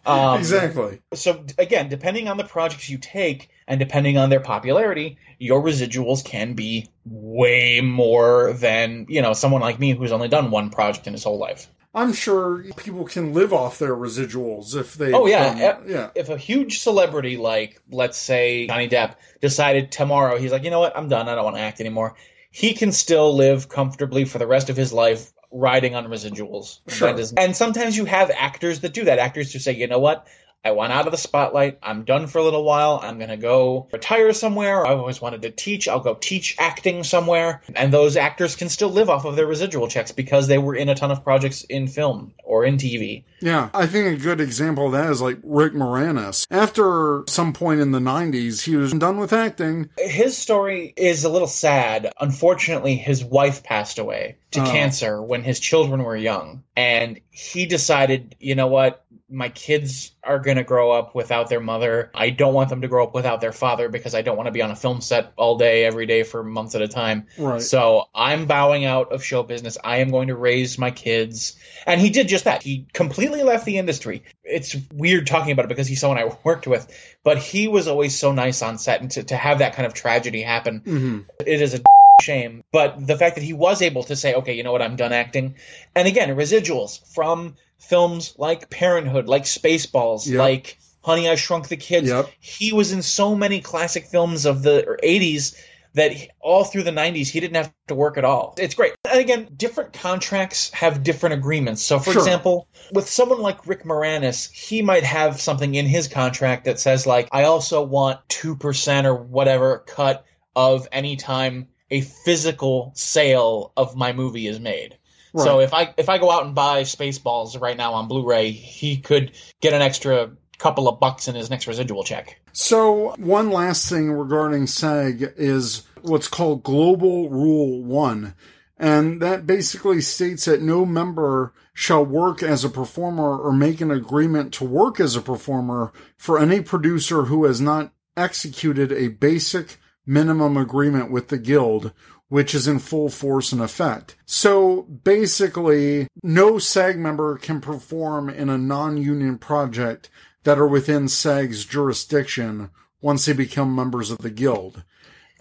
um, 0.05 0.39
exactly. 0.39 1.01
So, 1.13 1.45
again, 1.57 1.89
depending 1.89 2.27
on 2.27 2.37
the 2.37 2.43
projects 2.43 2.89
you 2.89 2.97
take 2.97 3.49
and 3.67 3.79
depending 3.79 4.17
on 4.17 4.29
their 4.29 4.39
popularity, 4.39 5.17
your 5.39 5.61
residuals 5.61 6.23
can 6.23 6.53
be 6.53 6.89
way 7.05 7.81
more 7.81 8.53
than, 8.53 9.05
you 9.09 9.21
know, 9.21 9.33
someone 9.33 9.61
like 9.61 9.79
me 9.79 9.93
who's 9.93 10.11
only 10.11 10.27
done 10.27 10.51
one 10.51 10.69
project 10.69 11.07
in 11.07 11.13
his 11.13 11.23
whole 11.23 11.37
life. 11.37 11.67
I'm 11.95 12.11
sure 12.11 12.61
people 12.75 13.05
can 13.05 13.33
live 13.33 13.53
off 13.53 13.79
their 13.79 13.95
residuals 13.95 14.75
if 14.75 14.95
they. 14.95 15.13
Oh, 15.13 15.27
yeah. 15.27 15.79
yeah. 15.87 16.09
if 16.13 16.27
a 16.27 16.37
huge 16.37 16.79
celebrity 16.79 17.37
like 17.37 17.81
let's 17.89 18.17
say 18.17 18.67
Johnny 18.67 18.89
Depp 18.89 19.15
decided 19.39 19.93
tomorrow 19.93 20.37
he's 20.37 20.51
like, 20.51 20.65
you 20.65 20.71
know 20.71 20.81
what, 20.81 20.97
I'm 20.97 21.07
done, 21.07 21.29
I 21.29 21.35
don't 21.35 21.45
want 21.45 21.55
to 21.55 21.61
act 21.61 21.79
anymore. 21.79 22.15
He 22.51 22.73
can 22.73 22.91
still 22.91 23.33
live 23.33 23.69
comfortably 23.69 24.25
for 24.25 24.39
the 24.39 24.47
rest 24.47 24.69
of 24.69 24.75
his 24.75 24.91
life 24.91 25.31
riding 25.55 25.95
on 25.95 26.07
residuals. 26.07 26.79
Sure. 26.87 27.17
Is- 27.17 27.33
and 27.33 27.55
sometimes 27.55 27.95
you 27.97 28.05
have 28.05 28.29
actors 28.29 28.81
that 28.81 28.93
do 28.93 29.05
that. 29.05 29.19
Actors 29.19 29.53
who 29.53 29.59
say, 29.59 29.73
you 29.73 29.87
know 29.87 29.99
what, 29.99 30.27
I 30.65 30.71
want 30.71 30.91
out 30.91 31.05
of 31.05 31.11
the 31.11 31.17
spotlight. 31.17 31.77
I'm 31.83 32.03
done 32.05 32.25
for 32.25 32.39
a 32.39 32.43
little 32.43 32.63
while. 32.63 32.99
I'm 33.01 33.17
going 33.19 33.29
to 33.29 33.37
go 33.37 33.87
retire 33.93 34.33
somewhere. 34.33 34.85
I've 34.85 34.97
always 34.97 35.21
wanted 35.21 35.43
to 35.43 35.51
teach. 35.51 35.87
I'll 35.87 35.99
go 35.99 36.15
teach 36.15 36.55
acting 36.57 37.03
somewhere. 37.03 37.61
And 37.75 37.93
those 37.93 38.17
actors 38.17 38.55
can 38.55 38.69
still 38.69 38.89
live 38.89 39.09
off 39.09 39.25
of 39.25 39.35
their 39.35 39.45
residual 39.45 39.87
checks 39.87 40.11
because 40.11 40.47
they 40.47 40.57
were 40.57 40.75
in 40.75 40.89
a 40.89 40.95
ton 40.95 41.11
of 41.11 41.23
projects 41.23 41.63
in 41.65 41.87
film 41.87 42.33
or 42.43 42.65
in 42.65 42.77
TV. 42.77 43.23
Yeah, 43.41 43.69
I 43.75 43.85
think 43.85 44.07
a 44.07 44.21
good 44.21 44.41
example 44.41 44.87
of 44.87 44.93
that 44.93 45.11
is 45.11 45.21
like 45.21 45.37
Rick 45.43 45.73
Moranis. 45.73 46.47
After 46.49 47.23
some 47.27 47.53
point 47.53 47.79
in 47.79 47.91
the 47.91 47.99
90s, 47.99 48.63
he 48.63 48.75
was 48.75 48.91
done 48.93 49.17
with 49.19 49.33
acting. 49.33 49.89
his 49.99 50.35
story 50.35 50.93
is 50.97 51.25
a 51.25 51.29
little 51.29 51.47
sad. 51.47 52.11
Unfortunately, 52.19 52.95
his 52.95 53.23
wife 53.23 53.61
passed 53.63 53.99
away 53.99 54.37
to 54.51 54.61
Oh. 54.61 54.65
cancer 54.65 55.21
when 55.21 55.43
his 55.43 55.59
children 55.59 56.01
were 56.03 56.15
young. 56.15 56.63
And 56.75 57.19
he 57.29 57.65
decided, 57.67 58.35
you 58.39 58.55
know 58.55 58.67
what? 58.67 59.04
My 59.27 59.49
kids 59.49 60.11
are 60.23 60.39
going 60.39 60.57
to 60.57 60.63
grow 60.63 60.91
up 60.91 61.15
without 61.15 61.49
their 61.49 61.59
mother. 61.59 62.11
I 62.13 62.29
don't 62.29 62.53
want 62.53 62.69
them 62.69 62.81
to 62.81 62.87
grow 62.87 63.05
up 63.05 63.15
without 63.15 63.41
their 63.41 63.51
father 63.51 63.89
because 63.89 64.13
I 64.13 64.21
don't 64.21 64.37
want 64.37 64.47
to 64.47 64.51
be 64.51 64.61
on 64.61 64.69
a 64.69 64.75
film 64.75 65.01
set 65.01 65.33
all 65.35 65.57
day, 65.57 65.83
every 65.83 66.05
day 66.05 66.23
for 66.23 66.43
months 66.43 66.75
at 66.75 66.81
a 66.81 66.87
time. 66.87 67.27
Right. 67.37 67.61
So 67.61 68.05
I'm 68.13 68.45
bowing 68.45 68.85
out 68.85 69.11
of 69.11 69.23
show 69.23 69.41
business. 69.41 69.77
I 69.83 69.97
am 69.97 70.11
going 70.11 70.27
to 70.27 70.35
raise 70.35 70.77
my 70.77 70.91
kids. 70.91 71.57
And 71.87 71.99
he 71.99 72.11
did 72.11 72.27
just 72.27 72.45
that. 72.45 72.61
He 72.61 72.85
completely 72.93 73.41
left 73.43 73.65
the 73.65 73.77
industry. 73.77 74.23
It's 74.43 74.75
weird 74.93 75.25
talking 75.27 75.51
about 75.51 75.65
it 75.65 75.69
because 75.69 75.87
he's 75.87 75.99
someone 75.99 76.19
I 76.19 76.35
worked 76.43 76.67
with, 76.67 76.87
but 77.23 77.39
he 77.39 77.67
was 77.67 77.87
always 77.87 78.17
so 78.17 78.31
nice 78.31 78.61
on 78.61 78.77
set. 78.77 79.01
And 79.01 79.09
to, 79.11 79.23
to 79.23 79.35
have 79.35 79.59
that 79.59 79.73
kind 79.73 79.85
of 79.85 79.93
tragedy 79.93 80.41
happen, 80.41 80.81
hmm 80.85 81.19
it 81.39 81.61
is 81.61 81.73
a 81.73 81.81
shame. 82.21 82.63
But 82.71 83.05
the 83.05 83.17
fact 83.17 83.35
that 83.35 83.43
he 83.43 83.53
was 83.53 83.81
able 83.81 84.03
to 84.03 84.15
say, 84.15 84.35
okay, 84.35 84.53
you 84.53 84.63
know 84.63 84.71
what, 84.71 84.81
I'm 84.81 84.95
done 84.95 85.13
acting. 85.13 85.55
And 85.95 86.07
again, 86.07 86.29
residuals 86.29 87.13
from 87.13 87.55
films 87.79 88.33
like 88.37 88.69
Parenthood, 88.69 89.27
like 89.27 89.43
Spaceballs, 89.43 90.27
Yep. 90.27 90.39
like 90.39 90.77
Honey, 91.03 91.29
I 91.29 91.35
Shrunk 91.35 91.67
the 91.67 91.77
Kids. 91.77 92.07
Yep. 92.09 92.29
He 92.39 92.73
was 92.73 92.91
in 92.91 93.01
so 93.03 93.35
many 93.35 93.61
classic 93.61 94.05
films 94.07 94.45
of 94.45 94.63
the 94.63 94.97
80s 95.03 95.55
that 95.93 96.11
he- 96.11 96.29
all 96.41 96.63
through 96.65 96.83
the 96.83 96.91
90s 96.91 97.29
he 97.29 97.39
didn't 97.39 97.55
have 97.55 97.71
to 97.87 97.95
work 97.95 98.17
at 98.17 98.25
all. 98.25 98.53
It's 98.57 98.75
great. 98.75 98.93
And 99.09 99.19
again, 99.19 99.47
different 99.55 99.93
contracts 99.93 100.69
have 100.71 101.03
different 101.03 101.35
agreements. 101.35 101.83
So 101.83 101.99
for 101.99 102.11
Sure. 102.11 102.21
example, 102.21 102.67
with 102.91 103.09
someone 103.09 103.39
like 103.41 103.65
Rick 103.67 103.85
Moranis, 103.85 104.51
he 104.51 104.81
might 104.81 105.03
have 105.03 105.39
something 105.39 105.73
in 105.75 105.85
his 105.85 106.07
contract 106.09 106.65
that 106.65 106.79
says 106.79 107.05
like 107.07 107.29
I 107.31 107.43
also 107.45 107.81
want 107.83 108.19
2% 108.27 109.05
or 109.05 109.15
whatever 109.15 109.83
cut 109.87 110.25
of 110.55 110.87
any 110.91 111.15
time 111.15 111.67
a 111.91 112.01
physical 112.01 112.91
sale 112.95 113.71
of 113.77 113.95
my 113.95 114.11
movie 114.11 114.47
is 114.47 114.59
made. 114.59 114.97
So 115.43 115.59
if 115.59 115.73
I 115.73 115.93
if 115.97 116.09
I 116.09 116.17
go 116.17 116.31
out 116.31 116.45
and 116.45 116.55
buy 116.55 116.83
Spaceballs 116.83 117.59
right 117.59 117.75
now 117.77 117.93
on 117.93 118.07
Blu-ray, 118.07 118.51
he 118.51 118.97
could 118.97 119.31
get 119.61 119.73
an 119.73 119.81
extra 119.81 120.31
couple 120.57 120.87
of 120.87 120.99
bucks 120.99 121.27
in 121.27 121.35
his 121.35 121.49
next 121.49 121.67
residual 121.67 122.03
check. 122.03 122.39
So, 122.53 123.13
one 123.17 123.49
last 123.49 123.89
thing 123.89 124.11
regarding 124.11 124.67
SAG 124.67 125.33
is 125.35 125.83
what's 126.01 126.27
called 126.27 126.63
Global 126.63 127.29
Rule 127.29 127.83
1. 127.83 128.33
And 128.77 129.21
that 129.21 129.47
basically 129.47 130.01
states 130.01 130.45
that 130.45 130.61
no 130.61 130.85
member 130.85 131.53
shall 131.73 132.05
work 132.05 132.43
as 132.43 132.63
a 132.63 132.69
performer 132.69 133.37
or 133.37 133.51
make 133.53 133.81
an 133.81 133.91
agreement 133.91 134.53
to 134.55 134.65
work 134.65 134.99
as 134.99 135.15
a 135.15 135.21
performer 135.21 135.93
for 136.17 136.39
any 136.39 136.61
producer 136.61 137.23
who 137.23 137.45
has 137.45 137.61
not 137.61 137.93
executed 138.17 138.91
a 138.91 139.09
basic 139.09 139.77
minimum 140.05 140.57
agreement 140.57 141.09
with 141.09 141.29
the 141.29 141.37
guild, 141.37 141.91
which 142.29 142.55
is 142.55 142.67
in 142.67 142.79
full 142.79 143.09
force 143.09 143.51
and 143.51 143.61
effect. 143.61 144.15
So 144.25 144.83
basically, 144.83 146.07
no 146.23 146.57
SAG 146.57 146.97
member 146.97 147.37
can 147.37 147.61
perform 147.61 148.29
in 148.29 148.49
a 148.49 148.57
non-union 148.57 149.37
project 149.37 150.09
that 150.43 150.57
are 150.57 150.67
within 150.67 151.07
SAG's 151.07 151.65
jurisdiction 151.65 152.69
once 153.01 153.25
they 153.25 153.33
become 153.33 153.75
members 153.75 154.09
of 154.11 154.19
the 154.19 154.29
guild. 154.29 154.83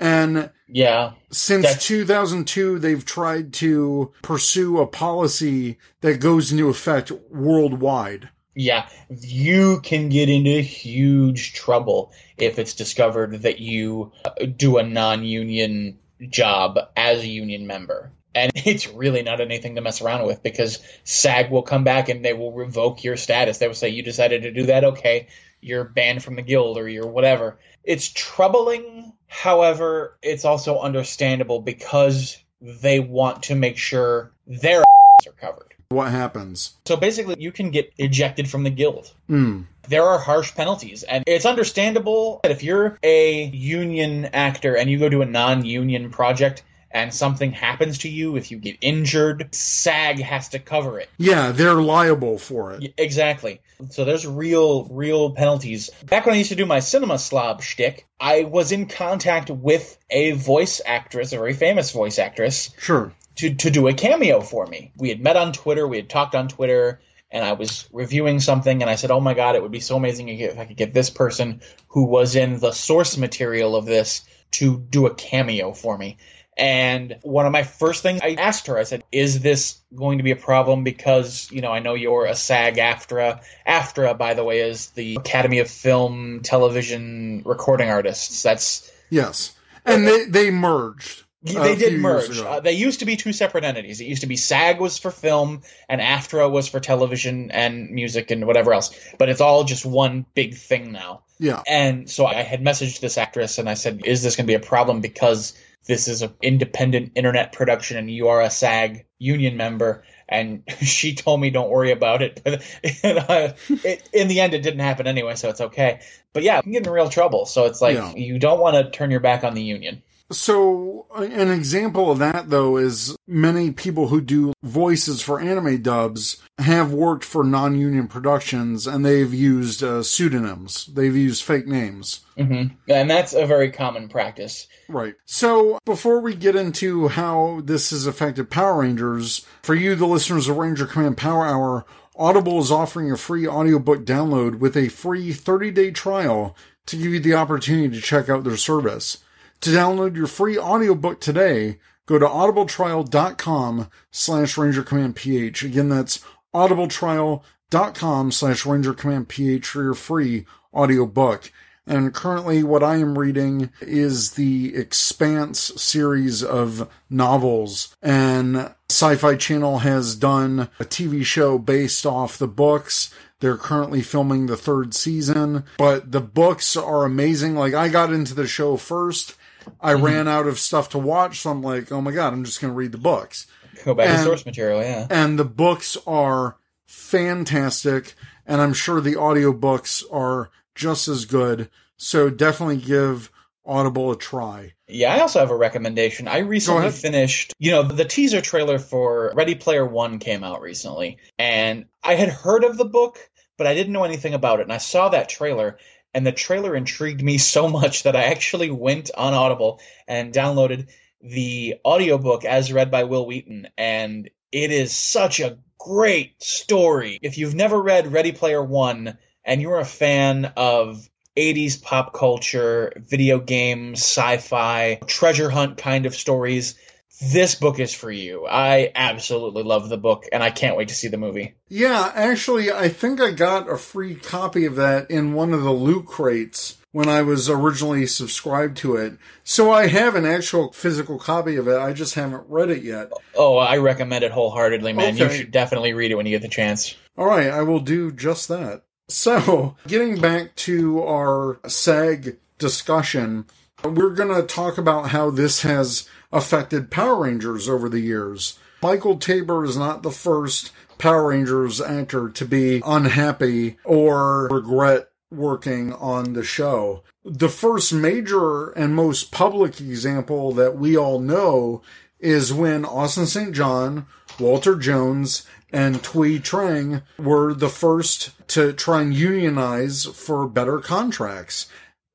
And 0.01 0.51
Yeah. 0.69 1.13
since 1.31 1.65
That's- 1.65 1.87
2002, 1.87 2.79
they've 2.79 3.05
tried 3.05 3.53
to 3.55 4.13
pursue 4.23 4.79
a 4.79 4.87
policy 4.87 5.79
that 6.01 6.21
goes 6.21 6.51
into 6.53 6.69
effect 6.69 7.13
worldwide. 7.31 8.29
Yeah, 8.57 8.87
you 9.09 9.81
can 9.83 10.09
get 10.11 10.29
into 10.29 10.61
huge 10.61 11.55
trouble 11.55 12.13
if 12.39 12.59
it's 12.59 12.75
discovered 12.75 13.43
that 13.43 13.59
you 13.59 14.13
do 14.57 14.79
a 14.79 14.83
non-union 14.85 15.99
job 16.21 16.79
as 16.97 17.21
a 17.21 17.29
union 17.29 17.67
member. 17.67 18.13
And 18.35 18.53
it's 18.55 18.89
really 18.89 19.23
not 19.23 19.41
anything 19.41 19.77
to 19.77 19.81
mess 19.81 20.03
around 20.03 20.27
with 20.27 20.43
because 20.43 20.81
SAG 21.05 21.51
will 21.51 21.63
come 21.63 21.85
back 21.85 22.09
and 22.09 22.25
they 22.25 22.33
will 22.33 22.53
revoke 22.53 23.05
your 23.05 23.17
status. 23.17 23.59
They 23.59 23.69
will 23.69 23.75
say, 23.75 23.91
you 23.91 24.03
decided 24.03 24.43
to 24.43 24.53
do 24.53 24.67
that, 24.67 24.85
okay, 24.85 25.29
you're 25.61 25.85
banned 25.85 26.23
from 26.23 26.37
the 26.37 26.43
guild 26.43 26.79
or 26.79 26.89
you're 26.89 27.07
whatever. 27.07 27.59
It's 27.83 28.09
troubling. 28.09 29.13
However, 29.27 30.19
it's 30.23 30.45
also 30.45 30.79
understandable 30.79 31.61
because 31.61 32.39
they 32.61 33.01
want 33.01 33.45
to 33.45 33.55
make 33.55 33.79
sure 33.79 34.33
their 34.47 34.85
are 35.27 35.33
covered. 35.33 35.74
What 35.95 36.11
happens? 36.11 36.75
So 36.87 36.97
basically, 36.97 37.37
you 37.39 37.53
can 37.53 37.71
get 37.71 37.93
ejected 37.99 38.51
from 38.51 38.65
the 38.65 38.71
guild. 38.71 39.13
Hmm. 39.29 39.63
There 39.89 40.03
are 40.03 40.19
harsh 40.19 40.55
penalties, 40.55 41.03
and 41.05 41.25
it's 41.27 41.47
understandable 41.47 42.41
that 42.43 42.51
if 42.51 42.63
you're 42.63 42.99
a 43.03 43.45
union 43.45 44.27
actor 44.33 44.77
and 44.77 44.91
you 44.91 44.99
go 44.99 45.09
to 45.09 45.23
a 45.23 45.27
non 45.27 45.65
union 45.65 46.11
project 46.11 46.63
and 46.91 47.13
something 47.13 47.51
happens 47.53 47.99
to 47.99 48.09
you, 48.09 48.37
if 48.37 48.51
you 48.51 48.57
get 48.57 48.79
injured, 48.81 49.53
SAG 49.55 50.21
has 50.21 50.51
to 50.51 50.61
cover 50.61 51.01
it. 51.01 51.09
Yeah, 51.19 51.51
they're 51.51 51.75
liable 51.75 52.39
for 52.39 52.73
it. 52.73 52.95
Exactly. 52.97 53.61
So 53.91 54.05
there's 54.05 54.25
real, 54.27 54.85
real 54.85 55.33
penalties. 55.33 55.91
Back 56.05 56.25
when 56.25 56.37
I 56.37 56.39
used 56.39 56.51
to 56.51 56.57
do 56.57 56.67
my 56.67 56.79
cinema 56.79 57.19
slob 57.19 57.63
shtick, 57.63 58.07
I 58.21 58.45
was 58.45 58.71
in 58.71 58.87
contact 58.87 59.51
with 59.51 59.99
a 60.09 60.33
voice 60.33 60.81
actress, 60.87 61.33
a 61.33 61.37
very 61.37 61.53
famous 61.53 61.91
voice 61.91 62.21
actress, 62.21 62.71
Sure. 62.79 63.13
To, 63.37 63.55
to 63.55 63.71
do 63.71 63.89
a 63.89 63.95
cameo 63.95 64.41
for 64.41 64.67
me. 64.67 64.93
We 64.97 65.09
had 65.09 65.21
met 65.21 65.37
on 65.37 65.53
Twitter, 65.53 65.87
we 65.87 65.97
had 65.97 66.09
talked 66.09 66.35
on 66.35 66.49
Twitter, 66.49 67.01
and 67.31 67.45
I 67.45 67.53
was 67.53 67.89
reviewing 67.93 68.41
something, 68.41 68.83
and 68.83 68.91
I 68.91 68.95
said, 68.95 69.11
Oh 69.11 69.21
my 69.21 69.35
god, 69.35 69.57
it 69.57 69.63
would 69.63 69.73
be 69.73 69.81
so 69.81 69.97
amazing 69.97 70.29
if 70.29 70.59
I 70.59 70.65
could 70.65 70.77
get 70.77 70.95
this 70.95 71.11
person 71.11 71.61
who 71.89 72.05
was 72.05 72.37
in 72.37 72.61
the 72.61 72.73
source 72.73 73.17
material 73.17 73.77
of 73.77 73.87
this 73.87 74.23
to 74.53 74.79
do 74.79 75.07
a 75.07 75.15
cameo 75.15 75.73
for 75.73 75.99
me. 75.99 76.17
And 76.57 77.17
one 77.23 77.47
of 77.47 77.53
my 77.53 77.65
first 77.65 78.03
things 78.03 78.21
I 78.23 78.37
asked 78.39 78.69
her, 78.69 78.79
I 78.79 78.85
said, 78.85 79.03
Is 79.11 79.41
this 79.41 79.81
going 79.95 80.19
to 80.19 80.25
be 80.25 80.31
a 80.31 80.37
problem? 80.37 80.85
Because, 80.85 81.51
you 81.51 81.61
know, 81.61 81.73
I 81.73 81.81
know 81.81 81.95
you're 81.95 82.27
a 82.27 82.37
SAG 82.37 82.77
AFTRA. 82.77 83.41
AFTRA, 83.67 84.17
by 84.17 84.35
the 84.35 84.45
way, 84.45 84.61
is 84.61 84.91
the 84.91 85.17
Academy 85.17 85.59
of 85.59 85.69
Film 85.69 86.41
Television 86.45 87.43
Recording 87.45 87.91
Artists. 87.91 88.43
That's 88.43 88.91
Yes. 89.11 89.57
And 89.85 90.07
they, 90.07 90.25
they 90.25 90.51
merged. 90.51 91.24
They 91.45 91.77
did 91.77 92.01
merge. 92.01 92.41
Uh, 92.41 92.61
they 92.61 92.73
used 92.73 93.01
to 93.01 93.07
be 93.07 93.17
two 93.17 93.33
separate 93.33 93.65
entities. 93.65 94.01
It 94.01 94.07
used 94.07 94.23
to 94.23 94.27
be 94.27 94.37
SAG 94.37 94.81
was 94.81 94.99
for 94.99 95.11
film 95.11 95.61
and 95.89 96.01
AFTRA 96.01 96.51
was 96.51 96.69
for 96.69 96.81
television 96.81 97.51
and 97.51 97.91
music 97.91 98.31
and 98.31 98.47
whatever 98.47 98.73
else. 98.73 98.99
But 99.19 99.29
it's 99.29 99.43
all 99.43 99.65
just 99.65 99.85
one 99.85 100.25
big 100.35 100.57
thing 100.57 100.93
now. 100.93 101.23
Yeah. 101.39 101.63
And 101.67 102.09
so 102.09 102.25
I 102.25 102.43
had 102.43 102.63
messaged 102.63 103.01
this 103.01 103.19
actress 103.19 103.59
and 103.59 103.69
I 103.69 103.75
said, 103.75 104.03
"Is 104.07 104.23
this 104.23 104.37
going 104.37 104.47
to 104.47 104.51
be 104.51 104.55
a 104.55 104.67
problem 104.67 105.01
because 105.01 105.53
this 105.87 106.09
is 106.09 106.23
an 106.23 106.33
independent 106.41 107.13
internet 107.15 107.53
production 107.53 107.99
and 107.99 108.11
you 108.11 108.29
are 108.29 108.41
a 108.41 108.51
SAG 108.51 109.05
union 109.19 109.59
member?" 109.59 110.05
And 110.27 110.63
she 110.81 111.15
told 111.15 111.43
me, 111.43 111.51
"Don't 111.51 111.71
worry 111.71 111.91
about 111.91 112.23
it." 112.23 112.41
But 113.03 113.59
it, 113.69 114.09
in 114.15 114.29
the 114.29 114.41
end, 114.41 114.55
it 114.55 114.63
didn't 114.63 114.81
happen 114.81 115.07
anyway, 115.07 115.35
so 115.35 115.51
it's 115.51 115.61
okay. 115.61 116.01
But 116.33 116.43
yeah, 116.43 116.57
you 116.57 116.63
can 116.63 116.73
get 116.73 116.87
in 116.87 116.93
real 116.93 117.11
trouble. 117.11 117.45
So 117.45 117.67
it's 117.67 117.83
like 117.83 117.97
yeah. 117.97 118.15
you 118.15 118.39
don't 118.39 118.61
want 118.61 118.77
to 118.77 118.91
turn 118.91 119.11
your 119.11 119.21
back 119.21 119.45
on 119.45 119.53
the 119.53 119.63
union. 119.63 120.03
So, 120.33 121.07
an 121.15 121.51
example 121.51 122.11
of 122.11 122.19
that, 122.19 122.49
though, 122.49 122.79
is 122.79 123.15
many 123.27 123.71
people 123.71 124.09
who 124.09 124.21
do 124.23 124.55
voices 124.63 125.21
for 125.21 125.39
anime 125.39 125.83
dubs 125.83 126.43
have 126.59 126.93
worked 126.93 127.25
for 127.25 127.45
non 127.45 127.79
union 127.79 128.09
productions 128.09 128.87
and 128.87 129.05
they've 129.05 129.33
used 129.35 129.83
uh, 129.83 130.03
pseudonyms. 130.03 130.87
They've 130.87 131.15
used 131.15 131.43
fake 131.43 131.67
names. 131.67 132.21
Mm-hmm. 132.39 132.75
And 132.89 133.11
that's 133.11 133.35
a 133.35 133.47
very 133.47 133.71
common 133.71 134.09
practice. 134.09 134.67
Right. 134.89 135.15
So, 135.27 135.79
before 135.85 136.21
we 136.21 136.35
get 136.35 136.57
into 136.57 137.09
how 137.09 137.61
this 137.63 137.91
has 137.91 138.07
affected 138.07 138.51
Power 138.51 138.81
Rangers, 138.81 139.47
for 139.63 139.75
you, 139.75 139.95
the 139.95 140.07
listeners 140.07 140.49
of 140.49 140.57
Ranger 140.57 140.87
Command 140.87 141.19
Power 141.19 141.45
Hour, 141.45 141.85
Audible 142.17 142.61
is 142.61 142.71
offering 142.71 143.11
a 143.11 143.17
free 143.17 143.47
audiobook 143.47 144.05
download 144.05 144.59
with 144.59 144.77
a 144.77 144.89
free 144.89 145.33
30 145.33 145.71
day 145.71 145.91
trial 145.91 146.57
to 146.87 146.97
give 146.97 147.13
you 147.13 147.21
the 147.21 147.35
opportunity 147.35 147.89
to 147.95 148.01
check 148.01 148.29
out 148.29 148.45
their 148.45 148.57
service. 148.57 149.19
To 149.65 149.71
download 149.71 150.15
your 150.15 150.27
free 150.27 150.59
audiobook 150.59 151.23
today, 151.23 151.79
go 152.05 152.19
to 152.19 152.27
audibletrial.com 152.27 153.89
slash 154.11 154.57
rangercommandph. 154.57 155.65
Again, 155.65 155.89
that's 155.89 156.23
audibletrial.com 156.55 158.31
slash 158.31 158.65
rangercommandph 158.65 159.65
for 159.65 159.83
your 159.83 159.95
free 159.95 160.45
audiobook. 160.75 161.51
And 161.87 162.13
currently 162.13 162.63
what 162.63 162.83
I 162.83 162.97
am 162.97 163.19
reading 163.19 163.71
is 163.81 164.33
the 164.33 164.77
Expanse 164.77 165.73
series 165.81 166.45
of 166.45 166.87
novels. 167.09 167.97
And 168.03 168.71
Sci-Fi 168.91 169.37
Channel 169.37 169.79
has 169.79 170.15
done 170.15 170.69
a 170.79 170.85
TV 170.85 171.25
show 171.25 171.57
based 171.57 172.05
off 172.05 172.37
the 172.37 172.47
books. 172.47 173.15
They're 173.41 173.57
currently 173.57 174.03
filming 174.03 174.45
the 174.45 174.59
third 174.59 174.93
season, 174.93 175.65
but 175.79 176.13
the 176.13 176.21
books 176.21 176.77
are 176.77 177.07
amazing. 177.07 177.55
Like 177.55 177.73
I 177.73 177.89
got 177.89 178.13
into 178.13 178.35
the 178.35 178.47
show 178.47 178.77
first 178.77 179.37
I 179.81 179.95
mm-hmm. 179.95 180.05
ran 180.05 180.29
out 180.29 180.47
of 180.47 180.59
stuff 180.59 180.89
to 180.91 180.99
watch, 180.99 181.41
so 181.41 181.51
I'm 181.51 181.63
like, 181.63 181.91
oh 181.93 182.01
my 182.01 182.13
god, 182.13 182.33
I'm 182.33 182.45
just 182.45 182.61
going 182.61 182.73
to 182.73 182.77
read 182.77 182.93
the 182.93 182.99
books. 182.99 183.47
Go 183.85 183.95
back 183.95 184.09
and, 184.09 184.19
to 184.19 184.25
source 184.25 184.47
material, 184.47 184.81
yeah. 184.81 185.07
And 185.11 185.39
the 185.39 185.45
books 185.45 185.97
are 186.07 186.57
fantastic, 186.87 188.15
and 188.47 188.61
I'm 188.61 188.73
sure 188.73 189.01
the 189.01 189.15
audiobooks 189.15 190.05
are 190.13 190.51
just 190.75 191.09
as 191.09 191.25
good. 191.25 191.71
So 191.97 192.31
definitely 192.31 192.79
give 192.79 193.31
Audible 193.67 194.11
a 194.11 194.17
try. 194.17 194.75
Yeah, 194.89 195.15
I 195.15 195.21
also 195.21 195.39
have 195.39 195.51
a 195.51 195.57
recommendation. 195.57 196.29
I 196.29 196.39
recently 196.39 196.91
finished, 196.91 197.55
you 197.59 197.71
know, 197.71 197.83
the 197.83 198.05
teaser 198.05 198.43
trailer 198.43 198.79
for 198.79 199.33
Ready 199.35 199.55
Player 199.55 199.87
One 199.87 200.19
came 200.19 200.45
out 200.45 200.61
recently, 200.61 201.19
and 201.39 201.87
I 202.03 202.15
had 202.15 202.29
heard 202.29 202.65
of 202.65 202.77
the 202.77 202.85
book, 202.85 203.19
but 203.57 203.67
I 203.67 203.75
didn't 203.75 203.95
know 203.95 204.05
anything 204.05 204.35
about 204.35 204.61
it. 204.61 204.65
And 204.65 204.73
I 204.73 204.79
saw 204.79 205.09
that 205.09 205.31
trailer, 205.31 205.79
and 206.15 206.27
the 206.27 206.33
trailer 206.33 206.75
intrigued 206.77 207.23
me 207.23 207.39
so 207.39 207.69
much 207.69 208.05
that 208.05 208.17
I 208.17 208.25
actually 208.25 208.71
went 208.71 209.11
on 209.17 209.35
Audible 209.35 209.81
and 210.07 210.33
downloaded 210.33 210.89
the 211.21 211.77
audiobook 211.85 212.45
as 212.45 212.73
read 212.73 212.91
by 212.91 213.05
Wil 213.05 213.27
Wheaton 213.27 213.69
and 213.77 214.31
it 214.53 214.71
is 214.71 214.95
such 214.95 215.41
a 215.41 215.59
great 215.79 216.41
story. 216.43 217.19
If 217.21 217.39
you've 217.39 217.55
never 217.55 217.81
read 217.81 218.13
Ready 218.13 218.33
Player 218.33 218.63
1 218.63 219.19
and 219.45 219.61
you're 219.61 219.81
a 219.81 219.85
fan 219.85 220.53
of 220.57 221.09
80s 221.37 221.83
pop 221.83 222.15
culture, 222.15 222.93
video 222.97 223.41
games, 223.41 223.99
sci-fi, 223.99 225.01
treasure 225.07 225.51
hunt 225.51 225.77
kind 225.77 226.07
of 226.07 226.15
stories, 226.15 226.79
this 227.21 227.55
book 227.55 227.79
is 227.79 227.95
for 227.95 228.11
you. 228.11 228.47
I 228.47 228.93
absolutely 228.95 229.63
love 229.63 229.89
the 229.89 229.97
book 229.97 230.25
and 230.33 230.43
I 230.43 230.51
can't 230.51 230.77
wait 230.77 230.89
to 230.89 230.95
see 230.95 231.09
the 231.09 231.17
movie. 231.17 231.55
Yeah, 231.69 232.13
actually, 232.15 232.73
I 232.73 232.89
think 232.89 233.21
I 233.21 233.31
got 233.31 233.71
a 233.71 233.77
free 233.77 234.15
copy 234.15 234.65
of 234.65 234.77
that 234.77 235.11
in 235.11 235.35
one 235.35 235.53
of 235.53 235.63
the 235.63 235.73
loot 235.73 236.07
crates 236.07 236.79
when 236.93 237.09
I 237.09 237.23
was 237.23 237.51
originally 237.51 238.07
subscribed 238.07 238.77
to 238.79 238.97
it. 238.97 239.15
So 239.43 239.73
I 239.73 239.89
have 239.89 240.15
an 240.15 240.25
actual 240.25 240.73
physical 240.73 241.19
copy 241.19 241.57
of 241.57 241.67
it. 241.67 241.77
I 241.77 241.93
just 241.93 242.15
haven't 242.15 242.45
read 242.49 242.71
it 242.71 242.85
yet. 242.85 243.11
Oh, 243.35 243.57
I 243.57 243.79
recommend 243.79 244.25
it 244.25 244.31
wholeheartedly, 244.31 244.93
man. 244.93 245.15
Okay. 245.15 245.25
You 245.25 245.31
should 245.31 245.51
definitely 245.51 245.93
read 245.93 246.13
it 246.13 246.15
when 246.15 246.27
you 246.27 246.33
get 246.33 246.43
the 246.43 246.49
chance. 246.49 246.95
All 247.19 247.27
right, 247.27 247.49
I 247.49 247.63
will 247.63 247.81
do 247.81 248.13
just 248.13 248.49
that. 248.49 248.83
So, 249.09 249.77
getting 249.87 250.21
back 250.21 250.55
to 250.57 251.03
our 251.03 251.59
SAG 251.67 252.39
discussion, 252.59 253.47
we're 253.83 254.15
going 254.15 254.35
to 254.35 254.47
talk 254.47 254.79
about 254.79 255.11
how 255.11 255.31
this 255.31 255.63
has 255.63 256.09
affected 256.35 256.91
Power 256.91 257.23
Rangers 257.23 257.69
over 257.69 257.89
the 257.89 258.01
years. 258.01 258.59
Michael 258.83 259.17
Taber 259.17 259.65
is 259.65 259.79
not 259.79 260.03
the 260.03 260.11
first 260.11 260.73
Power 260.99 261.29
Rangers 261.29 261.81
actor 261.81 262.29
to 262.29 262.45
be 262.45 262.83
unhappy 262.85 263.79
or 263.85 264.49
regret 264.49 265.09
working 265.31 265.93
on 265.95 266.35
the 266.35 266.45
show. 266.45 267.03
The 267.25 267.49
first 267.49 267.93
major 267.93 268.71
and 268.71 268.95
most 268.95 269.33
public 269.33 269.81
example 269.81 270.53
that 270.53 270.77
we 270.77 270.97
all 270.97 271.21
know 271.21 271.83
is 272.19 272.53
when 272.53 272.85
Austin 272.85 273.27
St. 273.27 273.55
John, 273.55 274.07
Walter 274.39 274.77
Jones, 274.77 275.47
and 275.73 275.97
Thuy 275.97 276.41
Trang 276.41 277.03
were 277.19 277.55
the 277.55 277.69
first 277.69 278.33
to 278.49 278.73
try 278.73 279.03
and 279.03 279.15
unionize 279.15 280.05
for 280.05 280.47
better 280.47 280.79
contracts, 280.79 281.67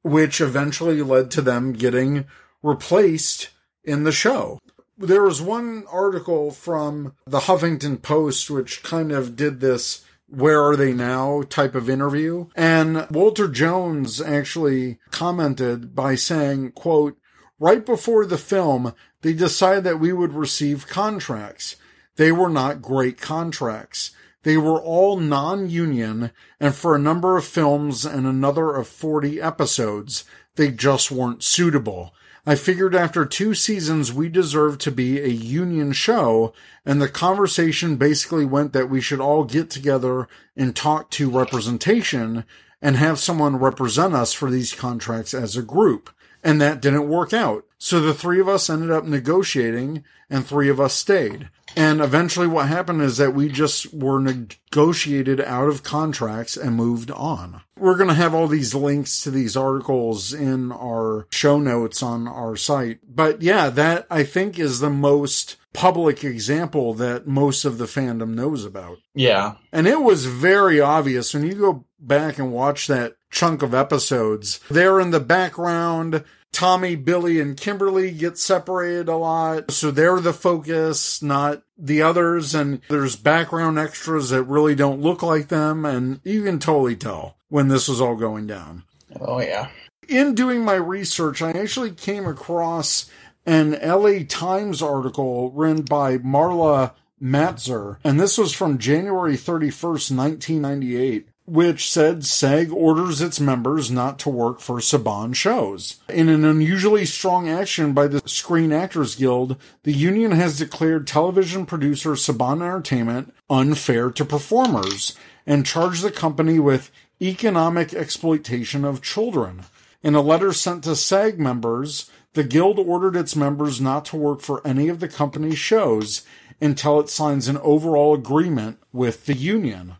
which 0.04 0.40
eventually 0.40 1.02
led 1.02 1.32
to 1.32 1.42
them 1.42 1.74
getting 1.74 2.26
replaced 2.62 3.50
in 3.84 4.04
the 4.04 4.12
show. 4.12 4.60
There 4.98 5.24
was 5.24 5.42
one 5.42 5.86
article 5.90 6.52
from 6.52 7.14
the 7.26 7.42
Huffington 7.42 8.02
Post 8.02 8.50
which 8.50 8.84
kind 8.84 9.12
of 9.12 9.36
did 9.36 9.60
this 9.60 10.04
where 10.28 10.62
are 10.62 10.76
they 10.76 10.94
now 10.94 11.42
type 11.44 11.74
of 11.74 11.90
interview. 11.90 12.48
And 12.56 13.08
Walter 13.10 13.48
Jones 13.48 14.22
actually 14.22 15.00
commented 15.10 15.96
by 15.96 16.16
saying, 16.16 16.74
quote, 16.74 17.18
right 17.60 17.86
before 17.86 18.26
the 18.26 18.38
film, 18.38 18.94
they 19.22 19.34
decided 19.34 19.84
that 19.86 20.00
we 20.00 20.14
would 20.14 20.34
receive 20.34 20.88
contracts. 20.88 21.76
They 22.16 22.32
were 22.32 22.50
not 22.50 22.82
great 22.82 23.20
contracts. 23.20 24.12
They 24.44 24.58
were 24.58 24.82
all 24.82 25.18
non-union 25.18 26.32
and 26.60 26.76
for 26.76 26.96
a 26.96 27.00
number 27.00 27.38
of 27.38 27.46
films 27.46 28.06
and 28.06 28.26
another 28.26 28.76
of 28.76 28.88
40 28.88 29.42
episodes, 29.42 30.24
they 30.56 30.72
just 30.72 31.12
weren't 31.12 31.44
suitable. 31.44 32.14
I 32.46 32.56
figured 32.56 32.96
after 32.96 33.26
two 33.26 33.54
seasons 33.54 34.14
we 34.14 34.30
deserved 34.30 34.82
to 34.82 34.92
be 34.92 35.20
a 35.20 35.28
union 35.28 35.92
show, 35.92 36.54
and 36.86 37.02
the 37.02 37.10
conversation 37.10 37.98
basically 37.98 38.46
went 38.46 38.74
that 38.74 38.90
we 38.90 39.02
should 39.02 39.20
all 39.20 39.44
get 39.44 39.70
together 39.70 40.28
and 40.56 40.76
talk 40.76 41.10
to 41.12 41.30
representation 41.30 42.46
and 42.82 42.96
have 42.96 43.20
someone 43.20 43.58
represent 43.58 44.14
us 44.14 44.34
for 44.34 44.50
these 44.50 44.74
contracts 44.74 45.34
as 45.34 45.58
a 45.58 45.62
group. 45.62 46.10
And 46.44 46.62
that 46.62 46.82
didn't 46.82 47.10
work 47.10 47.34
out. 47.34 47.66
So 47.78 48.00
the 48.00 48.14
three 48.14 48.40
of 48.40 48.48
us 48.48 48.70
ended 48.70 48.92
up 48.92 49.04
negotiating 49.04 50.06
and 50.30 50.46
three 50.46 50.70
of 50.70 50.80
us 50.80 50.94
stayed. 50.94 51.50
And 51.76 52.02
eventually 52.02 52.48
what 52.48 52.68
happened 52.68 53.02
is 53.02 53.18
that 53.18 53.34
we 53.34 53.50
just 53.50 53.94
were 53.94 54.20
negotiated 54.20 55.40
out 55.42 55.68
of 55.68 55.84
contracts 55.84 56.58
and 56.58 56.76
moved 56.76 57.12
on. 57.12 57.62
We're 57.78 57.98
going 57.98 58.10
to 58.10 58.16
have 58.16 58.34
all 58.34 58.48
these 58.48 58.76
links 58.76 59.22
to 59.24 59.32
these 59.32 59.56
articles 59.56 60.34
in 60.34 60.72
our 60.72 61.28
show 61.32 61.60
notes 61.60 62.04
on 62.04 62.28
our 62.28 62.56
site. 62.56 63.00
But 63.08 63.42
yeah, 63.42 63.70
that 63.70 64.06
I 64.10 64.24
think 64.24 64.60
is 64.60 64.80
the 64.80 64.90
most 64.90 65.56
public 65.74 66.24
example 66.24 66.94
that 66.96 67.28
most 67.28 67.64
of 67.64 67.78
the 67.78 67.86
fandom 67.86 68.34
knows 68.34 68.66
about. 68.66 68.98
Yeah. 69.14 69.56
And 69.72 69.88
it 69.88 70.02
was 70.02 70.26
very 70.26 70.82
obvious 70.82 71.34
when 71.34 71.46
you 71.46 71.54
go 71.54 71.86
back 72.00 72.40
and 72.40 72.52
watch 72.52 72.88
that 72.88 73.16
chunk 73.30 73.62
of 73.62 73.74
episodes. 73.74 74.60
They're 74.70 75.00
in 75.00 75.12
the 75.12 75.20
background 75.20 76.24
Tommy, 76.52 76.96
Billy, 76.96 77.40
and 77.40 77.56
Kimberly 77.56 78.12
get 78.12 78.38
separated 78.38 79.08
a 79.08 79.16
lot. 79.16 79.72
So 79.72 79.92
they're 79.92 80.20
the 80.20 80.34
focus, 80.34 81.22
not 81.22 81.64
the 81.78 82.02
others. 82.02 82.56
And 82.56 82.82
there's 82.90 83.16
background 83.16 83.78
extras 83.78 84.30
that 84.30 84.44
really 84.44 84.76
don't 84.76 85.02
look 85.02 85.22
like 85.22 85.50
them. 85.50 85.86
And 85.86 86.20
you 86.24 86.44
can 86.44 86.60
totally 86.60 86.96
tell 86.96 87.38
when 87.50 87.68
this 87.68 87.88
was 87.88 88.02
all 88.02 88.16
going 88.16 88.48
down. 88.48 88.84
Oh, 89.20 89.40
yeah. 89.40 89.70
In 90.08 90.34
doing 90.34 90.66
my 90.66 90.76
research, 90.76 91.42
I 91.42 91.52
actually 91.52 91.92
came 91.92 92.26
across 92.26 93.10
an 93.46 93.72
LA 93.72 94.24
Times 94.28 94.82
article 94.82 95.52
written 95.52 95.84
by 95.84 96.18
Marla 96.18 96.94
Matzer. 97.22 97.98
And 98.04 98.20
this 98.20 98.38
was 98.38 98.54
from 98.54 98.80
January 98.80 99.36
31st, 99.36 100.16
1998 100.16 101.29
which 101.50 101.92
said 101.92 102.26
SAG 102.26 102.72
orders 102.72 103.22
its 103.22 103.40
members 103.40 103.90
not 103.90 104.20
to 104.20 104.30
work 104.30 104.60
for 104.60 104.78
Saban 104.78 105.36
shows. 105.36 105.98
In 106.08 106.30
an 106.30 106.46
unusually 106.46 107.06
strong 107.06 107.50
action 107.50 107.94
by 107.94 108.08
the 108.08 108.22
Screen 108.28 108.72
Actors 108.72 109.16
Guild, 109.16 109.58
the 109.84 109.94
union 109.94 110.32
has 110.32 110.58
declared 110.58 111.08
television 111.08 111.66
producer 111.66 112.12
Saban 112.12 112.62
Entertainment 112.62 113.34
unfair 113.50 114.12
to 114.12 114.24
performers 114.24 115.16
and 115.46 115.66
charged 115.66 116.04
the 116.04 116.12
company 116.12 116.60
with 116.60 116.92
economic 117.22 117.94
exploitation 117.94 118.86
of 118.86 119.02
children. 119.02 119.64
In 120.04 120.16
a 120.16 120.22
letter 120.22 120.54
sent 120.54 120.84
to 120.86 120.96
SAG 120.96 121.40
members, 121.40 122.10
the 122.34 122.44
Guild 122.44 122.80
ordered 122.80 123.16
its 123.16 123.36
members 123.36 123.82
not 123.82 124.06
to 124.06 124.16
work 124.16 124.42
for 124.42 124.66
any 124.66 124.88
of 124.88 125.00
the 125.00 125.10
company's 125.10 125.58
shows 125.58 126.22
until 126.62 127.00
it 127.00 127.10
signs 127.10 127.48
an 127.48 127.58
overall 127.58 128.14
agreement 128.14 128.80
with 128.94 129.26
the 129.26 129.36
union. 129.36 129.96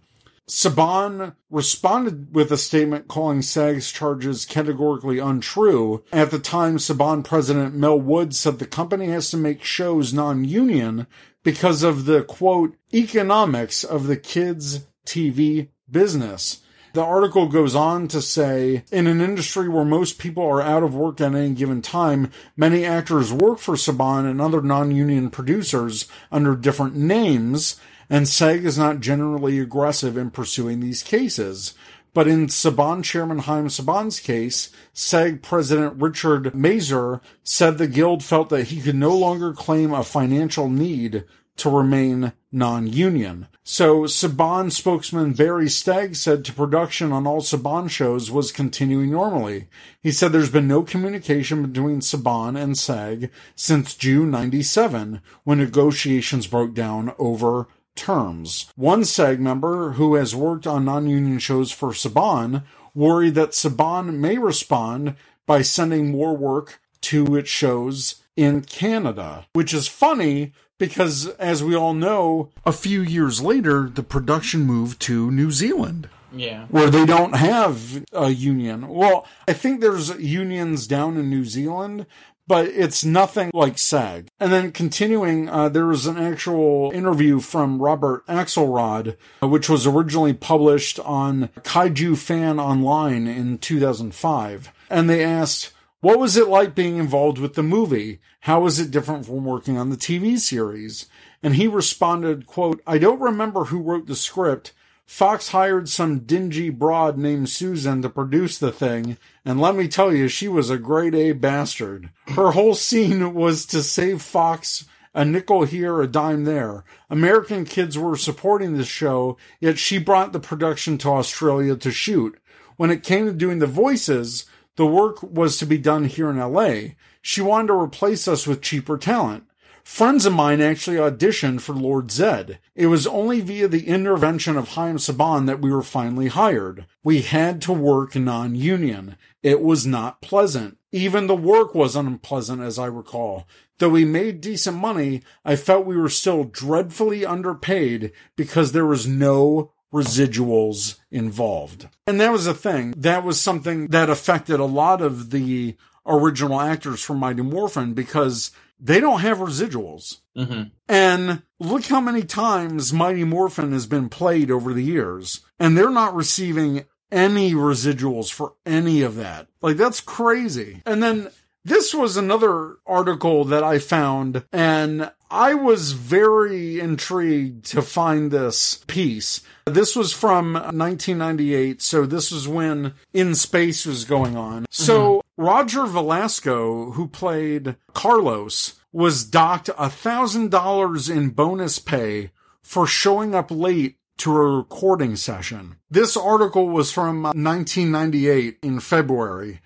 Saban 0.50 1.36
responded 1.52 2.34
with 2.34 2.52
a 2.52 2.58
statement 2.58 3.08
calling 3.08 3.44
SAG's 3.44 3.92
charges 3.92 4.46
categorically 4.46 5.20
untrue. 5.20 6.04
At 6.12 6.32
the 6.32 6.40
time, 6.40 6.78
Saban 6.78 7.24
president 7.24 7.76
Mel 7.76 8.00
Wood 8.00 8.34
said 8.36 8.58
the 8.58 8.66
company 8.66 9.06
has 9.08 9.30
to 9.30 9.38
make 9.38 9.64
shows 9.64 10.12
non-union 10.12 11.06
because 11.44 11.84
of 11.84 12.06
the 12.06 12.24
quote, 12.24 12.76
economics 12.92 13.84
of 13.84 14.08
the 14.08 14.18
kids' 14.18 14.88
TV 15.06 15.70
business. 15.90 16.62
The 16.94 17.04
article 17.04 17.48
goes 17.48 17.76
on 17.76 18.08
to 18.08 18.20
say, 18.20 18.84
in 18.92 19.06
an 19.06 19.22
industry 19.22 19.70
where 19.70 19.86
most 19.86 20.18
people 20.18 20.44
are 20.44 20.62
out 20.62 20.82
of 20.82 20.96
work 20.96 21.22
at 21.22 21.36
any 21.36 21.54
given 21.54 21.84
time, 21.84 22.32
many 22.58 22.84
actors 22.84 23.32
work 23.32 23.60
for 23.60 23.76
Saban 23.76 24.28
and 24.28 24.42
other 24.42 24.64
non-union 24.64 25.30
producers 25.30 26.08
under 26.32 26.56
different 26.56 26.96
names 26.96 27.80
and 28.10 28.28
SAG 28.28 28.66
is 28.66 28.78
not 28.78 29.00
generally 29.00 29.60
aggressive 29.60 30.18
in 30.18 30.32
pursuing 30.32 30.80
these 30.80 31.04
cases. 31.04 31.76
But 32.14 32.28
in 32.28 32.48
Saban 32.48 33.04
Chairman 33.04 33.40
Haim 33.40 33.68
Saban's 33.68 34.20
case, 34.20 34.72
SAG 34.94 35.44
President 35.44 36.02
Richard 36.02 36.46
Masur 36.54 37.22
said 37.44 37.78
the 37.78 37.88
Guild 37.88 38.24
felt 38.24 38.50
that 38.50 38.70
he 38.70 38.82
could 38.82 38.96
no 38.96 39.16
longer 39.16 39.54
claim 39.54 39.94
a 39.94 40.04
financial 40.04 40.70
need 40.70 41.24
to 41.58 41.70
remain 41.70 42.34
non-union. 42.52 43.48
So 43.64 44.04
Saban 44.04 44.72
spokesman 44.72 45.34
Barry 45.34 45.70
Stagg 45.70 46.16
said 46.16 46.44
to 46.46 46.54
production 46.54 47.12
on 47.12 47.28
all 47.28 47.42
Saban 47.42 47.90
shows 47.90 48.32
was 48.32 48.52
continuing 48.52 49.12
normally. 49.12 49.68
He 50.02 50.12
said 50.12 50.32
there's 50.32 50.50
been 50.50 50.68
no 50.68 50.82
communication 50.82 51.64
between 51.68 52.00
Saban 52.00 52.60
and 52.60 52.76
SAG 52.76 53.30
since 53.56 53.94
June 53.94 54.32
97 54.32 55.22
when 55.44 55.60
negotiations 55.60 56.48
broke 56.48 56.74
down 56.74 57.14
over 57.20 57.68
terms. 58.00 58.72
One 58.76 59.04
SAG 59.04 59.40
member 59.40 59.92
who 59.92 60.16
has 60.16 60.36
worked 60.36 60.66
on 60.66 60.86
non-union 60.86 61.40
shows 61.40 61.72
for 61.72 61.90
Saban 61.90 62.64
worried 62.96 63.36
that 63.36 63.52
Saban 63.52 64.16
may 64.16 64.38
respond 64.38 65.16
by 65.46 65.62
sending 65.62 66.12
more 66.12 66.36
work 66.36 66.80
to 67.02 67.36
its 67.36 67.50
shows 67.50 68.24
in 68.36 68.62
Canada, 68.62 69.46
which 69.54 69.74
is 69.74 69.88
funny 69.88 70.54
because, 70.78 71.28
as 71.36 71.62
we 71.62 71.76
all 71.76 71.94
know, 71.94 72.50
a 72.66 72.72
few 72.72 73.02
years 73.02 73.42
later, 73.42 73.90
the 73.90 74.04
production 74.04 74.62
moved 74.62 75.02
to 75.02 75.30
New 75.30 75.52
Zealand. 75.52 76.10
Yeah. 76.32 76.68
Where 76.70 76.90
they 76.90 77.06
don't 77.06 77.36
have 77.36 78.06
a 78.14 78.30
union. 78.30 78.88
Well, 78.88 79.28
I 79.48 79.54
think 79.54 79.82
there's 79.82 80.18
unions 80.20 80.88
down 80.88 81.18
in 81.18 81.30
New 81.30 81.44
Zealand, 81.44 82.06
but 82.50 82.66
it's 82.66 83.06
nothing 83.06 83.52
like 83.54 83.78
SAG. 83.78 84.28
And 84.40 84.52
then 84.52 84.72
continuing, 84.72 85.48
uh, 85.48 85.70
there 85.70 85.86
was 85.86 86.08
an 86.08 86.18
actual 86.18 86.90
interview 86.96 87.40
from 87.40 87.80
Robert 87.80 88.26
Axelrod, 88.26 89.16
uh, 89.44 89.48
which 89.48 89.70
was 89.70 89.86
originally 89.86 90.34
published 90.34 91.00
on 91.02 91.50
Kaiju 91.60 92.18
Fan 92.18 92.60
Online 92.60 93.28
in 93.28 93.60
2005. 93.60 94.74
And 94.90 95.08
they 95.08 95.24
asked, 95.24 95.74
what 96.02 96.18
was 96.18 96.38
it 96.38 96.48
like 96.48 96.74
being 96.74 96.98
involved 96.98 97.38
with 97.38 97.54
the 97.54 97.62
movie? 97.62 98.20
How 98.42 98.62
was 98.62 98.80
it 98.80 98.90
different 98.90 99.28
from 99.28 99.46
working 99.46 99.78
on 99.78 99.92
the 99.92 99.96
TV 99.96 100.40
series? 100.40 101.06
And 101.44 101.54
he 101.54 101.68
responded, 101.68 102.48
quote, 102.48 102.82
I 102.88 102.98
don't 102.98 103.22
remember 103.22 103.66
who 103.66 103.80
wrote 103.80 104.08
the 104.08 104.16
script, 104.16 104.74
Fox 105.10 105.50
hired 105.50 105.90
some 105.90 106.20
dingy 106.20 106.70
broad 106.70 107.18
named 107.18 107.50
Susan 107.50 108.04
to 108.04 108.10
produce 108.10 108.60
the 108.60 108.72
thing, 108.72 109.18
and 109.50 109.60
let 109.60 109.76
me 109.76 109.88
tell 109.88 110.14
you, 110.14 110.28
she 110.28 110.48
was 110.48 110.70
a 110.70 110.78
grade 110.78 111.16
A 111.16 111.32
bastard. 111.32 112.12
Her 112.28 112.52
whole 112.52 112.76
scene 112.76 113.34
was 113.34 113.66
to 113.66 113.82
save 113.82 114.22
Fox 114.22 114.86
a 115.16 115.26
nickel 115.26 115.64
here, 115.64 116.00
a 116.04 116.08
dime 116.08 116.44
there. 116.44 116.84
American 117.10 117.66
kids 117.66 117.98
were 117.98 118.16
supporting 118.16 118.78
the 118.78 118.84
show, 118.84 119.38
yet 119.60 119.80
she 119.80 119.98
brought 119.98 120.34
the 120.34 120.40
production 120.40 121.00
to 121.00 121.10
Australia 121.10 121.76
to 121.78 121.90
shoot. 121.90 122.40
When 122.78 122.92
it 122.92 123.02
came 123.02 123.26
to 123.26 123.34
doing 123.34 123.58
the 123.58 123.66
voices, 123.66 124.46
the 124.76 124.86
work 124.86 125.24
was 125.24 125.58
to 125.58 125.66
be 125.66 125.80
done 125.80 126.04
here 126.04 126.30
in 126.30 126.38
LA. 126.38 126.94
She 127.24 127.42
wanted 127.42 127.70
to 127.70 127.74
replace 127.74 128.28
us 128.28 128.46
with 128.46 128.62
cheaper 128.62 129.00
talent. 129.00 129.46
Friends 129.84 130.28
of 130.28 130.34
mine 130.34 130.62
actually 130.62 130.98
auditioned 130.98 131.62
for 131.62 131.74
Lord 131.74 132.12
Zed. 132.12 132.60
It 132.76 132.86
was 132.86 133.08
only 133.08 133.42
via 133.42 133.68
the 133.68 133.88
intervention 133.88 134.56
of 134.56 134.70
Haim 134.70 134.98
Saban 134.98 135.48
that 135.48 135.62
we 135.62 135.72
were 135.72 135.82
finally 135.82 136.28
hired. 136.28 136.86
We 137.04 137.24
had 137.24 137.60
to 137.64 137.74
work 137.74 138.16
non-union. 138.16 139.18
It 139.42 139.62
was 139.62 139.86
not 139.86 140.22
pleasant. 140.22 140.78
Even 140.92 141.28
the 141.28 141.36
work 141.36 141.76
was 141.76 141.96
unpleasant, 141.96 142.62
as 142.62 142.80
I 142.80 142.88
recall. 142.88 143.48
Though 143.78 143.90
we 143.90 144.06
made 144.06 144.42
decent 144.42 144.78
money, 144.78 145.22
I 145.46 145.56
felt 145.56 145.86
we 145.86 145.96
were 145.96 146.10
still 146.10 146.44
dreadfully 146.44 147.26
underpaid 147.26 148.12
because 148.36 148.72
there 148.72 148.86
was 148.86 149.08
no 149.08 149.72
residuals 149.94 150.98
involved. 151.12 151.88
And 152.06 152.20
that 152.20 152.32
was 152.32 152.48
a 152.48 152.54
thing. 152.54 152.94
That 152.98 153.24
was 153.24 153.40
something 153.40 153.88
that 153.88 154.10
affected 154.10 154.60
a 154.60 154.66
lot 154.66 155.02
of 155.02 155.30
the 155.32 155.76
original 156.06 156.60
actors 156.60 157.02
from 157.02 157.18
Mighty 157.18 157.42
Morphin 157.42 157.94
because 157.94 158.52
they 158.80 159.00
don't 159.00 159.22
have 159.22 159.40
residuals. 159.40 160.20
Mm-hmm. 160.38 160.70
And 160.88 161.44
look 161.60 161.86
how 161.86 162.02
many 162.02 162.24
times 162.24 162.94
Mighty 162.94 163.24
Morphin 163.24 163.72
has 163.74 163.88
been 163.88 164.10
played 164.10 164.50
over 164.52 164.74
the 164.74 164.84
years, 164.84 165.42
and 165.60 165.78
they're 165.78 165.90
not 165.90 166.16
receiving 166.16 166.86
any 167.12 167.54
residuals 167.54 168.32
for 168.32 168.54
any 168.66 169.02
of 169.02 169.16
that. 169.16 169.48
Like, 169.62 169.78
that's 169.78 170.02
crazy. 170.02 170.82
And 170.86 171.02
then 171.02 171.30
this 171.66 171.94
was 171.94 172.18
another 172.18 172.78
article 172.86 173.46
that 173.46 173.64
I 173.64 173.80
found, 173.80 174.44
and 174.52 175.12
I 175.30 175.54
was 175.54 175.92
very 175.92 176.80
intrigued 176.80 177.66
to 177.66 177.82
find 177.82 178.32
this 178.32 178.84
piece. 178.88 179.42
This 179.66 179.96
was 179.96 180.14
from 180.14 180.54
1998, 180.54 181.82
so 181.82 182.06
this 182.06 182.32
was 182.32 182.48
when 182.48 182.94
In 183.14 183.36
Space 183.36 183.86
was 183.86 184.06
going 184.06 184.36
on. 184.36 184.64
Mm-hmm. 184.64 184.84
So 184.84 185.22
Roger 185.38 185.86
Velasco, 185.86 186.92
who 186.92 187.08
played 187.08 187.76
Carlos, 187.94 188.80
was 188.92 189.24
docked 189.24 189.70
a 189.78 189.90
thousand 189.90 190.50
dollars 190.50 191.10
in 191.10 191.30
bonus 191.30 191.78
pay 191.78 192.32
for 192.64 192.88
showing 192.88 193.36
up 193.36 193.52
late 193.52 193.99
to 194.20 194.36
a 194.36 194.58
recording 194.58 195.16
session. 195.16 195.78
This 195.90 196.16
article 196.16 196.70
was 196.70 196.92
from 196.92 197.26
uh, 197.26 197.30
1998 197.30 198.60
in 198.62 198.80
February, 198.80 199.62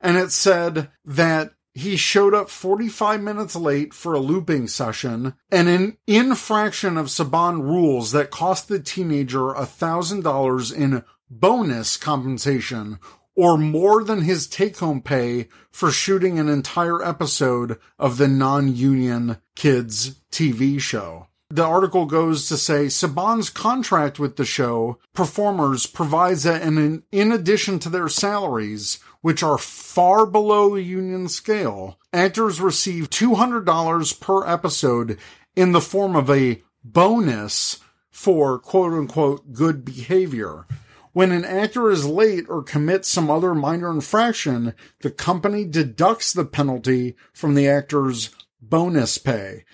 and 0.00 0.16
it 0.16 0.30
said 0.30 0.90
that 1.04 1.52
he 1.74 1.96
showed 1.96 2.34
up 2.34 2.48
45 2.48 3.20
minutes 3.20 3.56
late 3.56 3.92
for 3.92 4.14
a 4.14 4.20
looping 4.20 4.68
session 4.68 5.34
and 5.50 5.68
an 5.68 5.96
infraction 6.06 6.96
of 6.96 7.06
Saban 7.06 7.62
rules 7.62 8.12
that 8.12 8.30
cost 8.30 8.68
the 8.68 8.78
teenager 8.78 9.40
$1,000 9.40 10.74
in 10.74 11.04
bonus 11.28 11.96
compensation 11.96 13.00
or 13.34 13.58
more 13.58 14.04
than 14.04 14.22
his 14.22 14.46
take 14.46 14.78
home 14.78 15.00
pay 15.00 15.48
for 15.72 15.90
shooting 15.90 16.38
an 16.38 16.48
entire 16.48 17.02
episode 17.02 17.78
of 17.98 18.18
the 18.18 18.28
non-union 18.28 19.38
kids 19.56 20.20
TV 20.30 20.80
show. 20.80 21.26
The 21.50 21.64
article 21.64 22.06
goes 22.06 22.48
to 22.48 22.56
say 22.56 22.86
Saban's 22.86 23.50
contract 23.50 24.18
with 24.18 24.36
the 24.36 24.44
show 24.44 24.98
performers 25.12 25.86
provides 25.86 26.44
that 26.44 26.62
in, 26.62 27.02
in 27.12 27.32
addition 27.32 27.78
to 27.80 27.88
their 27.88 28.08
salaries, 28.08 28.98
which 29.20 29.42
are 29.42 29.58
far 29.58 30.26
below 30.26 30.74
the 30.74 30.82
union 30.82 31.28
scale, 31.28 31.98
actors 32.12 32.60
receive 32.60 33.10
$200 33.10 34.20
per 34.20 34.46
episode 34.46 35.18
in 35.54 35.72
the 35.72 35.80
form 35.80 36.16
of 36.16 36.30
a 36.30 36.62
bonus 36.82 37.78
for 38.10 38.58
quote 38.58 38.92
unquote 38.92 39.52
good 39.52 39.84
behavior. 39.84 40.66
When 41.12 41.30
an 41.30 41.44
actor 41.44 41.90
is 41.90 42.06
late 42.06 42.46
or 42.48 42.62
commits 42.62 43.08
some 43.08 43.30
other 43.30 43.54
minor 43.54 43.90
infraction, 43.90 44.74
the 45.00 45.10
company 45.10 45.64
deducts 45.64 46.32
the 46.32 46.44
penalty 46.44 47.16
from 47.32 47.54
the 47.54 47.68
actor's 47.68 48.30
bonus 48.60 49.18
pay. 49.18 49.64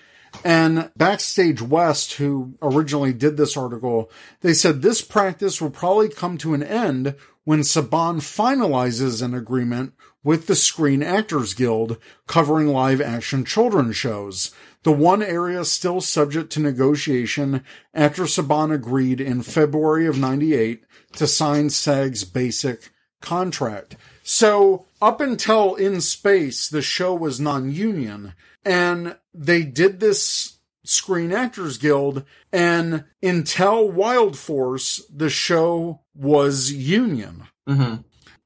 And 0.43 0.91
Backstage 0.95 1.61
West, 1.61 2.13
who 2.13 2.55
originally 2.61 3.13
did 3.13 3.37
this 3.37 3.55
article, 3.55 4.09
they 4.41 4.53
said 4.53 4.81
this 4.81 5.01
practice 5.01 5.61
will 5.61 5.69
probably 5.69 6.09
come 6.09 6.37
to 6.39 6.53
an 6.53 6.63
end 6.63 7.15
when 7.43 7.61
Saban 7.61 8.17
finalizes 8.17 9.21
an 9.21 9.33
agreement 9.33 9.93
with 10.23 10.47
the 10.47 10.55
Screen 10.55 11.01
Actors 11.01 11.53
Guild 11.53 11.97
covering 12.27 12.67
live 12.67 13.01
action 13.01 13.43
children's 13.43 13.95
shows. 13.95 14.51
the 14.83 14.91
one 14.91 15.21
area 15.21 15.63
still 15.63 16.01
subject 16.01 16.51
to 16.51 16.59
negotiation 16.59 17.63
after 17.93 18.23
Saban 18.23 18.73
agreed 18.73 19.21
in 19.21 19.43
February 19.43 20.07
of 20.07 20.17
98 20.17 20.83
to 21.13 21.27
sign 21.27 21.69
SAG's 21.69 22.23
basic 22.23 22.89
contract. 23.21 23.95
So 24.23 24.85
up 25.01 25.21
until 25.21 25.75
In 25.75 26.01
Space, 26.01 26.67
the 26.67 26.81
show 26.81 27.13
was 27.13 27.39
non-union 27.39 28.33
and 28.65 29.17
they 29.33 29.63
did 29.63 29.99
this 29.99 30.57
Screen 30.83 31.31
Actors 31.31 31.77
Guild 31.77 32.23
and 32.51 33.05
until 33.21 33.89
Wild 33.89 34.37
Force, 34.37 35.03
the 35.13 35.29
show 35.29 36.01
was 36.15 36.71
union. 36.71 37.47
Mm-hmm. 37.67 38.01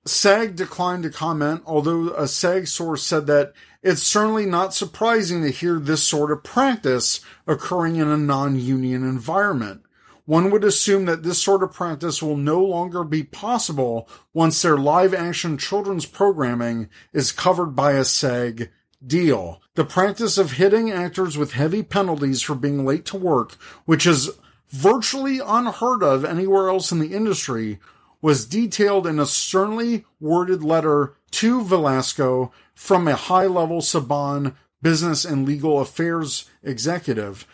SAG 0.05 0.55
declined 0.55 1.03
to 1.03 1.09
comment, 1.09 1.63
although 1.65 2.09
a 2.09 2.27
SAG 2.27 2.67
source 2.67 3.03
said 3.03 3.25
that 3.27 3.53
it's 3.81 4.03
certainly 4.03 4.45
not 4.45 4.73
surprising 4.73 5.41
to 5.41 5.49
hear 5.49 5.79
this 5.79 6.03
sort 6.03 6.31
of 6.31 6.43
practice 6.43 7.21
occurring 7.47 7.95
in 7.95 8.07
a 8.07 8.17
non-union 8.17 9.03
environment. 9.03 9.81
One 10.25 10.49
would 10.51 10.63
assume 10.63 11.05
that 11.05 11.23
this 11.23 11.41
sort 11.41 11.63
of 11.63 11.73
practice 11.73 12.21
will 12.21 12.37
no 12.37 12.63
longer 12.63 13.03
be 13.03 13.23
possible 13.23 14.09
once 14.33 14.61
their 14.61 14.77
live 14.77 15.13
action 15.13 15.57
children's 15.57 16.05
programming 16.05 16.89
is 17.13 17.31
covered 17.31 17.75
by 17.75 17.93
a 17.93 18.03
SAG 18.03 18.69
deal. 19.05 19.61
The 19.75 19.85
practice 19.85 20.37
of 20.37 20.53
hitting 20.53 20.91
actors 20.91 21.37
with 21.37 21.53
heavy 21.53 21.83
penalties 21.83 22.41
for 22.41 22.55
being 22.55 22.85
late 22.85 23.05
to 23.05 23.17
work, 23.17 23.53
which 23.85 24.05
is 24.05 24.31
virtually 24.69 25.39
unheard 25.39 26.03
of 26.03 26.25
anywhere 26.25 26.69
else 26.69 26.91
in 26.91 26.99
the 26.99 27.13
industry, 27.13 27.79
was 28.21 28.45
detailed 28.45 29.05
in 29.05 29.19
a 29.19 29.25
sternly 29.25 30.05
worded 30.19 30.63
letter 30.63 31.13
to 31.31 31.63
Velasco 31.63 32.51
from 32.73 33.07
a 33.07 33.15
high 33.15 33.45
level 33.45 33.81
Saban 33.81 34.55
business 34.81 35.25
and 35.25 35.45
legal 35.45 35.79
affairs 35.79 36.49
executive. 36.63 37.47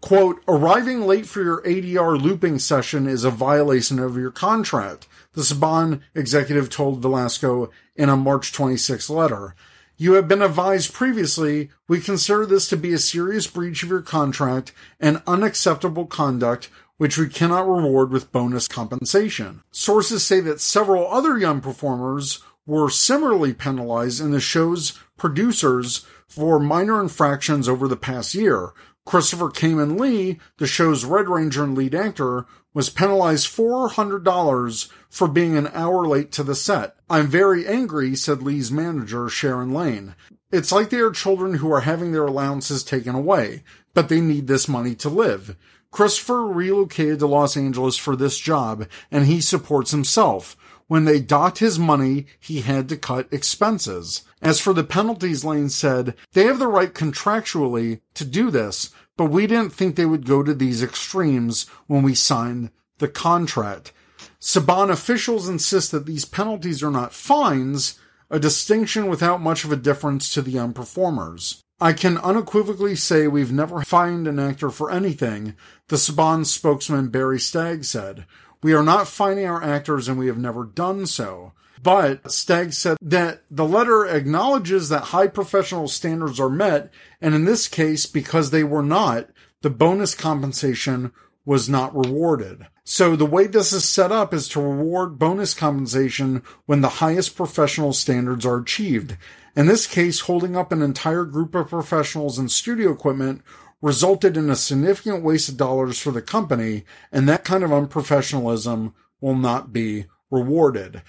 Quote, 0.00 0.42
arriving 0.46 1.06
late 1.06 1.26
for 1.26 1.42
your 1.42 1.62
ADR 1.62 2.20
looping 2.20 2.58
session 2.58 3.06
is 3.06 3.24
a 3.24 3.30
violation 3.30 3.98
of 3.98 4.16
your 4.16 4.30
contract, 4.30 5.08
the 5.32 5.42
Saban 5.42 6.00
executive 6.14 6.70
told 6.70 7.00
Velasco 7.00 7.70
in 7.96 8.08
a 8.08 8.16
March 8.16 8.52
26 8.52 9.10
letter. 9.10 9.54
You 10.00 10.12
have 10.12 10.28
been 10.28 10.42
advised 10.42 10.92
previously, 10.92 11.70
we 11.88 12.00
consider 12.00 12.46
this 12.46 12.68
to 12.68 12.76
be 12.76 12.92
a 12.92 12.98
serious 12.98 13.48
breach 13.48 13.82
of 13.82 13.88
your 13.88 14.00
contract 14.00 14.72
and 15.00 15.20
unacceptable 15.26 16.06
conduct 16.06 16.70
which 16.98 17.18
we 17.18 17.28
cannot 17.28 17.68
reward 17.68 18.12
with 18.12 18.30
bonus 18.30 18.68
compensation. 18.68 19.62
Sources 19.72 20.24
say 20.24 20.38
that 20.38 20.60
several 20.60 21.08
other 21.08 21.36
young 21.36 21.60
performers 21.60 22.40
were 22.64 22.88
similarly 22.88 23.52
penalized 23.52 24.20
in 24.20 24.30
the 24.30 24.38
show's 24.38 24.96
producers 25.16 26.06
for 26.28 26.60
minor 26.60 27.00
infractions 27.00 27.68
over 27.68 27.88
the 27.88 27.96
past 27.96 28.36
year. 28.36 28.70
Christopher 29.04 29.48
Khayman 29.48 29.98
Lee, 29.98 30.38
the 30.58 30.68
show's 30.68 31.04
Red 31.04 31.28
Ranger 31.28 31.64
and 31.64 31.76
lead 31.76 31.96
actor, 31.96 32.46
was 32.78 32.90
penalized 32.90 33.48
$400 33.48 34.88
for 35.10 35.26
being 35.26 35.56
an 35.56 35.66
hour 35.74 36.06
late 36.06 36.30
to 36.30 36.44
the 36.44 36.54
set. 36.54 36.94
I'm 37.10 37.26
very 37.26 37.66
angry, 37.66 38.14
said 38.14 38.40
Lee's 38.40 38.70
manager, 38.70 39.28
Sharon 39.28 39.74
Lane. 39.74 40.14
It's 40.52 40.70
like 40.70 40.90
they 40.90 41.00
are 41.00 41.10
children 41.10 41.54
who 41.54 41.72
are 41.72 41.80
having 41.80 42.12
their 42.12 42.26
allowances 42.26 42.84
taken 42.84 43.16
away, 43.16 43.64
but 43.94 44.08
they 44.08 44.20
need 44.20 44.46
this 44.46 44.68
money 44.68 44.94
to 44.94 45.08
live. 45.08 45.56
Christopher 45.90 46.46
relocated 46.46 47.18
to 47.18 47.26
Los 47.26 47.56
Angeles 47.56 47.96
for 47.96 48.14
this 48.14 48.38
job, 48.38 48.86
and 49.10 49.26
he 49.26 49.40
supports 49.40 49.90
himself. 49.90 50.56
When 50.86 51.04
they 51.04 51.18
docked 51.18 51.58
his 51.58 51.80
money, 51.80 52.26
he 52.38 52.60
had 52.60 52.88
to 52.90 52.96
cut 52.96 53.26
expenses. 53.32 54.22
As 54.40 54.60
for 54.60 54.72
the 54.72 54.84
penalties, 54.84 55.44
Lane 55.44 55.68
said, 55.68 56.14
they 56.32 56.44
have 56.44 56.60
the 56.60 56.68
right 56.68 56.94
contractually 56.94 58.02
to 58.14 58.24
do 58.24 58.52
this, 58.52 58.90
but 59.18 59.26
we 59.26 59.46
didn't 59.46 59.74
think 59.74 59.96
they 59.96 60.06
would 60.06 60.24
go 60.24 60.42
to 60.42 60.54
these 60.54 60.82
extremes 60.82 61.66
when 61.88 62.02
we 62.02 62.14
signed 62.14 62.70
the 62.98 63.08
contract. 63.08 63.92
Saban 64.40 64.90
officials 64.90 65.48
insist 65.48 65.90
that 65.90 66.06
these 66.06 66.24
penalties 66.24 66.82
are 66.82 66.90
not 66.90 67.12
fines, 67.12 67.98
a 68.30 68.38
distinction 68.38 69.08
without 69.08 69.40
much 69.40 69.64
of 69.64 69.72
a 69.72 69.76
difference 69.76 70.32
to 70.32 70.40
the 70.40 70.52
young 70.52 70.72
performers. 70.72 71.62
I 71.80 71.92
can 71.92 72.16
unequivocally 72.18 72.94
say 72.94 73.26
we've 73.26 73.52
never 73.52 73.82
fined 73.82 74.28
an 74.28 74.38
actor 74.38 74.70
for 74.70 74.90
anything, 74.90 75.54
the 75.88 75.96
Saban 75.96 76.46
spokesman 76.46 77.08
Barry 77.08 77.40
Stagg 77.40 77.84
said. 77.84 78.24
We 78.62 78.72
are 78.72 78.82
not 78.84 79.08
fining 79.08 79.46
our 79.46 79.62
actors 79.62 80.08
and 80.08 80.18
we 80.18 80.28
have 80.28 80.38
never 80.38 80.64
done 80.64 81.06
so. 81.06 81.52
But 81.82 82.30
Stagg 82.32 82.72
said 82.72 82.96
that 83.00 83.42
the 83.50 83.64
letter 83.64 84.06
acknowledges 84.06 84.88
that 84.88 85.04
high 85.04 85.28
professional 85.28 85.88
standards 85.88 86.40
are 86.40 86.50
met, 86.50 86.90
and 87.20 87.34
in 87.34 87.44
this 87.44 87.68
case, 87.68 88.06
because 88.06 88.50
they 88.50 88.64
were 88.64 88.82
not, 88.82 89.28
the 89.62 89.70
bonus 89.70 90.14
compensation 90.14 91.12
was 91.44 91.68
not 91.68 91.96
rewarded. 91.96 92.66
So 92.84 93.16
the 93.16 93.26
way 93.26 93.46
this 93.46 93.72
is 93.72 93.88
set 93.88 94.12
up 94.12 94.32
is 94.32 94.48
to 94.48 94.60
reward 94.60 95.18
bonus 95.18 95.54
compensation 95.54 96.42
when 96.66 96.80
the 96.80 96.88
highest 96.88 97.36
professional 97.36 97.92
standards 97.92 98.46
are 98.46 98.58
achieved. 98.58 99.16
In 99.54 99.66
this 99.66 99.86
case, 99.86 100.20
holding 100.20 100.56
up 100.56 100.72
an 100.72 100.82
entire 100.82 101.24
group 101.24 101.54
of 101.54 101.68
professionals 101.68 102.38
and 102.38 102.50
studio 102.50 102.92
equipment 102.92 103.42
resulted 103.80 104.36
in 104.36 104.50
a 104.50 104.56
significant 104.56 105.22
waste 105.22 105.48
of 105.48 105.56
dollars 105.56 105.98
for 105.98 106.10
the 106.10 106.22
company, 106.22 106.84
and 107.12 107.28
that 107.28 107.44
kind 107.44 107.62
of 107.62 107.70
unprofessionalism 107.70 108.92
will 109.20 109.36
not 109.36 109.72
be 109.72 110.06
rewarded. 110.30 111.02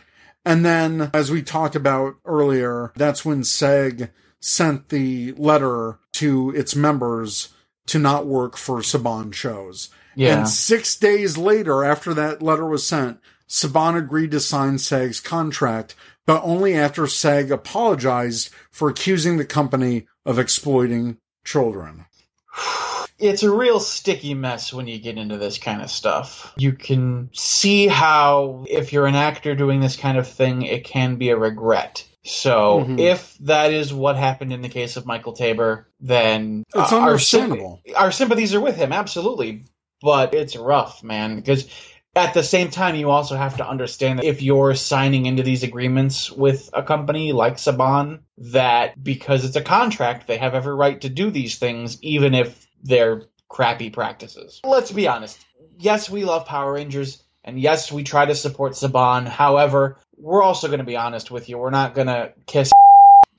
And 0.45 0.65
then, 0.65 1.09
as 1.13 1.31
we 1.31 1.41
talked 1.41 1.75
about 1.75 2.15
earlier, 2.25 2.91
that's 2.95 3.25
when 3.25 3.43
SAG 3.43 4.11
sent 4.39 4.89
the 4.89 5.33
letter 5.33 5.99
to 6.13 6.51
its 6.51 6.75
members 6.75 7.49
to 7.87 7.99
not 7.99 8.25
work 8.25 8.55
for 8.55 8.79
Saban 8.79 9.33
shows. 9.33 9.89
Yeah. 10.15 10.39
And 10.39 10.49
six 10.49 10.95
days 10.95 11.37
later, 11.37 11.83
after 11.83 12.13
that 12.13 12.41
letter 12.41 12.65
was 12.65 12.87
sent, 12.87 13.19
Saban 13.47 13.97
agreed 13.97 14.31
to 14.31 14.39
sign 14.39 14.77
SAG's 14.77 15.19
contract, 15.19 15.95
but 16.25 16.41
only 16.43 16.75
after 16.75 17.07
SAG 17.07 17.51
apologized 17.51 18.49
for 18.71 18.89
accusing 18.89 19.37
the 19.37 19.45
company 19.45 20.07
of 20.25 20.39
exploiting 20.39 21.17
children. 21.43 22.05
It's 23.19 23.43
a 23.43 23.51
real 23.51 23.79
sticky 23.79 24.33
mess 24.33 24.71
when 24.73 24.87
you 24.87 24.97
get 24.99 25.17
into 25.17 25.37
this 25.37 25.57
kind 25.57 25.81
of 25.81 25.91
stuff. 25.91 26.53
You 26.57 26.71
can 26.73 27.29
see 27.33 27.87
how, 27.87 28.65
if 28.69 28.93
you're 28.93 29.07
an 29.07 29.15
actor 29.15 29.55
doing 29.55 29.81
this 29.81 29.97
kind 29.97 30.17
of 30.17 30.27
thing, 30.27 30.61
it 30.61 30.85
can 30.85 31.17
be 31.17 31.29
a 31.29 31.37
regret. 31.37 32.05
So, 32.23 32.85
Mhm. 32.87 32.99
if 32.99 33.37
that 33.39 33.71
is 33.71 33.93
what 33.93 34.15
happened 34.15 34.53
in 34.53 34.61
the 34.61 34.69
case 34.69 34.97
of 34.97 35.05
Michael 35.05 35.33
Taber, 35.33 35.87
then 35.99 36.63
It's 36.75 36.91
uh, 36.91 36.97
our 36.97 37.07
understandable. 37.11 37.81
symp- 37.85 37.99
our 37.99 38.11
sympathies 38.11 38.53
are 38.53 38.61
with 38.61 38.75
him, 38.75 38.91
absolutely. 38.93 39.63
But 40.01 40.33
it's 40.33 40.55
rough, 40.55 41.03
man, 41.03 41.35
because 41.35 41.67
at 42.15 42.33
the 42.33 42.43
same 42.43 42.69
time, 42.69 42.95
you 42.95 43.09
also 43.09 43.35
have 43.35 43.57
to 43.57 43.67
understand 43.67 44.19
that 44.19 44.25
if 44.25 44.41
you're 44.41 44.75
signing 44.75 45.25
into 45.25 45.43
these 45.43 45.63
agreements 45.63 46.31
with 46.31 46.69
a 46.73 46.83
company 46.83 47.31
like 47.33 47.57
Saban, 47.57 48.19
that 48.37 49.01
because 49.03 49.43
it's 49.45 49.55
a 49.55 49.61
contract, 49.61 50.27
they 50.27 50.37
have 50.37 50.55
every 50.55 50.73
right 50.75 50.99
to 51.01 51.09
do 51.09 51.29
these 51.31 51.57
things, 51.57 51.97
even 52.01 52.33
if 52.33 52.65
they're 52.83 53.23
crappy 53.47 53.89
practices. 53.89 54.61
Let's 54.63 54.91
be 54.91 55.07
honest. 55.07 55.43
Yes, 55.77 56.09
we 56.09 56.25
love 56.25 56.45
Power 56.45 56.73
Rangers, 56.73 57.23
and 57.43 57.59
yes, 57.59 57.91
we 57.91 58.03
try 58.03 58.25
to 58.25 58.35
support 58.35 58.73
Saban. 58.73 59.27
However, 59.27 59.97
we're 60.17 60.43
also 60.43 60.67
going 60.67 60.79
to 60.79 60.85
be 60.85 60.97
honest 60.97 61.31
with 61.31 61.49
you. 61.49 61.57
We're 61.57 61.69
not 61.69 61.95
going 61.95 62.07
to 62.07 62.33
kiss. 62.45 62.71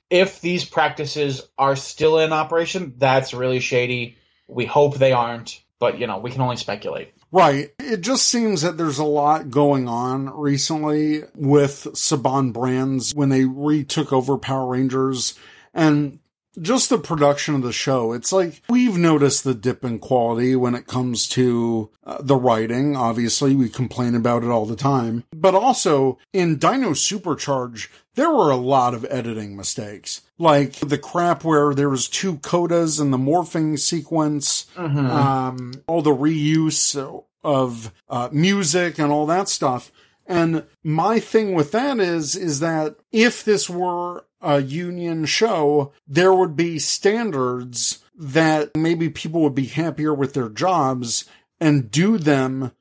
If 0.09 0.41
these 0.41 0.65
practices 0.65 1.41
are 1.57 1.77
still 1.77 2.19
in 2.19 2.33
operation, 2.33 2.95
that's 2.97 3.33
really 3.33 3.61
shady. 3.61 4.17
We 4.45 4.65
hope 4.65 4.97
they 4.97 5.13
aren't, 5.13 5.63
but 5.79 5.99
you 5.99 6.05
know, 6.05 6.17
we 6.17 6.31
can 6.31 6.41
only 6.41 6.57
speculate. 6.57 7.13
Right. 7.31 7.69
It 7.79 8.01
just 8.01 8.27
seems 8.27 8.61
that 8.61 8.77
there's 8.77 8.99
a 8.99 9.05
lot 9.05 9.49
going 9.49 9.87
on 9.87 10.29
recently 10.37 11.23
with 11.33 11.87
Saban 11.93 12.51
Brands 12.51 13.15
when 13.15 13.29
they 13.29 13.45
retook 13.45 14.11
over 14.11 14.37
Power 14.37 14.67
Rangers 14.67 15.39
and 15.73 16.19
just 16.59 16.89
the 16.89 16.97
production 16.97 17.55
of 17.55 17.61
the 17.61 17.71
show. 17.71 18.13
It's 18.13 18.33
like 18.33 18.61
we've 18.69 18.97
noticed 18.97 19.43
the 19.43 19.53
dip 19.53 19.83
in 19.83 19.99
quality 19.99 20.55
when 20.55 20.75
it 20.75 20.87
comes 20.87 21.27
to 21.29 21.89
uh, 22.03 22.17
the 22.21 22.35
writing. 22.35 22.95
Obviously, 22.95 23.55
we 23.55 23.69
complain 23.69 24.15
about 24.15 24.43
it 24.43 24.49
all 24.49 24.65
the 24.65 24.75
time. 24.75 25.23
But 25.33 25.55
also 25.55 26.17
in 26.33 26.57
Dino 26.57 26.91
Supercharge, 26.91 27.87
there 28.15 28.29
were 28.29 28.51
a 28.51 28.57
lot 28.57 28.93
of 28.93 29.05
editing 29.09 29.55
mistakes. 29.55 30.21
Like 30.37 30.73
the 30.73 30.97
crap 30.97 31.43
where 31.43 31.73
there 31.73 31.89
was 31.89 32.09
two 32.09 32.37
codas 32.37 32.99
in 32.99 33.11
the 33.11 33.17
morphing 33.17 33.79
sequence 33.79 34.67
um, 35.09 35.73
all 35.87 36.01
the 36.01 36.15
reuse 36.15 36.95
of 37.43 37.93
uh, 38.09 38.29
music 38.31 38.99
and 38.99 39.11
all 39.11 39.25
that 39.27 39.49
stuff. 39.49 39.91
And 40.27 40.63
my 40.83 41.19
thing 41.19 41.53
with 41.53 41.71
that 41.71 41.99
is, 41.99 42.35
is 42.35 42.59
that 42.59 42.95
if 43.11 43.43
this 43.43 43.69
were 43.69 44.25
a 44.41 44.61
union 44.61 45.25
show, 45.25 45.93
there 46.07 46.33
would 46.33 46.55
be 46.55 46.79
standards 46.79 48.03
that 48.15 48.75
maybe 48.75 49.09
people 49.09 49.41
would 49.41 49.55
be 49.55 49.65
happier 49.65 50.13
with 50.13 50.33
their 50.33 50.49
jobs 50.49 51.25
and 51.59 51.91
do 51.91 52.17
them 52.17 52.71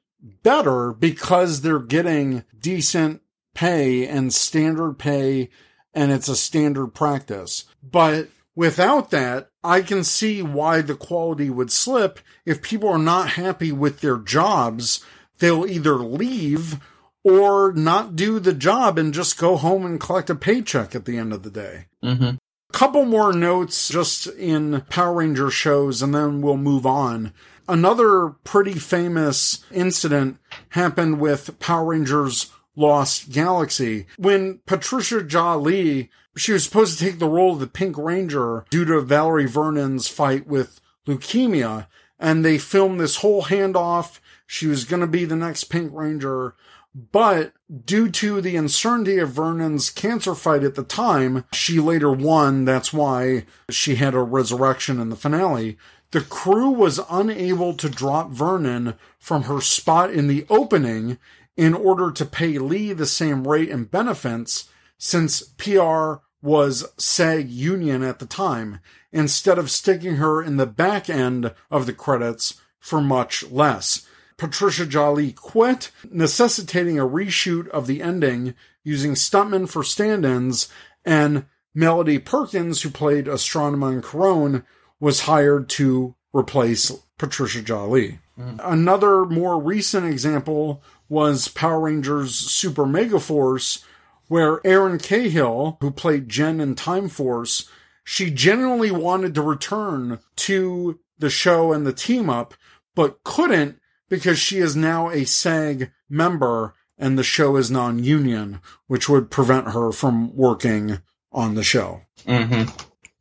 better 0.43 0.93
because 0.93 1.61
they're 1.61 1.79
getting 1.79 2.45
decent 2.59 3.23
pay 3.55 4.07
and 4.07 4.33
standard 4.33 4.99
pay 4.99 5.49
and 5.93 6.13
it's 6.13 6.29
a 6.29 6.37
standard 6.37 6.89
practice. 6.89 7.65
But 7.83 8.29
Without 8.61 9.11
that, 9.11 9.49
I 9.63 9.81
can 9.81 10.05
see 10.05 10.43
why 10.43 10.83
the 10.83 10.95
quality 10.95 11.49
would 11.49 11.71
slip. 11.71 12.21
If 12.45 12.61
people 12.61 12.89
are 12.89 12.99
not 12.99 13.31
happy 13.31 13.73
with 13.73 14.01
their 14.01 14.19
jobs, 14.19 15.03
they'll 15.39 15.67
either 15.67 15.95
leave 15.95 16.79
or 17.25 17.73
not 17.73 18.17
do 18.17 18.41
the 18.41 18.55
job 18.55 18.99
and 18.99 19.15
just 19.15 19.39
go 19.39 19.57
home 19.57 19.85
and 19.85 20.01
collect 20.01 20.31
a 20.31 20.35
paycheck 20.35 20.95
at 20.95 21.05
the 21.05 21.19
end 21.19 21.33
of 21.33 21.43
the 21.43 21.51
day. 21.51 21.87
Mm-hmm. 22.03 22.37
Couple 22.73 23.05
more 23.05 23.33
notes 23.33 23.89
just 23.89 24.27
in 24.29 24.83
Power 24.89 25.15
Ranger 25.15 25.51
shows 25.51 26.03
and 26.03 26.15
then 26.15 26.41
we'll 26.41 26.57
move 26.57 26.87
on. 26.87 27.33
Another 27.69 28.31
pretty 28.45 28.75
famous 28.75 29.65
incident 29.71 30.39
happened 30.71 31.21
with 31.21 31.59
Power 31.59 31.87
Rangers 31.87 32.51
Lost 32.77 33.31
Galaxy. 33.31 34.07
When 34.17 34.61
Patricia 34.67 35.19
Lee, 35.57 36.11
she 36.37 36.53
was 36.53 36.65
supposed 36.65 36.99
to 36.99 37.05
take 37.05 37.19
the 37.19 37.29
role 37.29 37.55
of 37.55 37.61
the 37.61 37.67
Pink 37.67 37.99
Ranger 37.99 38.65
due 38.71 38.85
to 38.87 39.01
Valerie 39.01 39.47
Vernon's 39.47 40.09
fight 40.09 40.47
with 40.47 40.81
leukemia, 41.07 41.87
and 42.19 42.45
they 42.45 42.59
filmed 42.59 43.01
this 43.01 43.17
whole 43.17 43.45
handoff. 43.45 44.21
She 44.47 44.67
was 44.67 44.85
going 44.85 45.01
to 45.01 45.07
be 45.07 45.25
the 45.25 45.37
next 45.37 45.65
Pink 45.65 45.93
Ranger. 45.93 46.55
But 46.95 47.53
due 47.85 48.11
to 48.11 48.41
the 48.41 48.57
uncertainty 48.57 49.19
of 49.19 49.31
Vernon's 49.31 49.91
cancer 49.91 50.35
fight 50.35 50.65
at 50.65 50.75
the 50.75 50.83
time, 50.83 51.45
she 51.53 51.79
later 51.79 52.11
won. 52.11 52.65
That's 52.65 52.93
why 52.93 53.47
she 53.71 53.95
had 53.95 54.15
a 54.15 54.21
resurrection 54.21 55.01
in 55.01 55.09
the 55.09 55.17
finale. 55.17 55.79
The 56.11 56.21
crew 56.21 56.71
was 56.71 57.01
unable 57.09 57.75
to 57.75 57.89
drop 57.89 58.31
Vernon 58.31 58.95
from 59.19 59.45
her 59.45 59.61
spot 59.61 60.11
in 60.11 60.27
the 60.27 60.45
opening 60.51 61.19
in 61.57 61.75
order 61.75 62.11
to 62.11 62.25
pay 62.25 62.59
Lee 62.59 62.93
the 62.93 63.07
same 63.07 63.47
rate 63.47 63.71
and 63.71 63.91
benefits 63.91 64.69
since 64.99 65.43
PR 65.43 66.15
was 66.43 66.93
SAG 66.97 67.49
union 67.49 68.03
at 68.03 68.19
the 68.19 68.27
time, 68.27 68.81
instead 69.13 69.59
of 69.59 69.71
sticking 69.71 70.17
her 70.17 70.43
in 70.43 70.57
the 70.57 70.67
back 70.67 71.09
end 71.09 71.55
of 71.71 71.87
the 71.87 71.93
credits 71.93 72.61
for 72.81 73.01
much 73.01 73.45
less. 73.51 74.07
Patricia 74.41 75.11
Lee 75.11 75.33
quit, 75.33 75.91
necessitating 76.11 76.99
a 76.99 77.07
reshoot 77.07 77.69
of 77.69 77.87
the 77.87 78.01
ending 78.01 78.55
using 78.83 79.13
stuntmen 79.13 79.69
for 79.69 79.85
stand-ins, 79.85 80.67
and 81.05 81.45
Melody 81.75 82.19
Perkins, 82.19 82.81
who 82.81 82.89
played 82.89 83.27
Astronema 83.27 84.01
Karone, 84.01 84.65
was 84.99 85.21
hired 85.21 85.69
to 85.69 86.15
replace 86.33 86.91
Patricia 87.19 87.85
Lee. 87.85 88.21
Mm. 88.39 88.61
Another 88.65 89.27
more 89.27 89.63
recent 89.63 90.07
example 90.07 90.83
was 91.11 91.49
Power 91.49 91.81
Rangers 91.81 92.35
Super 92.35 92.87
Mega 92.87 93.21
Force, 93.21 93.85
where 94.29 94.67
Erin 94.67 94.97
Cahill, 94.97 95.77
who 95.83 95.91
played 95.91 96.31
Jen 96.31 96.63
in 96.63 96.75
Time 96.75 97.11
Force, 97.11 97.69
she 98.05 98.31
genuinely 98.31 98.91
wanted 98.91 99.35
to 99.35 99.43
return 99.43 100.19
to 100.37 100.99
the 101.19 101.29
show 101.29 101.75
and 101.75 101.87
the 101.87 101.93
team 101.93 102.31
up, 102.31 102.55
but 102.95 103.23
couldn't 103.23 103.80
because 104.11 104.39
she 104.39 104.59
is 104.59 104.77
now 104.77 105.09
a 105.09 105.25
SAG 105.25 105.91
member 106.11 106.75
and 106.99 107.19
the 107.19 107.25
show 107.25 107.57
is 107.57 107.71
non-union, 107.71 108.61
which 108.87 109.09
would 109.09 109.31
prevent 109.31 109.69
her 109.69 109.91
from 109.91 110.37
working 110.37 110.99
on 111.33 111.55
the 111.55 111.63
show. 111.63 112.03
Mm-hmm. 112.27 112.71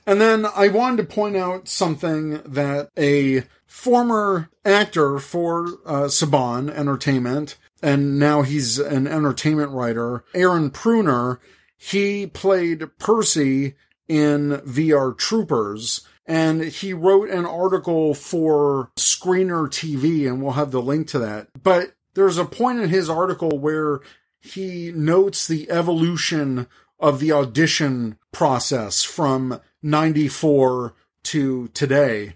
And 0.05 0.19
then 0.19 0.45
I 0.45 0.67
wanted 0.67 0.97
to 0.97 1.15
point 1.15 1.37
out 1.37 1.69
something 1.69 2.41
that 2.43 2.89
a 2.97 3.43
former 3.65 4.49
actor 4.65 5.19
for 5.19 5.67
uh, 5.85 6.07
Saban 6.07 6.69
Entertainment, 6.71 7.57
and 7.81 8.19
now 8.19 8.41
he's 8.41 8.79
an 8.79 9.07
entertainment 9.07 9.71
writer, 9.71 10.25
Aaron 10.33 10.71
Pruner, 10.71 11.39
he 11.77 12.27
played 12.27 12.97
Percy 12.97 13.75
in 14.09 14.61
VR 14.65 15.15
Troopers 15.15 16.01
and 16.29 16.61
he 16.61 16.93
wrote 16.93 17.31
an 17.31 17.47
article 17.47 18.13
for 18.13 18.91
Screener 18.95 19.67
TV, 19.67 20.27
and 20.27 20.43
we'll 20.43 20.51
have 20.51 20.69
the 20.69 20.81
link 20.81 21.07
to 21.07 21.19
that. 21.19 21.47
But 21.63 21.93
there's 22.13 22.37
a 22.37 22.45
point 22.45 22.79
in 22.79 22.89
his 22.89 23.09
article 23.09 23.57
where 23.57 24.01
he 24.39 24.91
notes 24.95 25.47
the 25.47 25.71
evolution 25.71 26.67
of 26.99 27.19
the 27.19 27.31
audition 27.31 28.19
process 28.31 29.03
from 29.03 29.59
94 29.81 30.93
to 31.23 31.67
today. 31.69 32.35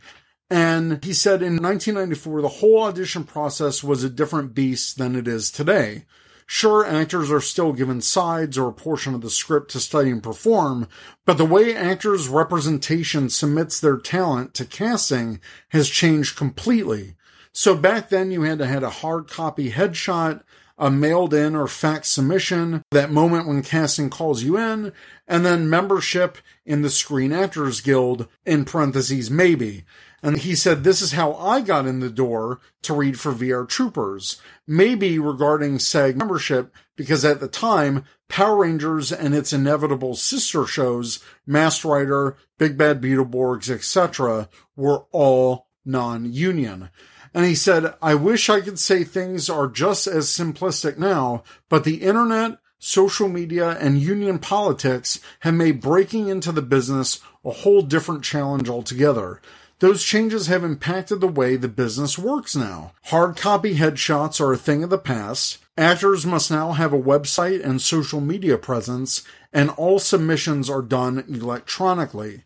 And 0.50 1.04
he 1.04 1.14
said 1.14 1.44
in 1.44 1.62
1994, 1.62 2.42
the 2.42 2.48
whole 2.48 2.82
audition 2.82 3.26
process 3.26 3.84
was 3.84 4.04
a 4.04 4.10
different 4.10 4.56
beast 4.56 4.98
than 4.98 5.16
it 5.16 5.28
is 5.28 5.52
today. 5.52 6.06
Sure, 6.46 6.86
actors 6.86 7.32
are 7.32 7.42
still 7.42 7.74
given 7.74 8.02
sides 8.02 8.58
or 8.58 8.68
a 8.68 8.74
portion 8.74 9.14
of 9.14 9.22
the 9.22 9.30
script 9.30 9.72
to 9.72 9.80
study 9.80 10.10
and 10.10 10.22
perform, 10.22 10.88
but 11.26 11.38
the 11.38 11.46
way 11.46 11.76
actors' 11.76 12.28
representation 12.28 13.30
submits 13.30 13.80
their 13.80 13.98
talent 13.98 14.54
to 14.54 14.66
casting 14.66 15.40
has 15.70 15.90
changed 15.90 16.36
completely. 16.36 17.16
So 17.52 17.76
back 17.76 18.10
then 18.10 18.32
you 18.32 18.42
had 18.42 18.60
to 18.60 18.66
have 18.66 18.84
a 18.84 18.90
hard 18.90 19.28
copy 19.28 19.72
headshot, 19.72 20.42
a 20.78 20.90
mailed 20.90 21.34
in 21.34 21.56
or 21.56 21.68
fax 21.68 22.10
submission, 22.10 22.84
that 22.92 23.12
moment 23.12 23.48
when 23.48 23.62
casting 23.62 24.10
calls 24.10 24.44
you 24.44 24.58
in, 24.58 24.92
and 25.28 25.46
then 25.46 25.70
membership 25.70 26.40
in 26.66 26.82
the 26.82 26.90
Screen 26.90 27.32
Actors 27.32 27.80
Guild, 27.80 28.28
in 28.46 28.66
parentheses, 28.66 29.30
maybe. 29.30 29.86
And 30.24 30.38
he 30.38 30.56
said, 30.56 30.84
This 30.84 31.02
is 31.02 31.12
how 31.12 31.34
I 31.34 31.60
got 31.60 31.86
in 31.86 32.00
the 32.00 32.10
door 32.10 32.62
to 32.84 32.94
read 32.94 33.20
for 33.20 33.34
VR 33.34 33.68
Troopers. 33.68 34.42
Maybe 34.66 35.20
regarding 35.20 35.80
SAG 35.80 36.16
membership, 36.16 36.74
because 36.96 37.26
at 37.26 37.42
the 37.42 37.50
time, 37.50 38.06
Power 38.30 38.62
Rangers 38.62 39.12
and 39.12 39.36
its 39.36 39.52
inevitable 39.52 40.16
sister 40.16 40.66
shows, 40.66 41.22
Masked 41.46 41.84
Rider, 41.84 42.38
Big 42.58 42.78
Bad 42.78 43.02
Beetleborgs, 43.02 43.70
etc., 43.70 44.48
were 44.78 45.04
all 45.12 45.68
non 45.84 46.32
union. 46.32 46.90
And 47.34 47.46
he 47.46 47.56
said, 47.56 47.94
I 48.02 48.16
wish 48.16 48.50
I 48.50 48.62
could 48.62 48.80
say 48.80 49.04
things 49.04 49.50
are 49.50 49.68
just 49.68 50.08
as 50.08 50.28
simplistic 50.28 50.98
now, 50.98 51.44
but 51.68 51.84
the 51.84 52.02
internet, 52.02 52.60
social 52.80 53.28
media, 53.28 53.72
and 53.72 53.98
union 53.98 54.40
politics 54.40 55.20
have 55.40 55.56
made 55.56 55.82
breaking 55.82 56.30
into 56.30 56.54
the 56.54 56.62
business 56.62 57.20
a 57.44 57.52
whole 57.52 57.82
different 57.82 58.24
challenge 58.24 58.70
altogether. 58.70 59.42
Those 59.84 60.02
changes 60.02 60.48
have 60.48 60.64
impacted 60.64 61.20
the 61.20 61.28
way 61.28 61.58
the 61.58 61.68
business 61.68 62.18
works 62.18 62.56
now. 62.56 62.94
Hard 63.08 63.36
copy 63.36 63.76
headshots 63.76 64.40
are 64.40 64.54
a 64.54 64.58
thing 64.58 64.82
of 64.82 64.90
the 64.90 64.98
past. 64.98 65.58
Actors 65.78 66.26
must 66.26 66.50
now 66.50 66.72
have 66.72 66.94
a 66.94 66.98
website 66.98 67.62
and 67.62 67.82
social 67.82 68.22
media 68.22 68.58
presence, 68.58 69.24
and 69.52 69.70
all 69.72 70.00
submissions 70.00 70.70
are 70.70 70.82
done 70.82 71.26
electronically. 71.28 72.46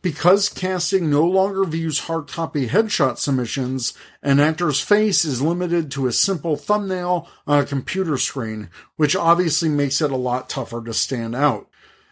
Because 0.00 0.48
casting 0.48 1.10
no 1.10 1.24
longer 1.24 1.64
views 1.64 1.98
hard 2.06 2.28
copy 2.28 2.68
headshot 2.68 3.18
submissions, 3.18 3.92
an 4.22 4.38
actor's 4.38 4.80
face 4.80 5.24
is 5.24 5.42
limited 5.42 5.90
to 5.90 6.06
a 6.06 6.12
simple 6.12 6.54
thumbnail 6.54 7.28
on 7.48 7.58
a 7.58 7.66
computer 7.66 8.16
screen, 8.16 8.70
which 8.94 9.16
obviously 9.16 9.68
makes 9.68 10.00
it 10.00 10.12
a 10.12 10.16
lot 10.16 10.48
tougher 10.48 10.80
to 10.84 10.94
stand 10.94 11.34
out. 11.34 11.68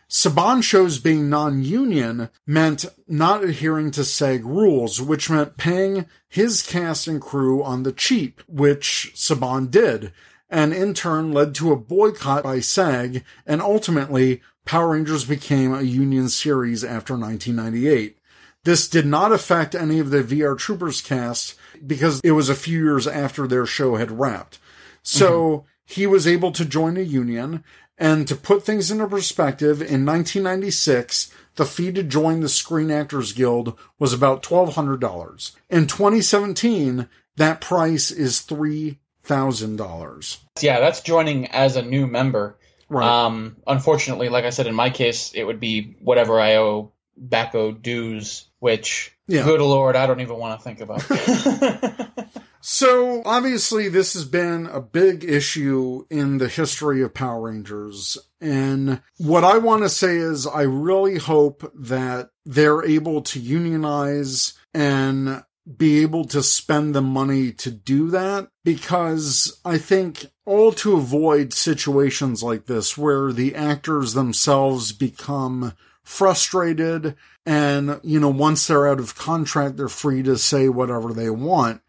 Saban 0.08 0.62
shows 0.62 0.98
being 0.98 1.28
non-union 1.28 2.30
meant 2.46 2.84
not 3.08 3.42
adhering 3.42 3.90
to 3.92 4.04
SAG 4.04 4.44
rules, 4.44 5.00
which 5.00 5.30
meant 5.30 5.56
paying 5.56 6.06
his 6.28 6.62
cast 6.62 7.08
and 7.08 7.20
crew 7.20 7.62
on 7.62 7.82
the 7.82 7.92
cheap, 7.92 8.42
which 8.46 9.12
Saban 9.14 9.70
did, 9.70 10.12
and 10.50 10.72
in 10.72 10.94
turn 10.94 11.32
led 11.32 11.54
to 11.56 11.72
a 11.72 11.76
boycott 11.76 12.44
by 12.44 12.60
SAG, 12.60 13.24
and 13.46 13.60
ultimately 13.60 14.40
Power 14.64 14.90
Rangers 14.90 15.24
became 15.24 15.74
a 15.74 15.82
union 15.82 16.28
series 16.28 16.84
after 16.84 17.14
1998. 17.14 18.18
This 18.64 18.88
did 18.88 19.06
not 19.06 19.32
affect 19.32 19.74
any 19.74 19.98
of 19.98 20.10
the 20.10 20.22
VR 20.22 20.56
Troopers 20.56 21.00
cast 21.00 21.54
because 21.86 22.20
it 22.24 22.32
was 22.32 22.48
a 22.48 22.54
few 22.54 22.82
years 22.82 23.06
after 23.06 23.46
their 23.46 23.66
show 23.66 23.96
had 23.96 24.18
wrapped. 24.18 24.58
So 25.02 25.30
mm-hmm. 25.30 25.66
he 25.84 26.06
was 26.06 26.26
able 26.26 26.50
to 26.52 26.64
join 26.64 26.96
a 26.96 27.02
union 27.02 27.62
and 27.98 28.26
to 28.28 28.34
put 28.34 28.64
things 28.64 28.90
into 28.90 29.06
perspective, 29.06 29.80
in 29.80 30.04
1996, 30.04 31.32
the 31.56 31.64
fee 31.64 31.92
to 31.92 32.02
join 32.02 32.40
the 32.40 32.48
Screen 32.48 32.90
Actors 32.90 33.32
Guild 33.32 33.78
was 33.98 34.12
about 34.12 34.42
$1,200. 34.42 35.52
In 35.70 35.86
2017, 35.86 37.08
that 37.36 37.60
price 37.60 38.10
is 38.10 38.40
$3,000. 38.40 40.38
Yeah, 40.60 40.80
that's 40.80 41.00
joining 41.02 41.46
as 41.48 41.76
a 41.76 41.82
new 41.82 42.06
member. 42.06 42.58
Right. 42.88 43.06
Um, 43.06 43.56
unfortunately, 43.66 44.28
like 44.28 44.44
I 44.44 44.50
said, 44.50 44.66
in 44.66 44.74
my 44.74 44.90
case, 44.90 45.32
it 45.32 45.44
would 45.44 45.60
be 45.60 45.96
whatever 46.00 46.40
I 46.40 46.56
owe 46.56 46.92
back 47.16 47.54
owed 47.54 47.82
dues, 47.82 48.46
which, 48.58 49.16
yeah. 49.28 49.44
good 49.44 49.60
lord, 49.60 49.94
I 49.96 50.06
don't 50.06 50.20
even 50.20 50.36
want 50.36 50.60
to 50.60 50.64
think 50.64 50.80
about. 50.80 51.02
So 52.66 53.20
obviously 53.26 53.90
this 53.90 54.14
has 54.14 54.24
been 54.24 54.64
a 54.68 54.80
big 54.80 55.22
issue 55.22 56.06
in 56.08 56.38
the 56.38 56.48
history 56.48 57.02
of 57.02 57.12
Power 57.12 57.42
Rangers. 57.42 58.16
And 58.40 59.02
what 59.18 59.44
I 59.44 59.58
want 59.58 59.82
to 59.82 59.90
say 59.90 60.16
is 60.16 60.46
I 60.46 60.62
really 60.62 61.18
hope 61.18 61.70
that 61.74 62.30
they're 62.46 62.82
able 62.82 63.20
to 63.20 63.38
unionize 63.38 64.54
and 64.72 65.44
be 65.76 66.00
able 66.00 66.24
to 66.24 66.42
spend 66.42 66.94
the 66.94 67.02
money 67.02 67.52
to 67.52 67.70
do 67.70 68.08
that 68.12 68.48
because 68.64 69.60
I 69.62 69.76
think 69.76 70.24
all 70.46 70.72
to 70.72 70.96
avoid 70.96 71.52
situations 71.52 72.42
like 72.42 72.64
this 72.64 72.96
where 72.96 73.30
the 73.30 73.54
actors 73.54 74.14
themselves 74.14 74.92
become 74.92 75.74
frustrated. 76.02 77.14
And, 77.44 78.00
you 78.02 78.20
know, 78.20 78.30
once 78.30 78.66
they're 78.66 78.88
out 78.88 79.00
of 79.00 79.16
contract, 79.16 79.76
they're 79.76 79.88
free 79.88 80.22
to 80.22 80.38
say 80.38 80.70
whatever 80.70 81.12
they 81.12 81.28
want. 81.28 81.82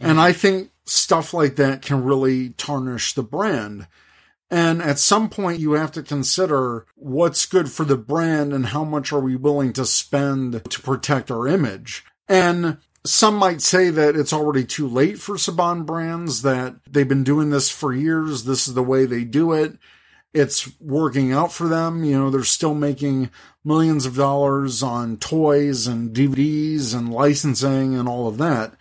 And 0.00 0.18
I 0.18 0.32
think 0.32 0.70
stuff 0.86 1.34
like 1.34 1.56
that 1.56 1.82
can 1.82 2.04
really 2.04 2.50
tarnish 2.50 3.14
the 3.14 3.22
brand. 3.22 3.86
And 4.50 4.82
at 4.82 4.98
some 4.98 5.28
point, 5.28 5.60
you 5.60 5.72
have 5.72 5.92
to 5.92 6.02
consider 6.02 6.86
what's 6.96 7.46
good 7.46 7.70
for 7.70 7.84
the 7.84 7.96
brand 7.96 8.52
and 8.52 8.66
how 8.66 8.82
much 8.82 9.12
are 9.12 9.20
we 9.20 9.36
willing 9.36 9.72
to 9.74 9.84
spend 9.84 10.64
to 10.68 10.80
protect 10.80 11.30
our 11.30 11.46
image. 11.46 12.04
And 12.28 12.78
some 13.04 13.36
might 13.36 13.62
say 13.62 13.90
that 13.90 14.16
it's 14.16 14.32
already 14.32 14.64
too 14.64 14.88
late 14.88 15.18
for 15.20 15.36
Saban 15.36 15.86
brands, 15.86 16.42
that 16.42 16.76
they've 16.90 17.06
been 17.08 17.24
doing 17.24 17.50
this 17.50 17.70
for 17.70 17.94
years. 17.94 18.44
This 18.44 18.66
is 18.66 18.74
the 18.74 18.82
way 18.82 19.06
they 19.06 19.24
do 19.24 19.52
it. 19.52 19.78
It's 20.34 20.70
working 20.80 21.32
out 21.32 21.52
for 21.52 21.68
them. 21.68 22.04
You 22.04 22.18
know, 22.18 22.30
they're 22.30 22.44
still 22.44 22.74
making 22.74 23.30
millions 23.64 24.04
of 24.06 24.16
dollars 24.16 24.82
on 24.82 25.16
toys 25.16 25.86
and 25.86 26.14
DVDs 26.14 26.94
and 26.94 27.12
licensing 27.12 27.94
and 27.94 28.08
all 28.08 28.26
of 28.26 28.38
that. 28.38 28.74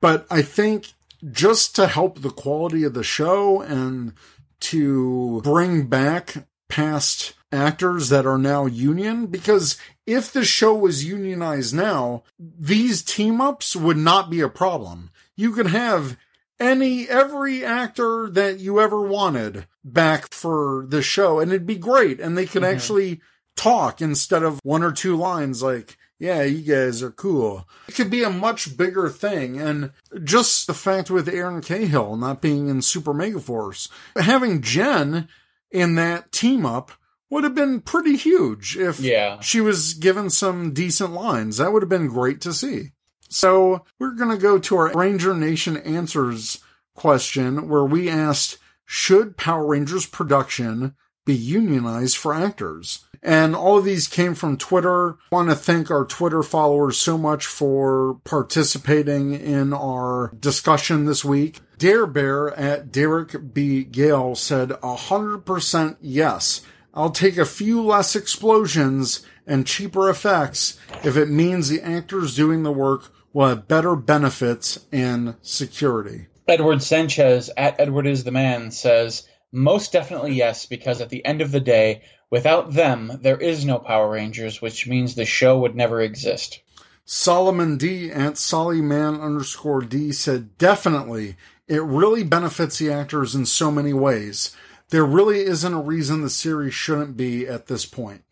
But 0.00 0.26
I 0.30 0.42
think 0.42 0.92
just 1.30 1.74
to 1.76 1.86
help 1.86 2.20
the 2.20 2.30
quality 2.30 2.84
of 2.84 2.94
the 2.94 3.02
show 3.04 3.60
and 3.60 4.12
to 4.60 5.40
bring 5.42 5.86
back 5.86 6.46
past 6.68 7.34
actors 7.50 8.08
that 8.10 8.26
are 8.26 8.38
now 8.38 8.66
union 8.66 9.26
because 9.26 9.78
if 10.06 10.32
the 10.32 10.44
show 10.44 10.74
was 10.74 11.04
unionized 11.04 11.74
now, 11.74 12.22
these 12.38 13.02
team 13.02 13.40
ups 13.40 13.74
would 13.74 13.96
not 13.96 14.30
be 14.30 14.40
a 14.40 14.48
problem. 14.48 15.10
You 15.36 15.52
could 15.52 15.68
have 15.68 16.16
any 16.60 17.08
every 17.08 17.64
actor 17.64 18.28
that 18.30 18.58
you 18.58 18.80
ever 18.80 19.00
wanted 19.00 19.66
back 19.84 20.32
for 20.32 20.84
the 20.88 21.02
show 21.02 21.38
and 21.38 21.50
it'd 21.50 21.66
be 21.66 21.76
great 21.76 22.20
and 22.20 22.36
they 22.36 22.46
could 22.46 22.62
mm-hmm. 22.62 22.74
actually 22.74 23.20
talk 23.56 24.00
instead 24.00 24.42
of 24.42 24.60
one 24.62 24.82
or 24.82 24.92
two 24.92 25.16
lines 25.16 25.62
like 25.62 25.96
yeah, 26.18 26.42
you 26.42 26.62
guys 26.62 27.02
are 27.02 27.10
cool. 27.10 27.68
It 27.86 27.94
could 27.94 28.10
be 28.10 28.22
a 28.22 28.30
much 28.30 28.76
bigger 28.76 29.08
thing. 29.08 29.60
And 29.60 29.92
just 30.24 30.66
the 30.66 30.74
fact 30.74 31.10
with 31.10 31.28
Erin 31.28 31.60
Cahill 31.60 32.16
not 32.16 32.42
being 32.42 32.68
in 32.68 32.82
Super 32.82 33.14
Megaforce, 33.14 33.88
having 34.16 34.60
Jen 34.60 35.28
in 35.70 35.94
that 35.94 36.32
team 36.32 36.66
up 36.66 36.92
would 37.30 37.44
have 37.44 37.54
been 37.54 37.80
pretty 37.80 38.16
huge 38.16 38.76
if 38.76 38.98
yeah. 39.00 39.38
she 39.40 39.60
was 39.60 39.94
given 39.94 40.30
some 40.30 40.72
decent 40.72 41.12
lines. 41.12 41.58
That 41.58 41.72
would 41.72 41.82
have 41.82 41.88
been 41.88 42.08
great 42.08 42.40
to 42.40 42.52
see. 42.52 42.92
So 43.28 43.84
we're 43.98 44.14
going 44.14 44.30
to 44.30 44.42
go 44.42 44.58
to 44.58 44.76
our 44.76 44.92
Ranger 44.92 45.34
Nation 45.34 45.76
answers 45.76 46.58
question 46.94 47.68
where 47.68 47.84
we 47.84 48.08
asked, 48.08 48.58
should 48.86 49.36
Power 49.36 49.66
Rangers 49.66 50.06
production 50.06 50.96
be 51.28 51.34
unionized 51.34 52.16
for 52.16 52.34
actors? 52.34 53.04
And 53.22 53.54
all 53.54 53.78
of 53.78 53.84
these 53.84 54.08
came 54.08 54.34
from 54.34 54.56
Twitter. 54.56 55.10
I 55.10 55.14
want 55.30 55.50
to 55.50 55.56
thank 55.56 55.90
our 55.90 56.04
Twitter 56.04 56.42
followers 56.42 56.98
so 56.98 57.18
much 57.18 57.46
for 57.46 58.20
participating 58.24 59.34
in 59.34 59.72
our 59.72 60.32
discussion 60.38 61.04
this 61.04 61.24
week. 61.24 61.60
Dare 61.78 62.06
Bear 62.06 62.56
at 62.58 62.90
Derek 62.90 63.54
B. 63.54 63.84
Gale 63.84 64.34
said 64.34 64.70
100% 64.70 65.96
yes. 66.00 66.62
I'll 66.94 67.10
take 67.10 67.36
a 67.36 67.44
few 67.44 67.82
less 67.82 68.16
explosions 68.16 69.24
and 69.46 69.66
cheaper 69.66 70.10
effects 70.10 70.78
if 71.04 71.16
it 71.16 71.28
means 71.28 71.68
the 71.68 71.82
actors 71.82 72.34
doing 72.34 72.62
the 72.62 72.72
work 72.72 73.12
will 73.32 73.48
have 73.48 73.68
better 73.68 73.94
benefits 73.94 74.86
and 74.90 75.36
security. 75.42 76.26
Edward 76.48 76.82
Sanchez 76.82 77.50
at 77.56 77.78
Edward 77.78 78.06
is 78.06 78.24
the 78.24 78.30
man 78.30 78.70
says, 78.70 79.27
most 79.52 79.92
definitely 79.92 80.34
yes, 80.34 80.66
because 80.66 81.00
at 81.00 81.08
the 81.08 81.24
end 81.24 81.40
of 81.40 81.52
the 81.52 81.60
day, 81.60 82.02
Without 82.30 82.74
them, 82.74 83.18
there 83.22 83.38
is 83.38 83.64
no 83.64 83.78
Power 83.78 84.10
Rangers, 84.10 84.60
which 84.60 84.86
means 84.86 85.14
the 85.14 85.24
show 85.24 85.58
would 85.58 85.74
never 85.74 86.00
exist. 86.00 86.60
Solomon 87.06 87.78
D 87.78 88.10
at 88.10 88.34
Sollyman 88.34 89.22
underscore 89.22 89.80
D 89.80 90.12
said, 90.12 90.58
definitely. 90.58 91.36
It 91.66 91.82
really 91.82 92.24
benefits 92.24 92.78
the 92.78 92.92
actors 92.92 93.34
in 93.34 93.46
so 93.46 93.70
many 93.70 93.94
ways. 93.94 94.54
There 94.90 95.04
really 95.04 95.40
isn't 95.40 95.72
a 95.72 95.80
reason 95.80 96.20
the 96.20 96.30
series 96.30 96.74
shouldn't 96.74 97.16
be 97.16 97.46
at 97.46 97.66
this 97.66 97.86
point. 97.86 98.24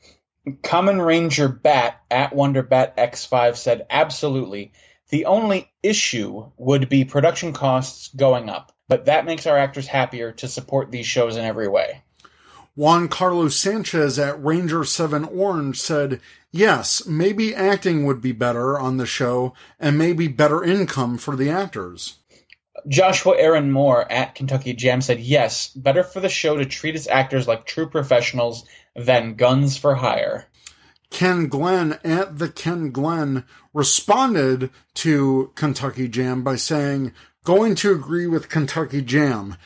Common 0.62 1.00
Ranger 1.00 1.48
Bat 1.48 2.00
at 2.10 2.32
WonderBat 2.32 2.96
X5 2.96 3.56
said, 3.56 3.86
absolutely. 3.88 4.72
The 5.08 5.24
only 5.24 5.70
issue 5.82 6.50
would 6.58 6.88
be 6.90 7.04
production 7.04 7.54
costs 7.54 8.08
going 8.08 8.50
up, 8.50 8.75
but 8.88 9.06
that 9.06 9.24
makes 9.24 9.46
our 9.46 9.58
actors 9.58 9.86
happier 9.86 10.32
to 10.32 10.48
support 10.48 10.90
these 10.90 11.06
shows 11.06 11.36
in 11.36 11.44
every 11.44 11.68
way. 11.68 12.02
Juan 12.74 13.08
Carlos 13.08 13.56
Sanchez 13.56 14.18
at 14.18 14.42
Ranger 14.44 14.84
7 14.84 15.24
Orange 15.24 15.80
said, 15.80 16.20
yes, 16.52 17.06
maybe 17.06 17.54
acting 17.54 18.04
would 18.04 18.20
be 18.20 18.32
better 18.32 18.78
on 18.78 18.98
the 18.98 19.06
show 19.06 19.54
and 19.80 19.96
maybe 19.96 20.28
better 20.28 20.62
income 20.62 21.16
for 21.16 21.36
the 21.36 21.48
actors. 21.48 22.18
Joshua 22.86 23.34
Aaron 23.38 23.72
Moore 23.72 24.10
at 24.12 24.34
Kentucky 24.34 24.74
Jam 24.74 25.00
said, 25.00 25.20
yes, 25.20 25.68
better 25.68 26.04
for 26.04 26.20
the 26.20 26.28
show 26.28 26.58
to 26.58 26.66
treat 26.66 26.94
its 26.94 27.08
actors 27.08 27.48
like 27.48 27.64
true 27.64 27.88
professionals 27.88 28.66
than 28.94 29.34
guns 29.34 29.78
for 29.78 29.94
hire. 29.94 30.46
Ken 31.08 31.48
Glenn 31.48 31.98
at 32.04 32.38
the 32.38 32.48
Ken 32.48 32.90
Glenn 32.90 33.44
responded 33.72 34.70
to 34.94 35.52
Kentucky 35.54 36.08
Jam 36.08 36.42
by 36.42 36.56
saying, 36.56 37.12
going 37.46 37.76
to 37.76 37.92
agree 37.92 38.26
with 38.26 38.50
Kentucky 38.50 39.00
Jam. 39.00 39.56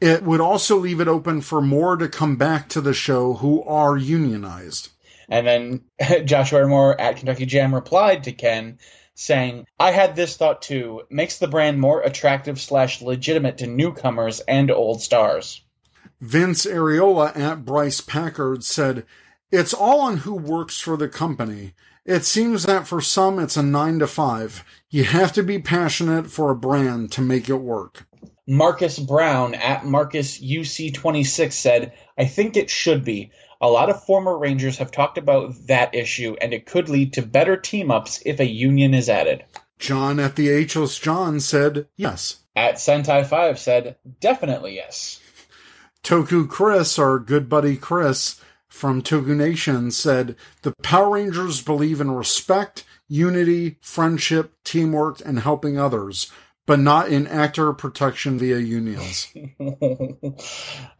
It 0.00 0.24
would 0.24 0.40
also 0.40 0.76
leave 0.76 1.00
it 1.00 1.08
open 1.08 1.40
for 1.40 1.62
more 1.62 1.96
to 1.96 2.08
come 2.08 2.36
back 2.36 2.68
to 2.70 2.80
the 2.80 2.92
show 2.92 3.34
who 3.34 3.62
are 3.62 3.96
unionized. 3.96 4.90
And 5.28 5.46
then 5.46 5.84
Joshua 6.26 6.66
Moore 6.66 7.00
at 7.00 7.16
Kentucky 7.16 7.46
Jam 7.46 7.74
replied 7.74 8.24
to 8.24 8.32
Ken 8.32 8.78
saying, 9.14 9.66
I 9.78 9.92
had 9.92 10.16
this 10.16 10.36
thought 10.36 10.60
too. 10.60 11.02
Makes 11.08 11.38
the 11.38 11.46
brand 11.46 11.80
more 11.80 12.02
attractive 12.02 12.60
slash 12.60 13.00
legitimate 13.00 13.58
to 13.58 13.66
newcomers 13.66 14.40
and 14.40 14.70
old 14.70 15.00
stars. 15.00 15.62
Vince 16.20 16.66
Areola 16.66 17.36
at 17.36 17.64
Bryce 17.64 18.00
Packard 18.00 18.64
said, 18.64 19.06
It's 19.52 19.72
all 19.72 20.00
on 20.00 20.18
who 20.18 20.34
works 20.34 20.80
for 20.80 20.96
the 20.96 21.08
company. 21.08 21.74
It 22.04 22.24
seems 22.24 22.64
that 22.64 22.88
for 22.88 23.00
some 23.00 23.38
it's 23.38 23.56
a 23.56 23.62
nine 23.62 24.00
to 24.00 24.06
five. 24.06 24.64
You 24.92 25.04
have 25.04 25.32
to 25.34 25.44
be 25.44 25.60
passionate 25.60 26.28
for 26.28 26.50
a 26.50 26.56
brand 26.56 27.12
to 27.12 27.20
make 27.20 27.48
it 27.48 27.54
work. 27.54 28.06
Marcus 28.48 28.98
Brown 28.98 29.54
at 29.54 29.86
Marcus 29.86 30.40
UC26 30.40 31.52
said, 31.52 31.92
I 32.18 32.24
think 32.24 32.56
it 32.56 32.68
should 32.68 33.04
be. 33.04 33.30
A 33.60 33.70
lot 33.70 33.88
of 33.88 34.02
former 34.04 34.36
Rangers 34.36 34.78
have 34.78 34.90
talked 34.90 35.16
about 35.16 35.54
that 35.68 35.94
issue, 35.94 36.34
and 36.40 36.52
it 36.52 36.66
could 36.66 36.88
lead 36.88 37.12
to 37.12 37.22
better 37.22 37.56
team 37.56 37.92
ups 37.92 38.20
if 38.26 38.40
a 38.40 38.46
union 38.46 38.92
is 38.92 39.08
added. 39.08 39.44
John 39.78 40.18
at 40.18 40.34
the 40.34 40.66
HOS 40.66 40.98
John 40.98 41.38
said, 41.38 41.86
yes. 41.94 42.40
At 42.56 42.74
Sentai 42.74 43.24
5 43.24 43.60
said, 43.60 43.96
definitely 44.18 44.74
yes. 44.74 45.20
Toku 46.02 46.48
Chris, 46.48 46.98
our 46.98 47.20
good 47.20 47.48
buddy 47.48 47.76
Chris 47.76 48.40
from 48.66 49.02
Toku 49.02 49.36
Nation, 49.36 49.92
said, 49.92 50.34
the 50.62 50.74
Power 50.82 51.10
Rangers 51.10 51.62
believe 51.62 52.00
in 52.00 52.10
respect, 52.10 52.84
unity, 53.10 53.76
friendship, 53.82 54.54
teamwork, 54.64 55.20
and 55.22 55.40
helping 55.40 55.78
others 55.78 56.32
but 56.70 56.78
not 56.78 57.08
in 57.08 57.26
actor 57.26 57.72
protection 57.72 58.38
via 58.38 58.58
unions. 58.58 59.26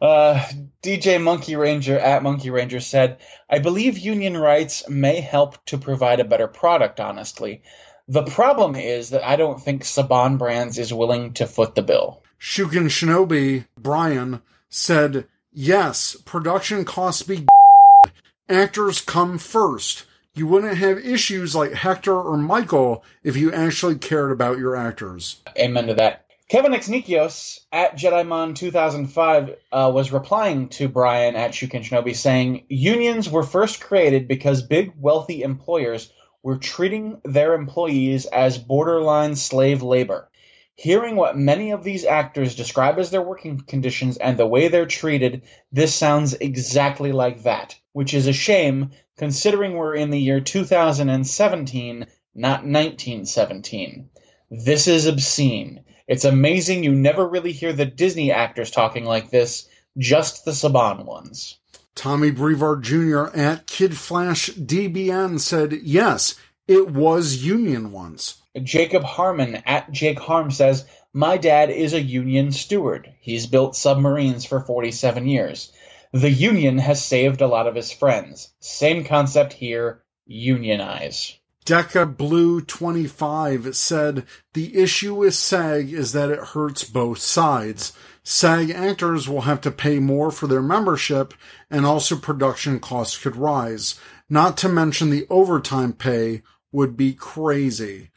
uh, 0.01 0.45
DJ 0.83 1.21
Monkey 1.21 1.55
Ranger 1.55 1.97
at 1.97 2.23
Monkey 2.23 2.49
Ranger 2.49 2.81
said, 2.81 3.19
I 3.49 3.59
believe 3.59 3.97
union 3.97 4.35
rights 4.35 4.89
may 4.89 5.21
help 5.21 5.63
to 5.67 5.77
provide 5.77 6.19
a 6.19 6.25
better 6.25 6.49
product, 6.49 6.99
honestly. 6.99 7.63
The 8.09 8.23
problem 8.23 8.75
is 8.75 9.11
that 9.11 9.25
I 9.25 9.37
don't 9.37 9.63
think 9.63 9.83
Saban 9.83 10.37
Brands 10.37 10.77
is 10.77 10.93
willing 10.93 11.35
to 11.35 11.47
foot 11.47 11.75
the 11.75 11.83
bill. 11.83 12.21
Shukin 12.37 12.87
Shinobi, 12.87 13.65
Brian, 13.77 14.41
said, 14.67 15.25
Yes, 15.53 16.17
production 16.25 16.83
costs 16.83 17.23
be 17.23 17.47
actors 18.49 18.99
come 18.99 19.37
first 19.37 20.03
you 20.33 20.47
wouldn't 20.47 20.77
have 20.77 20.97
issues 20.99 21.55
like 21.55 21.73
Hector 21.73 22.19
or 22.19 22.37
Michael 22.37 23.03
if 23.23 23.35
you 23.35 23.51
actually 23.51 23.95
cared 23.95 24.31
about 24.31 24.57
your 24.57 24.75
actors. 24.75 25.41
Amen 25.57 25.87
to 25.87 25.93
that. 25.95 26.25
Kevin 26.49 26.73
Exnikios 26.73 27.61
at 27.71 27.97
JediMon 27.97 28.55
2005 28.55 29.55
uh, 29.71 29.91
was 29.93 30.11
replying 30.11 30.67
to 30.69 30.89
Brian 30.89 31.37
at 31.37 31.51
Shuken 31.51 31.81
Shinobi 31.81 32.13
saying, 32.13 32.65
Unions 32.67 33.29
were 33.29 33.43
first 33.43 33.79
created 33.79 34.27
because 34.27 34.61
big, 34.61 34.91
wealthy 34.97 35.43
employers 35.43 36.11
were 36.43 36.57
treating 36.57 37.21
their 37.23 37.53
employees 37.53 38.25
as 38.25 38.57
borderline 38.57 39.37
slave 39.37 39.81
labor. 39.81 40.29
Hearing 40.75 41.15
what 41.15 41.37
many 41.37 41.71
of 41.71 41.83
these 41.83 42.03
actors 42.05 42.55
describe 42.55 42.97
as 42.99 43.11
their 43.11 43.21
working 43.21 43.59
conditions 43.59 44.17
and 44.17 44.37
the 44.37 44.47
way 44.47 44.67
they're 44.67 44.85
treated, 44.85 45.43
this 45.71 45.93
sounds 45.93 46.33
exactly 46.33 47.11
like 47.11 47.43
that, 47.43 47.77
which 47.93 48.13
is 48.13 48.27
a 48.27 48.33
shame 48.33 48.91
considering 49.21 49.73
we're 49.73 49.93
in 49.93 50.09
the 50.09 50.19
year 50.19 50.41
2017, 50.41 52.07
not 52.33 52.65
1917. 52.65 54.09
This 54.49 54.87
is 54.87 55.05
obscene. 55.05 55.83
It's 56.07 56.25
amazing 56.25 56.83
you 56.83 56.95
never 56.95 57.29
really 57.29 57.51
hear 57.51 57.71
the 57.71 57.85
Disney 57.85 58.31
actors 58.31 58.71
talking 58.71 59.05
like 59.05 59.29
this, 59.29 59.69
just 59.95 60.43
the 60.43 60.51
Saban 60.51 61.05
ones. 61.05 61.59
Tommy 61.93 62.31
Brevard 62.31 62.81
Jr. 62.81 63.25
at 63.35 63.67
Kid 63.67 63.95
Flash 63.95 64.49
DBN 64.49 65.39
said, 65.39 65.73
yes, 65.83 66.33
it 66.67 66.89
was 66.89 67.45
union 67.45 67.91
once. 67.91 68.41
Jacob 68.63 69.03
Harmon 69.03 69.57
at 69.67 69.91
Jake 69.91 70.17
Harm 70.17 70.49
says, 70.49 70.83
My 71.13 71.37
dad 71.37 71.69
is 71.69 71.93
a 71.93 72.01
union 72.01 72.51
steward. 72.51 73.13
He's 73.19 73.45
built 73.45 73.75
submarines 73.75 74.45
for 74.45 74.61
47 74.61 75.27
years. 75.27 75.71
The 76.13 76.29
union 76.29 76.77
has 76.79 77.03
saved 77.03 77.41
a 77.41 77.47
lot 77.47 77.67
of 77.67 77.75
his 77.75 77.91
friends. 77.91 78.53
Same 78.59 79.05
concept 79.05 79.53
here 79.53 80.03
unionize. 80.25 81.37
Deca 81.65 82.17
Blue 82.17 82.59
25 82.59 83.75
said, 83.75 84.25
The 84.53 84.75
issue 84.75 85.13
with 85.15 85.35
SAG 85.35 85.93
is 85.93 86.11
that 86.11 86.29
it 86.29 86.39
hurts 86.39 86.83
both 86.83 87.19
sides. 87.19 87.93
SAG 88.23 88.71
actors 88.71 89.29
will 89.29 89.41
have 89.41 89.61
to 89.61 89.71
pay 89.71 89.99
more 89.99 90.31
for 90.31 90.47
their 90.47 90.61
membership, 90.61 91.33
and 91.69 91.85
also 91.85 92.15
production 92.17 92.79
costs 92.79 93.17
could 93.17 93.35
rise. 93.35 93.99
Not 94.29 94.57
to 94.57 94.69
mention 94.69 95.11
the 95.11 95.27
overtime 95.29 95.93
pay 95.93 96.41
would 96.71 96.97
be 96.97 97.13
crazy. 97.13 98.09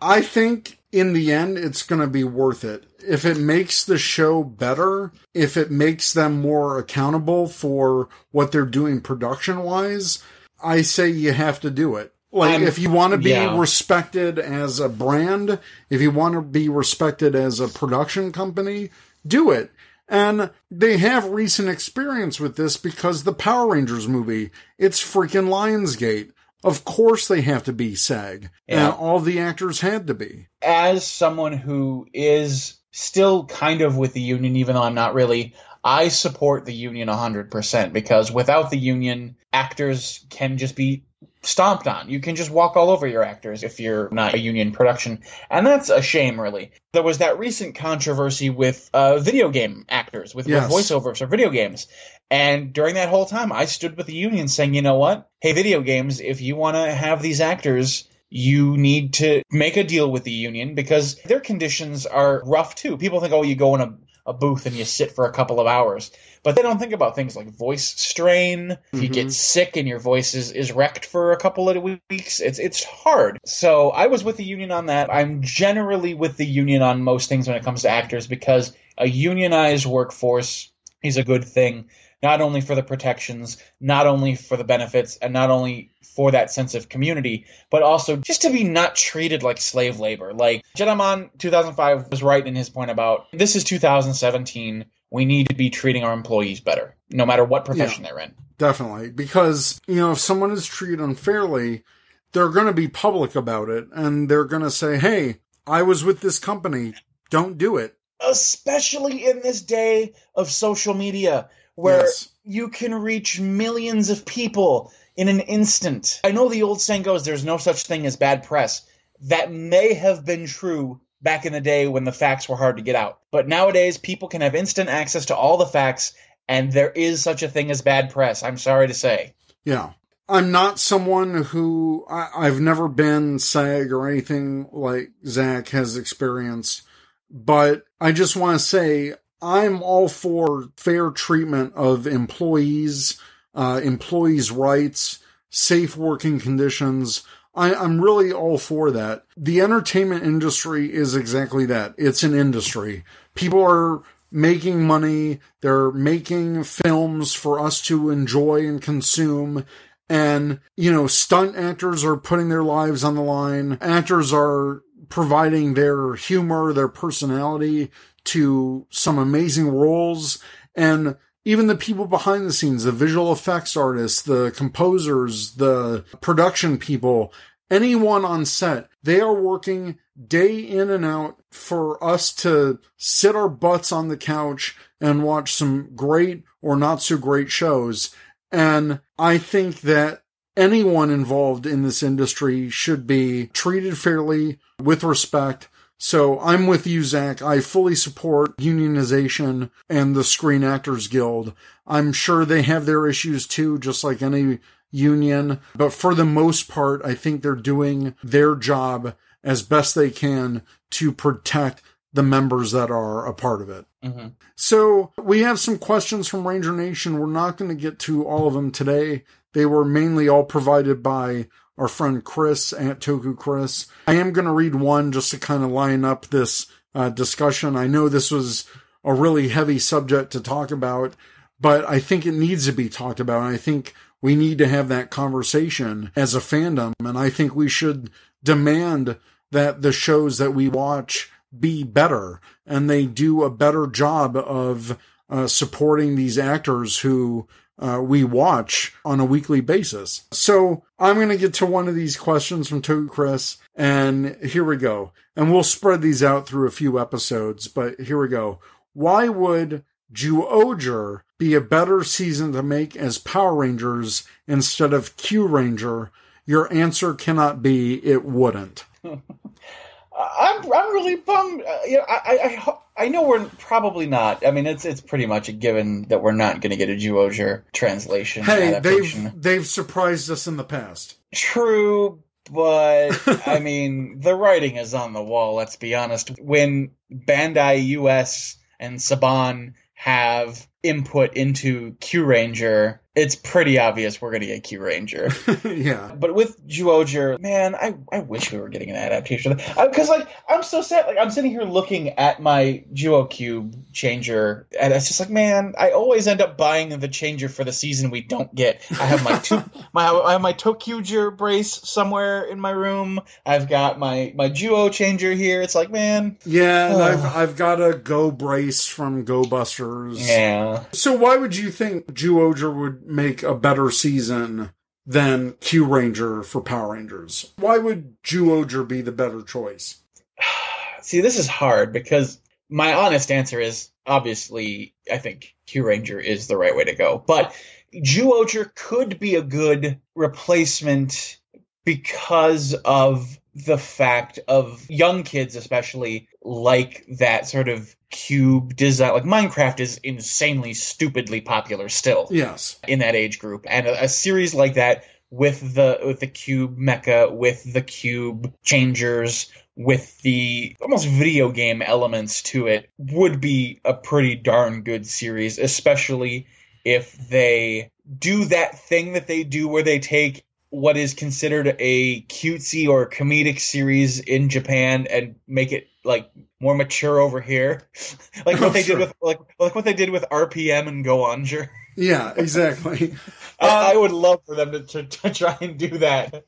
I 0.00 0.22
think 0.22 0.77
in 0.92 1.12
the 1.12 1.32
end, 1.32 1.58
it's 1.58 1.82
going 1.82 2.00
to 2.00 2.06
be 2.06 2.24
worth 2.24 2.64
it. 2.64 2.84
If 3.06 3.24
it 3.24 3.38
makes 3.38 3.84
the 3.84 3.98
show 3.98 4.42
better, 4.42 5.12
if 5.34 5.56
it 5.56 5.70
makes 5.70 6.12
them 6.12 6.40
more 6.40 6.78
accountable 6.78 7.46
for 7.48 8.08
what 8.30 8.52
they're 8.52 8.64
doing 8.64 9.00
production 9.00 9.62
wise, 9.62 10.22
I 10.62 10.82
say 10.82 11.08
you 11.08 11.32
have 11.32 11.60
to 11.60 11.70
do 11.70 11.96
it. 11.96 12.12
Like, 12.30 12.60
if 12.60 12.78
you 12.78 12.90
want 12.90 13.12
to 13.12 13.18
be 13.18 13.30
yeah. 13.30 13.58
respected 13.58 14.38
as 14.38 14.80
a 14.80 14.88
brand, 14.88 15.58
if 15.88 16.02
you 16.02 16.10
want 16.10 16.34
to 16.34 16.42
be 16.42 16.68
respected 16.68 17.34
as 17.34 17.58
a 17.58 17.68
production 17.68 18.32
company, 18.32 18.90
do 19.26 19.50
it. 19.50 19.70
And 20.08 20.50
they 20.70 20.98
have 20.98 21.26
recent 21.26 21.68
experience 21.68 22.38
with 22.38 22.56
this 22.56 22.76
because 22.76 23.24
the 23.24 23.32
Power 23.32 23.72
Rangers 23.72 24.08
movie, 24.08 24.50
it's 24.78 25.02
freaking 25.02 25.48
Lionsgate. 25.48 26.32
Of 26.64 26.84
course 26.84 27.28
they 27.28 27.40
have 27.42 27.64
to 27.64 27.72
be 27.72 27.94
SAG. 27.94 28.50
Yeah. 28.66 28.88
And 28.88 28.94
all 28.94 29.20
the 29.20 29.38
actors 29.38 29.80
had 29.80 30.06
to 30.08 30.14
be. 30.14 30.48
as 30.60 31.06
someone 31.06 31.52
who 31.52 32.06
is 32.12 32.78
still 32.90 33.44
kind 33.46 33.80
of 33.80 33.96
with 33.96 34.12
the 34.12 34.20
union, 34.20 34.56
even 34.56 34.74
though 34.74 34.82
I'm 34.82 34.94
not 34.94 35.14
really, 35.14 35.54
I 35.84 36.08
support 36.08 36.64
the 36.64 36.74
union 36.74 37.08
100% 37.08 37.92
because 37.92 38.32
without 38.32 38.70
the 38.70 38.78
union, 38.78 39.36
actors 39.52 40.26
can 40.30 40.58
just 40.58 40.74
be 40.74 41.04
stomped 41.42 41.86
on. 41.86 42.08
You 42.10 42.20
can 42.20 42.36
just 42.36 42.50
walk 42.50 42.76
all 42.76 42.90
over 42.90 43.06
your 43.06 43.22
actors 43.22 43.62
if 43.62 43.80
you're 43.80 44.08
not 44.10 44.34
a 44.34 44.38
union 44.38 44.72
production. 44.72 45.22
And 45.50 45.66
that's 45.66 45.88
a 45.88 46.02
shame, 46.02 46.40
really. 46.40 46.72
There 46.92 47.02
was 47.02 47.18
that 47.18 47.38
recent 47.38 47.74
controversy 47.74 48.50
with 48.50 48.90
uh, 48.92 49.18
video 49.18 49.50
game 49.50 49.84
actors, 49.88 50.34
with, 50.34 50.48
Yes. 50.48 50.70
with 50.70 50.84
voiceovers 50.84 51.18
for 51.18 51.26
video 51.26 51.50
games. 51.50 51.86
And 52.30 52.72
during 52.72 52.96
that 52.96 53.08
whole 53.08 53.26
time, 53.26 53.52
I 53.52 53.64
stood 53.64 53.96
with 53.96 54.06
the 54.06 54.14
union 54.14 54.48
saying, 54.48 54.74
you 54.74 54.82
know 54.82 54.98
what? 54.98 55.28
Hey, 55.40 55.52
video 55.52 55.80
games, 55.80 56.20
if 56.20 56.40
you 56.40 56.56
want 56.56 56.76
to 56.76 56.92
have 56.92 57.22
these 57.22 57.40
actors, 57.40 58.08
you 58.30 58.76
need 58.76 59.14
to 59.14 59.42
make 59.50 59.76
a 59.76 59.84
deal 59.84 60.10
with 60.10 60.24
the 60.24 60.30
union 60.30 60.74
because 60.74 61.14
their 61.22 61.40
conditions 61.40 62.04
are 62.04 62.42
rough 62.44 62.74
too. 62.74 62.98
People 62.98 63.20
think, 63.20 63.32
oh, 63.32 63.42
you 63.42 63.54
go 63.54 63.74
in 63.76 63.80
a, 63.80 63.94
a 64.28 64.32
booth 64.34 64.66
and 64.66 64.76
you 64.76 64.84
sit 64.84 65.12
for 65.12 65.26
a 65.26 65.32
couple 65.32 65.58
of 65.58 65.66
hours. 65.66 66.12
But 66.44 66.54
they 66.54 66.62
don't 66.62 66.78
think 66.78 66.92
about 66.92 67.16
things 67.16 67.34
like 67.36 67.48
voice 67.48 67.84
strain. 68.00 68.72
If 68.92 69.00
you 69.00 69.08
Mhm. 69.08 69.10
get 69.10 69.32
sick 69.32 69.76
and 69.76 69.88
your 69.88 69.98
voice 69.98 70.34
is, 70.34 70.52
is 70.52 70.72
wrecked 70.72 71.06
for 71.06 71.32
a 71.32 71.38
couple 71.38 71.68
of 71.68 71.82
weeks, 71.82 72.40
it's 72.40 72.58
it's 72.58 72.84
hard. 72.84 73.38
So 73.46 73.90
I 73.90 74.06
was 74.06 74.22
with 74.24 74.36
the 74.36 74.44
union 74.44 74.70
on 74.70 74.86
that. 74.86 75.12
I'm 75.12 75.42
generally 75.42 76.14
with 76.14 76.36
the 76.36 76.46
union 76.46 76.82
on 76.82 77.02
most 77.02 77.28
things 77.28 77.48
when 77.48 77.56
it 77.56 77.64
comes 77.64 77.82
to 77.82 77.90
actors 77.90 78.26
because 78.26 78.72
a 78.98 79.08
unionized 79.08 79.86
workforce 79.86 80.70
is 81.02 81.16
a 81.16 81.24
good 81.24 81.44
thing 81.44 81.86
not 82.22 82.40
only 82.40 82.60
for 82.60 82.74
the 82.74 82.82
protections, 82.82 83.58
not 83.80 84.06
only 84.06 84.34
for 84.34 84.56
the 84.56 84.64
benefits, 84.64 85.16
and 85.18 85.32
not 85.32 85.50
only 85.50 85.92
for 86.02 86.32
that 86.32 86.50
sense 86.50 86.74
of 86.74 86.88
community, 86.88 87.46
but 87.70 87.82
also 87.82 88.16
just 88.16 88.42
to 88.42 88.50
be 88.50 88.64
not 88.64 88.96
treated 88.96 89.42
like 89.42 89.60
slave 89.60 90.00
labor. 90.00 90.34
Like 90.34 90.64
JediMon 90.76 91.30
2005 91.38 92.10
was 92.10 92.22
right 92.22 92.44
in 92.44 92.56
his 92.56 92.70
point 92.70 92.90
about 92.90 93.26
this 93.32 93.54
is 93.54 93.64
2017. 93.64 94.86
We 95.10 95.24
need 95.24 95.48
to 95.48 95.54
be 95.54 95.70
treating 95.70 96.04
our 96.04 96.12
employees 96.12 96.60
better, 96.60 96.96
no 97.10 97.24
matter 97.24 97.44
what 97.44 97.64
profession 97.64 98.02
they're 98.02 98.18
in. 98.18 98.34
Definitely. 98.58 99.10
Because, 99.10 99.80
you 99.86 99.96
know, 99.96 100.12
if 100.12 100.18
someone 100.18 100.50
is 100.50 100.66
treated 100.66 101.00
unfairly, 101.00 101.84
they're 102.32 102.48
going 102.48 102.66
to 102.66 102.74
be 102.74 102.88
public 102.88 103.34
about 103.34 103.68
it 103.68 103.86
and 103.92 104.28
they're 104.28 104.44
going 104.44 104.62
to 104.62 104.70
say, 104.70 104.98
hey, 104.98 105.36
I 105.66 105.82
was 105.82 106.04
with 106.04 106.20
this 106.20 106.38
company. 106.38 106.94
Don't 107.30 107.56
do 107.56 107.76
it. 107.76 107.96
Especially 108.20 109.24
in 109.24 109.40
this 109.40 109.62
day 109.62 110.14
of 110.34 110.50
social 110.50 110.92
media 110.92 111.48
where 111.78 112.00
Yes. 112.00 112.28
you 112.42 112.68
can 112.70 112.92
reach 112.92 113.38
millions 113.38 114.10
of 114.10 114.26
people 114.26 114.92
in 115.16 115.28
an 115.28 115.38
instant. 115.38 116.20
I 116.24 116.32
know 116.32 116.48
the 116.48 116.64
old 116.64 116.80
saying 116.80 117.02
goes 117.02 117.24
there's 117.24 117.44
no 117.44 117.56
such 117.56 117.84
thing 117.84 118.04
as 118.04 118.16
bad 118.16 118.42
press. 118.42 118.82
That 119.22 119.52
may 119.52 119.94
have 119.94 120.24
been 120.26 120.46
true 120.46 121.00
back 121.22 121.46
in 121.46 121.52
the 121.52 121.60
day 121.60 121.86
when 121.86 122.02
the 122.02 122.10
facts 122.10 122.48
were 122.48 122.56
hard 122.56 122.78
to 122.78 122.82
get 122.82 122.96
out. 122.96 123.20
But 123.30 123.46
nowadays, 123.46 123.96
people 123.96 124.26
can 124.26 124.40
have 124.40 124.56
instant 124.56 124.88
access 124.88 125.26
to 125.26 125.36
all 125.36 125.56
the 125.56 125.66
facts, 125.66 126.14
and 126.48 126.72
there 126.72 126.90
is 126.90 127.22
such 127.22 127.44
a 127.44 127.48
thing 127.48 127.70
as 127.70 127.80
bad 127.82 128.10
press. 128.10 128.42
I'm 128.42 128.58
sorry 128.58 128.88
to 128.88 128.94
say. 128.94 129.34
Yeah. 129.64 129.92
I'm 130.28 130.50
not 130.50 130.80
someone 130.80 131.44
who 131.44 132.04
I, 132.10 132.28
I've 132.36 132.60
never 132.60 132.88
been 132.88 133.38
SAG 133.38 133.92
or 133.92 134.08
anything 134.08 134.68
like 134.72 135.10
Zach 135.24 135.68
has 135.68 135.96
experienced, 135.96 136.82
but 137.30 137.84
I 138.00 138.10
just 138.12 138.34
want 138.36 138.58
to 138.58 138.64
say 138.66 139.14
I'm 139.40 139.82
all 139.82 140.08
for 140.08 140.70
fair 140.76 141.10
treatment 141.10 141.74
of 141.74 142.06
employees, 142.06 143.20
uh, 143.54 143.80
employees' 143.82 144.50
rights, 144.50 145.20
safe 145.50 145.96
working 145.96 146.40
conditions. 146.40 147.22
I, 147.54 147.74
I'm 147.74 148.00
really 148.00 148.32
all 148.32 148.58
for 148.58 148.90
that. 148.90 149.24
The 149.36 149.60
entertainment 149.60 150.24
industry 150.24 150.92
is 150.92 151.14
exactly 151.14 151.66
that. 151.66 151.94
It's 151.96 152.22
an 152.22 152.34
industry. 152.34 153.04
People 153.34 153.62
are 153.62 154.02
making 154.30 154.86
money. 154.86 155.40
They're 155.60 155.90
making 155.90 156.64
films 156.64 157.34
for 157.34 157.60
us 157.60 157.80
to 157.82 158.10
enjoy 158.10 158.66
and 158.66 158.82
consume. 158.82 159.64
And, 160.08 160.60
you 160.76 160.92
know, 160.92 161.06
stunt 161.06 161.56
actors 161.56 162.04
are 162.04 162.16
putting 162.16 162.48
their 162.48 162.62
lives 162.62 163.04
on 163.04 163.14
the 163.14 163.22
line. 163.22 163.78
Actors 163.80 164.32
are 164.32 164.82
providing 165.08 165.74
their 165.74 166.14
humor, 166.14 166.72
their 166.72 166.88
personality 166.88 167.90
to 168.24 168.86
some 168.90 169.18
amazing 169.18 169.68
roles. 169.68 170.42
And 170.74 171.16
even 171.44 171.66
the 171.66 171.76
people 171.76 172.06
behind 172.06 172.46
the 172.46 172.52
scenes, 172.52 172.84
the 172.84 172.92
visual 172.92 173.32
effects 173.32 173.76
artists, 173.76 174.22
the 174.22 174.50
composers, 174.50 175.54
the 175.54 176.04
production 176.20 176.78
people, 176.78 177.32
anyone 177.70 178.24
on 178.24 178.44
set, 178.44 178.88
they 179.02 179.20
are 179.20 179.34
working 179.34 179.98
day 180.26 180.58
in 180.58 180.90
and 180.90 181.04
out 181.04 181.38
for 181.50 182.02
us 182.02 182.32
to 182.34 182.78
sit 182.96 183.36
our 183.36 183.48
butts 183.48 183.92
on 183.92 184.08
the 184.08 184.16
couch 184.16 184.76
and 185.00 185.22
watch 185.22 185.54
some 185.54 185.90
great 185.94 186.44
or 186.60 186.76
not 186.76 187.02
so 187.02 187.16
great 187.16 187.50
shows. 187.50 188.14
And 188.50 189.00
I 189.18 189.38
think 189.38 189.82
that 189.82 190.22
anyone 190.56 191.10
involved 191.10 191.66
in 191.66 191.82
this 191.82 192.02
industry 192.02 192.68
should 192.68 193.06
be 193.06 193.46
treated 193.48 193.96
fairly 193.96 194.58
with 194.82 195.04
respect. 195.04 195.68
So 195.98 196.38
I'm 196.40 196.66
with 196.68 196.86
you, 196.86 197.02
Zach. 197.02 197.42
I 197.42 197.60
fully 197.60 197.96
support 197.96 198.56
unionization 198.58 199.70
and 199.88 200.14
the 200.14 200.24
Screen 200.24 200.62
Actors 200.62 201.08
Guild. 201.08 201.52
I'm 201.86 202.12
sure 202.12 202.44
they 202.44 202.62
have 202.62 202.86
their 202.86 203.06
issues 203.06 203.46
too, 203.46 203.78
just 203.78 204.04
like 204.04 204.22
any 204.22 204.60
union. 204.90 205.60
But 205.74 205.92
for 205.92 206.14
the 206.14 206.24
most 206.24 206.68
part, 206.68 207.04
I 207.04 207.14
think 207.14 207.42
they're 207.42 207.54
doing 207.54 208.14
their 208.22 208.54
job 208.54 209.14
as 209.42 209.62
best 209.62 209.94
they 209.94 210.10
can 210.10 210.62
to 210.90 211.12
protect 211.12 211.82
the 212.12 212.22
members 212.22 212.72
that 212.72 212.90
are 212.90 213.26
a 213.26 213.34
part 213.34 213.60
of 213.60 213.68
it. 213.68 213.84
hmm 214.02 214.28
So 214.56 215.12
we 215.18 215.40
have 215.40 215.58
some 215.58 215.78
questions 215.78 216.28
from 216.28 216.46
Ranger 216.46 216.72
Nation. 216.72 217.18
We're 217.18 217.26
not 217.26 217.56
going 217.56 217.68
to 217.68 217.80
get 217.80 217.98
to 218.00 218.24
all 218.24 218.46
of 218.46 218.54
them 218.54 218.70
today. 218.70 219.24
They 219.52 219.66
were 219.66 219.84
mainly 219.84 220.28
all 220.28 220.44
provided 220.44 221.02
by 221.02 221.48
our 221.78 221.88
friend 221.88 222.24
Chris 222.24 222.72
at 222.72 223.00
Toku 223.00 223.36
Chris. 223.36 223.86
I 224.06 224.14
am 224.14 224.32
going 224.32 224.46
to 224.46 224.52
read 224.52 224.74
one 224.74 225.12
just 225.12 225.30
to 225.30 225.38
kind 225.38 225.62
of 225.62 225.70
line 225.70 226.04
up 226.04 226.26
this 226.26 226.66
uh, 226.94 227.08
discussion. 227.08 227.76
I 227.76 227.86
know 227.86 228.08
this 228.08 228.30
was 228.30 228.68
a 229.04 229.14
really 229.14 229.48
heavy 229.48 229.78
subject 229.78 230.32
to 230.32 230.40
talk 230.40 230.70
about, 230.70 231.14
but 231.60 231.88
I 231.88 232.00
think 232.00 232.26
it 232.26 232.32
needs 232.32 232.66
to 232.66 232.72
be 232.72 232.88
talked 232.88 233.20
about. 233.20 233.42
And 233.42 233.54
I 233.54 233.56
think 233.56 233.94
we 234.20 234.34
need 234.34 234.58
to 234.58 234.68
have 234.68 234.88
that 234.88 235.10
conversation 235.10 236.10
as 236.16 236.34
a 236.34 236.40
fandom. 236.40 236.92
And 236.98 237.16
I 237.16 237.30
think 237.30 237.54
we 237.54 237.68
should 237.68 238.10
demand 238.42 239.16
that 239.52 239.82
the 239.82 239.92
shows 239.92 240.38
that 240.38 240.52
we 240.52 240.68
watch 240.68 241.30
be 241.58 241.82
better 241.82 242.40
and 242.66 242.90
they 242.90 243.06
do 243.06 243.42
a 243.42 243.50
better 243.50 243.86
job 243.86 244.36
of 244.36 244.98
uh, 245.30 245.46
supporting 245.46 246.14
these 246.14 246.38
actors 246.38 246.98
who 247.00 247.46
uh, 247.78 248.00
we 248.02 248.24
watch 248.24 248.94
on 249.04 249.20
a 249.20 249.24
weekly 249.24 249.60
basis. 249.60 250.24
So 250.32 250.84
I'm 250.98 251.16
going 251.16 251.28
to 251.28 251.36
get 251.36 251.54
to 251.54 251.66
one 251.66 251.88
of 251.88 251.94
these 251.94 252.16
questions 252.16 252.68
from 252.68 252.82
Toku 252.82 253.08
Chris, 253.08 253.58
and 253.74 254.36
here 254.44 254.64
we 254.64 254.76
go. 254.76 255.12
And 255.36 255.52
we'll 255.52 255.62
spread 255.62 256.02
these 256.02 256.22
out 256.22 256.48
through 256.48 256.66
a 256.66 256.72
few 256.72 256.98
episodes, 256.98 257.68
but 257.68 258.00
here 258.00 258.20
we 258.20 258.28
go. 258.28 258.58
Why 258.92 259.28
would 259.28 259.84
Zyuohger 260.12 261.20
be 261.38 261.54
a 261.54 261.60
better 261.60 262.02
season 262.02 262.52
to 262.52 262.62
make 262.62 262.96
as 262.96 263.18
Power 263.18 263.54
Rangers 263.54 264.24
instead 264.48 264.92
of 264.92 265.16
Kyuranger? 265.16 266.10
Your 266.46 266.72
answer 266.72 267.14
cannot 267.14 267.62
be 267.62 268.04
it 268.04 268.24
wouldn't. 268.24 268.84
I'm 269.04 270.72
I'm 270.72 270.92
really 270.92 271.16
bummed. 271.16 271.62
Uh, 271.62 271.78
you 271.86 271.98
know, 271.98 272.04
I, 272.08 272.20
I 272.26 272.38
I 272.42 272.78
know 273.06 273.22
we're 273.22 273.44
probably 273.58 274.06
not. 274.06 274.44
I 274.44 274.50
mean, 274.50 274.66
it's 274.66 274.84
it's 274.84 275.00
pretty 275.00 275.26
much 275.26 275.48
a 275.48 275.52
given 275.52 276.08
that 276.08 276.20
we're 276.20 276.32
not 276.32 276.60
going 276.60 276.70
to 276.70 276.76
get 276.76 276.90
a 276.90 276.96
Zyuohger 276.96 277.62
translation. 277.72 278.42
Hey, 278.42 278.74
adaptation. 278.74 279.24
they've 279.24 279.42
they've 279.42 279.66
surprised 279.66 280.28
us 280.30 280.48
in 280.48 280.56
the 280.56 280.64
past. 280.64 281.16
True, 281.32 282.24
but 282.50 283.12
I 283.46 283.60
mean, 283.60 284.18
the 284.20 284.34
writing 284.34 284.76
is 284.76 284.94
on 284.94 285.12
the 285.12 285.22
wall. 285.22 285.54
Let's 285.54 285.76
be 285.76 285.94
honest. 285.94 286.30
When 286.40 286.90
Bandai 287.12 287.86
US 287.88 288.56
and 288.80 288.98
Saban 288.98 289.74
have 289.94 290.66
input 290.82 291.34
into 291.34 291.92
Kyuranger, 292.00 292.98
it's 293.18 293.34
pretty 293.34 293.78
obvious 293.78 294.20
we're 294.20 294.30
going 294.30 294.40
to 294.42 294.46
get 294.46 294.62
Kyuranger. 294.64 295.84
yeah. 295.84 296.14
But 296.14 296.34
with 296.34 296.66
Zyuohger, 296.68 297.40
man, 297.40 297.74
I, 297.74 297.94
I 298.12 298.20
wish 298.20 298.52
we 298.52 298.58
were 298.58 298.68
getting 298.68 298.90
an 298.90 298.96
adaptation. 298.96 299.56
Because, 299.56 300.08
like, 300.08 300.28
I'm 300.48 300.62
so 300.62 300.82
sad. 300.82 301.06
Like, 301.06 301.18
I'm 301.18 301.30
sitting 301.30 301.50
here 301.50 301.62
looking 301.62 302.10
at 302.10 302.40
my 302.40 302.84
Zyuocube 302.94 303.74
changer, 303.92 304.66
and 304.78 304.92
it's 304.92 305.08
just 305.08 305.20
like, 305.20 305.30
man, 305.30 305.74
I 305.78 305.90
always 305.90 306.26
end 306.28 306.40
up 306.40 306.56
buying 306.56 306.90
the 306.98 307.08
changer 307.08 307.48
for 307.48 307.64
the 307.64 307.72
season 307.72 308.10
we 308.10 308.20
don't 308.22 308.54
get. 308.54 308.82
I 308.90 309.06
have 309.06 309.24
my 309.24 309.38
two, 309.38 309.62
my 309.92 310.06
I 310.06 310.32
have 310.32 310.40
my 310.40 310.52
Tokyuger 310.52 311.36
brace 311.36 311.72
somewhere 311.88 312.44
in 312.44 312.60
my 312.60 312.70
room. 312.70 313.20
I've 313.44 313.68
got 313.68 313.98
my 313.98 314.32
my 314.36 314.50
Zyuoh 314.50 314.92
changer 314.92 315.32
here. 315.32 315.62
It's 315.62 315.74
like, 315.74 315.90
man, 315.90 316.38
Yeah, 316.44 316.92
Oh. 316.94 317.02
I've 317.02 317.24
I've 317.36 317.56
got 317.56 317.80
a 317.82 317.94
Go 317.94 318.30
Brace 318.30 318.86
from 318.86 319.24
Go 319.24 319.44
Busters. 319.44 320.26
yeah. 320.28 320.84
So 320.92 321.16
why 321.16 321.36
would 321.36 321.56
you 321.56 321.70
think 321.70 322.06
Zyuohger 322.06 322.74
would 322.74 323.07
make 323.08 323.42
a 323.42 323.54
better 323.54 323.90
season 323.90 324.70
than 325.06 325.52
Kyuranger 325.54 326.44
for 326.44 326.60
Power 326.60 326.92
Rangers? 326.92 327.52
Why 327.56 327.78
would 327.78 328.22
Zyuohger 328.22 328.86
be 328.86 329.00
the 329.00 329.12
better 329.12 329.42
choice? 329.42 330.02
See, 331.02 331.20
this 331.20 331.38
is 331.38 331.48
hard 331.48 331.92
because 331.92 332.40
my 332.68 332.92
honest 332.92 333.30
answer 333.30 333.58
is 333.58 333.90
obviously 334.06 334.94
I 335.10 335.18
think 335.18 335.54
Kyuranger 335.66 336.22
is 336.22 336.46
the 336.46 336.56
right 336.56 336.76
way 336.76 336.84
to 336.84 336.94
go. 336.94 337.22
But 337.26 337.54
Zyuohger 337.94 338.74
could 338.74 339.18
be 339.18 339.36
a 339.36 339.42
good 339.42 340.00
replacement 340.14 341.38
because 341.84 342.74
of 342.74 343.37
the 343.54 343.78
fact 343.78 344.38
of 344.48 344.88
young 344.88 345.22
kids 345.22 345.56
especially 345.56 346.28
like 346.42 347.04
that 347.18 347.46
sort 347.46 347.68
of 347.68 347.94
cube 348.10 348.76
design 348.76 349.12
like 349.12 349.24
Minecraft 349.24 349.80
is 349.80 349.98
insanely 349.98 350.74
stupidly 350.74 351.40
popular 351.40 351.88
still 351.88 352.28
Yes. 352.30 352.78
in 352.86 353.00
that 353.00 353.14
age 353.14 353.38
group 353.38 353.66
and 353.68 353.86
a, 353.86 354.04
a 354.04 354.08
series 354.08 354.54
like 354.54 354.74
that 354.74 355.04
with 355.30 355.74
the 355.74 355.98
with 356.04 356.20
the 356.20 356.26
cube 356.26 356.78
mecha 356.78 357.30
with 357.32 357.70
the 357.72 357.82
cube 357.82 358.52
changers 358.62 359.50
with 359.76 360.20
the 360.22 360.74
almost 360.80 361.06
video 361.06 361.50
game 361.50 361.82
elements 361.82 362.42
to 362.42 362.66
it 362.66 362.88
would 362.96 363.40
be 363.40 363.80
a 363.84 363.94
pretty 363.94 364.34
darn 364.34 364.82
good 364.82 365.06
series 365.06 365.58
especially 365.58 366.46
if 366.84 367.12
they 367.28 367.90
do 368.18 368.46
that 368.46 368.78
thing 368.78 369.12
that 369.12 369.26
they 369.26 369.44
do 369.44 369.68
where 369.68 369.82
they 369.82 369.98
take 369.98 370.44
what 370.70 370.96
is 370.96 371.14
considered 371.14 371.74
a 371.78 372.22
cutesy 372.22 372.88
or 372.88 373.08
comedic 373.08 373.58
series 373.60 374.20
in 374.20 374.48
Japan 374.48 375.06
and 375.10 375.36
make 375.46 375.72
it 375.72 375.88
like 376.04 376.30
more 376.60 376.74
mature 376.74 377.20
over 377.20 377.40
here 377.40 377.82
like 378.46 378.60
what 378.60 378.70
Oh, 378.70 378.70
they 378.72 378.82
sure. 378.82 378.96
did 378.98 379.08
with 379.08 379.14
like 379.22 379.38
like 379.58 379.74
what 379.74 379.84
they 379.84 379.94
did 379.94 380.10
with 380.10 380.24
RPM 380.30 380.88
and 380.88 381.04
Go 381.04 381.18
Onger 381.18 381.68
Yeah, 381.96 382.32
exactly. 382.36 383.14
I, 383.60 383.92
I 383.92 383.96
would 383.96 384.12
love 384.12 384.40
for 384.46 384.54
them 384.54 384.72
to, 384.72 384.82
to, 384.82 385.02
to 385.04 385.30
try 385.30 385.56
and 385.60 385.78
do 385.78 385.98
that. 385.98 386.44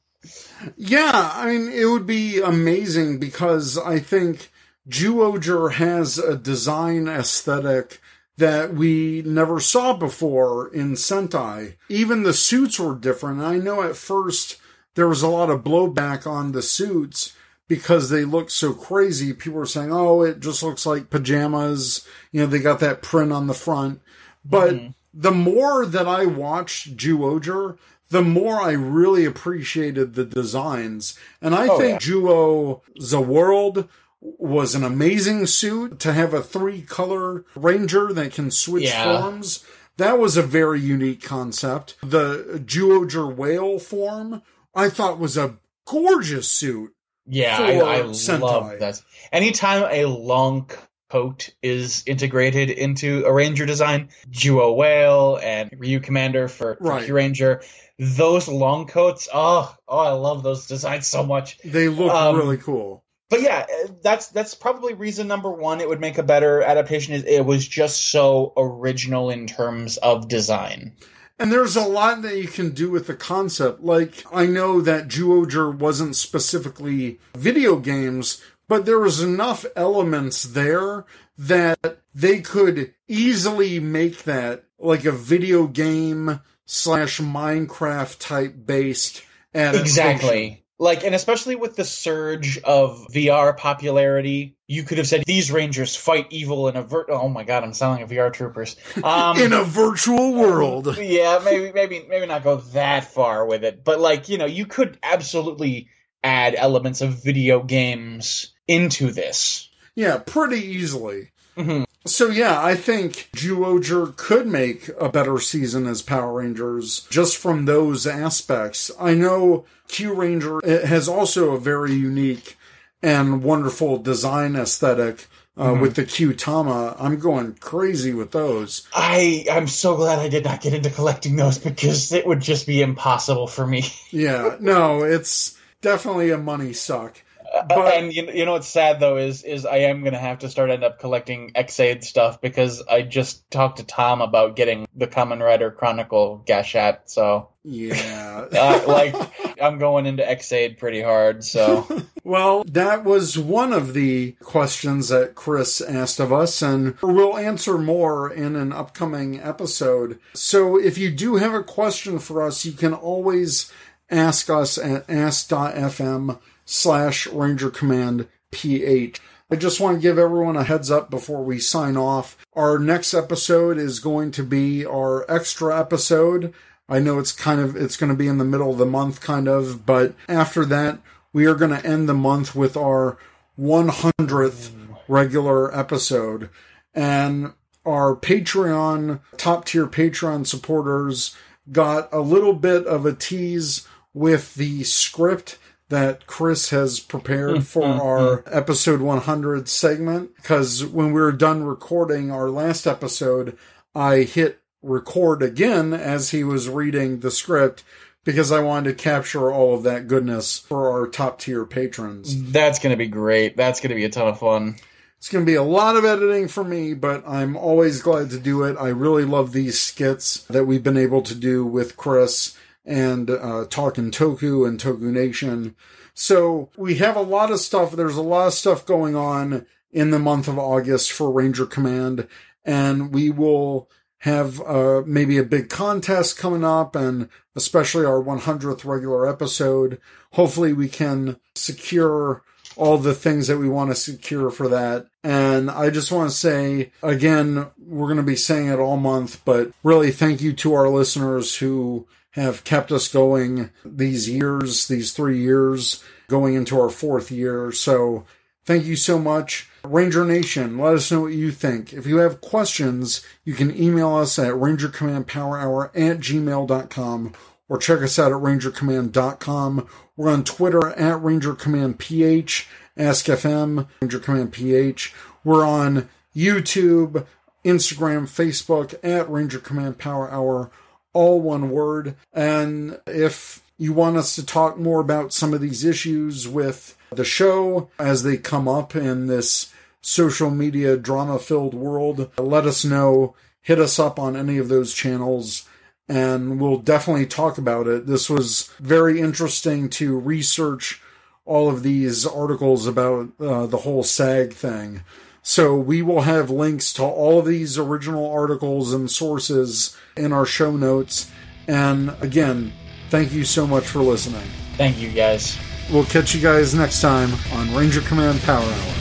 yeah, 0.76 1.32
I 1.34 1.46
mean, 1.46 1.72
it 1.72 1.86
would 1.86 2.06
be 2.06 2.40
amazing 2.40 3.18
because 3.18 3.76
I 3.78 3.98
think 3.98 4.50
Zyuohger 4.88 5.72
has 5.72 6.18
a 6.18 6.36
design 6.36 7.08
aesthetic 7.08 8.00
that 8.40 8.74
we 8.74 9.22
never 9.24 9.60
saw 9.60 9.92
before 9.92 10.72
in 10.74 10.94
Sentai. 10.94 11.76
Even 11.88 12.22
the 12.22 12.32
suits 12.32 12.80
were 12.80 12.94
different. 12.94 13.40
I 13.40 13.58
know 13.58 13.82
at 13.82 13.96
first 13.96 14.56
there 14.94 15.08
was 15.08 15.22
a 15.22 15.28
lot 15.28 15.50
of 15.50 15.62
blowback 15.62 16.26
on 16.26 16.52
the 16.52 16.62
suits 16.62 17.34
because 17.68 18.10
they 18.10 18.24
looked 18.24 18.50
so 18.50 18.72
crazy. 18.72 19.32
People 19.32 19.58
were 19.58 19.66
saying, 19.66 19.92
oh, 19.92 20.22
it 20.22 20.40
just 20.40 20.62
looks 20.62 20.84
like 20.84 21.10
pajamas. 21.10 22.06
You 22.32 22.40
know, 22.40 22.46
they 22.46 22.58
got 22.58 22.80
that 22.80 23.02
print 23.02 23.32
on 23.32 23.46
the 23.46 23.54
front. 23.54 24.00
But 24.44 24.74
mm-hmm. 24.74 24.90
the 25.14 25.30
more 25.30 25.86
that 25.86 26.08
I 26.08 26.24
watched 26.26 26.96
Zyuohger, 26.96 27.76
the 28.08 28.22
more 28.22 28.60
I 28.60 28.72
really 28.72 29.24
appreciated 29.24 30.14
the 30.14 30.24
designs. 30.24 31.16
And 31.40 31.54
I 31.54 31.68
Oh, 31.68 31.78
think 31.78 32.00
Zyuoh 32.00 32.80
The 32.96 33.20
World 33.20 33.88
was 34.20 34.74
an 34.74 34.84
amazing 34.84 35.46
suit 35.46 35.98
to 36.00 36.12
have 36.12 36.34
a 36.34 36.42
three 36.42 36.82
color 36.82 37.44
ranger 37.54 38.12
that 38.12 38.32
can 38.32 38.50
switch 38.50 38.84
Yeah. 38.84 39.20
forms. 39.20 39.64
That 39.96 40.18
was 40.18 40.36
a 40.36 40.42
very 40.42 40.80
unique 40.80 41.22
concept. 41.22 41.96
The 42.02 42.60
Zyuohger 42.64 43.34
whale 43.34 43.78
form, 43.78 44.42
I 44.74 44.88
thought 44.88 45.18
was 45.18 45.36
a 45.36 45.56
gorgeous 45.86 46.50
suit. 46.50 46.92
Yeah, 47.26 47.58
I, 47.58 47.98
I 47.98 48.00
love 48.02 48.78
that. 48.80 49.00
Anytime 49.32 49.86
a 49.90 50.06
long 50.06 50.70
coat 51.10 51.50
is 51.62 52.02
integrated 52.06 52.70
into 52.70 53.24
a 53.26 53.32
ranger 53.32 53.66
design, 53.66 54.08
Zyuoh 54.30 54.74
Whale 54.76 55.38
and 55.42 55.70
Ryu 55.76 56.00
Commander 56.00 56.48
for, 56.48 56.76
for 56.76 56.84
Right. 56.84 57.08
Kyuranger, 57.08 57.62
those 57.98 58.48
long 58.48 58.86
coats, 58.86 59.28
oh, 59.32 59.74
oh, 59.88 59.98
I 59.98 60.12
love 60.12 60.42
those 60.42 60.66
designs 60.66 61.06
so 61.06 61.24
much. 61.24 61.58
They 61.64 61.88
look 61.88 62.12
Um, 62.12 62.36
really 62.36 62.56
cool. 62.58 63.04
But 63.30 63.42
yeah, 63.42 63.64
uh, 63.84 63.92
that's 64.02 64.28
that's 64.28 64.54
probably 64.54 64.92
reason 64.92 65.28
number 65.28 65.50
one. 65.50 65.80
It 65.80 65.88
would 65.88 66.00
make 66.00 66.18
a 66.18 66.22
better 66.22 66.62
adaptation. 66.62 67.14
Is 67.14 67.24
it 67.24 67.46
was 67.46 67.66
just 67.66 68.10
so 68.10 68.52
original 68.56 69.30
in 69.30 69.46
terms 69.46 69.96
of 69.98 70.28
design. 70.28 70.92
And 71.38 71.50
there's 71.50 71.76
a 71.76 71.86
lot 71.86 72.20
that 72.20 72.36
you 72.36 72.48
can 72.48 72.70
do 72.70 72.90
with 72.90 73.06
the 73.06 73.14
concept. 73.14 73.82
Like, 73.82 74.24
I 74.30 74.44
know 74.44 74.82
that 74.82 75.08
Zyuohger 75.08 75.74
wasn't 75.74 76.16
specifically 76.16 77.18
video 77.34 77.76
games, 77.76 78.42
but 78.68 78.84
there 78.84 78.98
was 79.00 79.22
enough 79.22 79.64
elements 79.74 80.42
there 80.42 81.06
that 81.38 82.02
they 82.14 82.40
could 82.40 82.92
easily 83.08 83.80
make 83.80 84.24
that 84.24 84.64
like 84.78 85.06
a 85.06 85.12
video 85.12 85.66
game 85.66 86.40
slash 86.66 87.20
Minecraft 87.20 88.18
type 88.18 88.54
based 88.66 89.22
adaptation. 89.54 89.86
Exactly. 89.86 90.59
Like, 90.80 91.04
and 91.04 91.14
especially 91.14 91.56
with 91.56 91.76
the 91.76 91.84
surge 91.84 92.56
of 92.62 93.06
VR 93.12 93.54
popularity, 93.54 94.56
you 94.66 94.82
could 94.82 94.96
have 94.96 95.06
said 95.06 95.24
these 95.26 95.52
Rangers 95.52 95.94
fight 95.94 96.26
evil 96.30 96.68
in 96.68 96.76
a 96.76 96.82
ver- 96.82 97.04
Oh 97.10 97.28
my 97.28 97.44
god, 97.44 97.62
I'm 97.64 97.74
sounding 97.74 98.06
like 98.08 98.10
VR 98.16 98.32
troopers. 98.32 98.76
Um, 99.04 99.36
In 99.38 99.52
a 99.52 99.62
virtual 99.62 100.32
world. 100.32 100.96
yeah, 100.98 101.38
maybe, 101.44 101.70
maybe, 101.72 102.06
maybe 102.08 102.24
not 102.24 102.42
go 102.44 102.56
that 102.72 103.04
far 103.04 103.44
with 103.44 103.62
it, 103.62 103.84
but 103.84 104.00
like, 104.00 104.30
you 104.30 104.38
know, 104.38 104.46
you 104.46 104.64
could 104.64 104.96
absolutely 105.02 105.90
add 106.24 106.54
elements 106.54 107.02
of 107.02 107.22
video 107.22 107.62
games 107.62 108.54
into 108.66 109.10
this. 109.10 109.68
Yeah, 109.94 110.16
pretty 110.18 110.60
easily. 110.64 111.30
Mhm. 111.58 111.84
So 112.06 112.28
yeah, 112.28 112.62
I 112.62 112.76
think 112.76 113.28
Zyuohger 113.34 114.16
could 114.16 114.46
make 114.46 114.90
a 114.98 115.10
better 115.10 115.38
season 115.38 115.86
as 115.86 116.00
Power 116.00 116.34
Rangers 116.34 117.06
just 117.10 117.36
from 117.36 117.66
those 117.66 118.06
aspects. 118.06 118.90
I 118.98 119.14
know 119.14 119.66
Kyuranger 119.88 120.60
eh, 120.64 120.86
has 120.86 121.08
also 121.08 121.52
a 121.52 121.60
very 121.60 121.92
unique 121.92 122.56
and 123.02 123.42
wonderful 123.42 123.98
design 123.98 124.56
aesthetic 124.56 125.26
uh, 125.58 125.76
with 125.78 125.96
the 125.96 126.04
Kyutama. 126.04 126.96
I'm 126.98 127.18
going 127.18 127.54
crazy 127.54 128.14
with 128.14 128.30
those. 128.30 128.88
I 128.94 129.44
I'm 129.50 129.66
so 129.66 129.96
glad 129.96 130.18
I 130.18 130.28
did 130.28 130.44
not 130.44 130.62
get 130.62 130.74
into 130.74 130.90
collecting 130.90 131.36
those 131.36 131.58
because 131.70 132.12
it 132.12 132.26
would 132.26 132.40
just 132.40 132.66
be 132.66 132.80
impossible 132.80 133.46
for 133.46 133.66
me. 133.66 133.84
Yeah, 134.10 134.56
no, 134.60 135.02
it's 135.02 135.58
definitely 135.82 136.30
a 136.30 136.38
money 136.38 136.72
suck. 136.72 137.22
But- 137.68 137.94
and 137.94 138.12
you, 138.12 138.30
you 138.32 138.44
know 138.44 138.52
what's 138.52 138.68
sad 138.68 139.00
though 139.00 139.16
is 139.16 139.42
is 139.42 139.66
I 139.66 139.78
am 139.78 140.02
gonna 140.04 140.18
have 140.18 140.38
to 140.40 140.48
start 140.48 140.70
end 140.70 140.84
up 140.84 140.98
collecting 141.00 141.52
Ex-Aid 141.54 142.04
stuff 142.04 142.40
because 142.40 142.82
I 142.88 143.02
just 143.02 143.50
talked 143.50 143.78
to 143.78 143.84
Tom 143.84 144.20
about 144.20 144.56
getting 144.56 144.86
the 144.94 145.06
Kamen 145.06 145.40
Rider 145.44 145.70
Chronicle 145.70 146.42
Gashat, 146.46 146.98
so 147.06 147.48
Yeah. 147.64 148.46
uh, 148.52 148.82
like 148.86 149.14
I'm 149.60 149.78
going 149.78 150.06
into 150.06 150.28
Ex-Aid 150.28 150.78
pretty 150.78 151.02
hard. 151.02 151.44
So 151.44 151.86
Well, 152.24 152.62
that 152.68 153.02
was 153.04 153.36
one 153.38 153.72
of 153.72 153.94
the 153.94 154.32
questions 154.42 155.08
that 155.08 155.34
Chris 155.34 155.80
asked 155.80 156.20
of 156.20 156.32
us, 156.32 156.62
and 156.62 156.96
we'll 157.02 157.36
answer 157.36 157.78
more 157.78 158.30
in 158.32 158.54
an 158.56 158.72
upcoming 158.72 159.40
episode. 159.40 160.18
So 160.34 160.78
if 160.78 160.98
you 160.98 161.10
do 161.10 161.36
have 161.36 161.54
a 161.54 161.62
question 161.64 162.18
for 162.18 162.42
us, 162.42 162.64
you 162.64 162.72
can 162.72 162.92
always 162.94 163.72
ask 164.10 164.50
us 164.50 164.76
at 164.78 165.08
ask.fm 165.08 166.38
slash 166.70 167.26
Ranger 167.26 167.68
Command 167.68 168.28
PH. 168.52 169.20
I 169.50 169.56
just 169.56 169.80
want 169.80 169.96
to 169.96 170.00
give 170.00 170.18
everyone 170.18 170.56
a 170.56 170.62
heads 170.62 170.88
up 170.88 171.10
before 171.10 171.42
we 171.42 171.58
sign 171.58 171.96
off. 171.96 172.38
Our 172.54 172.78
next 172.78 173.12
episode 173.12 173.76
is 173.76 173.98
going 173.98 174.30
to 174.32 174.44
be 174.44 174.86
our 174.86 175.28
extra 175.28 175.78
episode. 175.78 176.54
I 176.88 177.00
know 177.00 177.18
it's 177.18 177.32
kind 177.32 177.60
of 177.60 177.74
it's 177.74 177.96
going 177.96 178.10
to 178.10 178.16
be 178.16 178.28
in 178.28 178.38
the 178.38 178.44
middle 178.44 178.70
of 178.70 178.78
the 178.78 178.86
month 178.86 179.20
kind 179.20 179.48
of, 179.48 179.84
but 179.84 180.14
after 180.28 180.64
that 180.66 181.00
we 181.32 181.44
are 181.46 181.56
going 181.56 181.72
to 181.72 181.84
end 181.84 182.08
the 182.08 182.14
month 182.14 182.54
with 182.54 182.76
our 182.76 183.18
100th 183.58 184.70
regular 185.08 185.76
episode 185.76 186.50
and 186.94 187.52
our 187.84 188.14
Patreon 188.14 189.20
top 189.36 189.64
tier 189.64 189.86
Patreon 189.88 190.46
supporters 190.46 191.36
got 191.72 192.08
a 192.12 192.20
little 192.20 192.52
bit 192.52 192.86
of 192.86 193.06
a 193.06 193.12
tease 193.12 193.88
with 194.14 194.54
the 194.54 194.84
script 194.84 195.58
that 195.90 196.26
Chris 196.26 196.70
has 196.70 197.00
prepared 197.00 197.56
mm-hmm. 197.56 197.62
for 197.62 197.82
mm-hmm. 197.82 198.00
our 198.00 198.44
episode 198.46 199.00
100 199.00 199.68
segment. 199.68 200.34
Because 200.36 200.84
when 200.84 201.12
we 201.12 201.20
were 201.20 201.32
done 201.32 201.64
recording 201.64 202.30
our 202.30 202.48
last 202.48 202.86
episode, 202.86 203.58
I 203.94 204.18
hit 204.18 204.60
record 204.82 205.42
again 205.42 205.92
as 205.92 206.30
he 206.30 206.42
was 206.42 206.68
reading 206.68 207.20
the 207.20 207.30
script 207.30 207.84
because 208.24 208.52
I 208.52 208.60
wanted 208.60 208.90
to 208.90 209.02
capture 209.02 209.52
all 209.52 209.74
of 209.74 209.82
that 209.82 210.06
goodness 210.06 210.58
for 210.58 210.90
our 210.90 211.06
top 211.06 211.40
tier 211.40 211.64
patrons. 211.64 212.50
That's 212.52 212.78
going 212.78 212.92
to 212.92 212.96
be 212.96 213.08
great. 213.08 213.56
That's 213.56 213.80
going 213.80 213.90
to 213.90 213.96
be 213.96 214.04
a 214.04 214.10
ton 214.10 214.28
of 214.28 214.38
fun. 214.38 214.76
It's 215.18 215.28
going 215.28 215.44
to 215.44 215.50
be 215.50 215.56
a 215.56 215.62
lot 215.62 215.96
of 215.96 216.04
editing 216.04 216.48
for 216.48 216.64
me, 216.64 216.94
but 216.94 217.28
I'm 217.28 217.56
always 217.56 218.00
glad 218.00 218.30
to 218.30 218.38
do 218.38 218.62
it. 218.62 218.76
I 218.78 218.88
really 218.88 219.24
love 219.24 219.52
these 219.52 219.78
skits 219.78 220.44
that 220.44 220.64
we've 220.64 220.82
been 220.82 220.96
able 220.96 221.20
to 221.22 221.34
do 221.34 221.66
with 221.66 221.96
Chris 221.96 222.56
and 222.84 223.30
uh, 223.30 223.66
Talking 223.68 224.10
Toku 224.10 224.66
and 224.66 224.80
Toku 224.80 225.02
Nation. 225.02 225.74
So 226.14 226.70
we 226.76 226.96
have 226.96 227.16
a 227.16 227.22
lot 227.22 227.50
of 227.50 227.60
stuff. 227.60 227.92
There's 227.92 228.16
a 228.16 228.22
lot 228.22 228.48
of 228.48 228.54
stuff 228.54 228.84
going 228.86 229.16
on 229.16 229.66
in 229.92 230.10
the 230.10 230.18
month 230.18 230.48
of 230.48 230.58
August 230.58 231.12
for 231.12 231.30
Ranger 231.30 231.66
Command, 231.66 232.28
and 232.64 233.12
we 233.12 233.30
will 233.30 233.88
have 234.18 234.60
uh, 234.60 235.02
maybe 235.06 235.38
a 235.38 235.44
big 235.44 235.68
contest 235.68 236.36
coming 236.36 236.64
up, 236.64 236.94
and 236.94 237.28
especially 237.56 238.04
our 238.04 238.22
100th 238.22 238.84
regular 238.84 239.26
episode. 239.26 239.98
Hopefully, 240.32 240.72
we 240.72 240.88
can 240.88 241.38
secure 241.54 242.42
all 242.76 242.98
the 242.98 243.14
things 243.14 243.46
that 243.48 243.58
we 243.58 243.68
want 243.68 243.90
to 243.90 243.96
secure 243.96 244.50
for 244.50 244.68
that. 244.68 245.06
And 245.22 245.70
I 245.70 245.90
just 245.90 246.12
want 246.12 246.30
to 246.30 246.36
say 246.36 246.92
again, 247.02 247.66
we're 247.78 248.06
going 248.06 248.16
to 248.16 248.22
be 248.22 248.36
saying 248.36 248.68
it 248.68 248.78
all 248.78 248.96
month, 248.96 249.42
but 249.44 249.70
really 249.82 250.12
thank 250.12 250.40
you 250.40 250.52
to 250.54 250.74
our 250.74 250.88
listeners 250.88 251.56
who 251.56 252.06
have 252.32 252.64
kept 252.64 252.92
us 252.92 253.08
going 253.08 253.70
these 253.84 254.28
years, 254.28 254.88
these 254.88 255.12
three 255.12 255.38
years, 255.38 256.02
going 256.28 256.54
into 256.54 256.80
our 256.80 256.90
fourth 256.90 257.30
year. 257.30 257.72
So 257.72 258.24
thank 258.64 258.84
you 258.84 258.96
so 258.96 259.18
much. 259.18 259.68
Ranger 259.82 260.24
Nation, 260.24 260.78
let 260.78 260.94
us 260.94 261.10
know 261.10 261.22
what 261.22 261.32
you 261.32 261.50
think. 261.50 261.92
If 261.92 262.06
you 262.06 262.18
have 262.18 262.40
questions, 262.40 263.24
you 263.44 263.54
can 263.54 263.76
email 263.76 264.14
us 264.14 264.38
at 264.38 264.54
rangercommandpowerhour 264.54 265.86
at 265.86 266.20
gmail.com 266.20 267.32
or 267.70 267.78
check 267.78 268.02
us 268.02 268.18
out 268.18 268.32
at 268.32 268.38
rangercommand.com. 268.38 269.86
We're 270.16 270.30
on 270.30 270.44
Twitter 270.44 270.88
at 270.88 271.20
rangercommandph, 271.20 272.66
askfm, 272.98 273.88
rangercommandph. 274.02 275.12
We're 275.44 275.64
on 275.64 276.08
YouTube, 276.34 277.26
Instagram, 277.64 278.22
Facebook 278.24 278.98
at 279.04 279.30
Ranger 279.30 279.60
Command 279.60 279.98
Power 279.98 280.28
Hour, 280.30 280.70
all 281.12 281.40
one 281.40 281.70
word. 281.70 282.16
And 282.32 283.00
if 283.06 283.62
you 283.78 283.92
want 283.92 284.16
us 284.16 284.34
to 284.34 284.44
talk 284.44 284.76
more 284.76 285.00
about 285.00 285.32
some 285.32 285.54
of 285.54 285.60
these 285.60 285.84
issues 285.84 286.48
with 286.48 286.96
the 287.12 287.24
show 287.24 287.88
as 288.00 288.24
they 288.24 288.36
come 288.36 288.66
up 288.66 288.96
in 288.96 289.28
this 289.28 289.72
social 290.02 290.50
media 290.50 290.96
drama 290.96 291.38
filled 291.38 291.74
world, 291.74 292.30
let 292.36 292.66
us 292.66 292.84
know. 292.84 293.36
Hit 293.62 293.78
us 293.78 293.98
up 293.98 294.18
on 294.18 294.36
any 294.36 294.58
of 294.58 294.68
those 294.68 294.92
channels 294.92 295.68
and 296.10 296.60
we'll 296.60 296.78
definitely 296.78 297.24
talk 297.24 297.56
about 297.56 297.86
it. 297.86 298.06
This 298.06 298.28
was 298.28 298.68
very 298.80 299.20
interesting 299.20 299.88
to 299.90 300.18
research 300.18 301.00
all 301.44 301.68
of 301.68 301.84
these 301.84 302.26
articles 302.26 302.88
about 302.88 303.28
uh, 303.38 303.66
the 303.66 303.78
whole 303.78 304.02
SAG 304.02 304.52
thing. 304.52 305.04
So 305.42 305.76
we 305.76 306.02
will 306.02 306.22
have 306.22 306.50
links 306.50 306.92
to 306.94 307.04
all 307.04 307.38
of 307.38 307.46
these 307.46 307.78
original 307.78 308.28
articles 308.28 308.92
and 308.92 309.08
sources 309.08 309.96
in 310.16 310.32
our 310.32 310.44
show 310.44 310.76
notes. 310.76 311.30
And 311.68 312.12
again, 312.20 312.72
thank 313.08 313.32
you 313.32 313.44
so 313.44 313.64
much 313.64 313.86
for 313.86 314.00
listening. 314.00 314.42
Thank 314.76 314.98
you, 314.98 315.10
guys. 315.10 315.56
We'll 315.92 316.04
catch 316.04 316.34
you 316.34 316.40
guys 316.40 316.74
next 316.74 317.00
time 317.00 317.30
on 317.52 317.72
Ranger 317.72 318.00
Command 318.00 318.40
Power 318.42 318.64
Hour. 318.64 318.94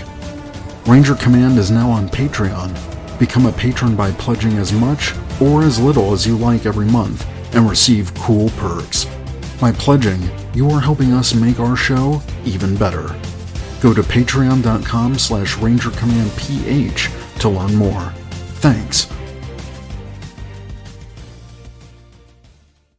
Ranger 0.87 1.13
Command 1.13 1.59
is 1.59 1.69
now 1.69 1.91
on 1.91 2.09
Patreon. 2.09 2.73
Become 3.19 3.45
a 3.45 3.51
patron 3.51 3.95
by 3.95 4.09
pledging 4.13 4.53
as 4.53 4.73
much 4.73 5.13
or 5.39 5.61
as 5.61 5.79
little 5.79 6.13
as 6.13 6.25
you 6.25 6.35
like 6.35 6.65
every 6.65 6.87
month 6.87 7.27
and 7.53 7.69
receive 7.69 8.11
cool 8.15 8.49
perks. 8.57 9.05
By 9.61 9.71
pledging, 9.73 10.31
you 10.55 10.71
are 10.71 10.81
helping 10.81 11.13
us 11.13 11.35
make 11.35 11.59
our 11.59 11.75
show 11.75 12.23
even 12.43 12.75
better. 12.77 13.15
Go 13.81 13.93
to 13.93 14.01
patreon.com 14.01 15.19
slash 15.19 15.57
rangercommandph 15.57 17.39
to 17.39 17.49
learn 17.49 17.75
more. 17.75 18.11
Thanks 18.55 19.11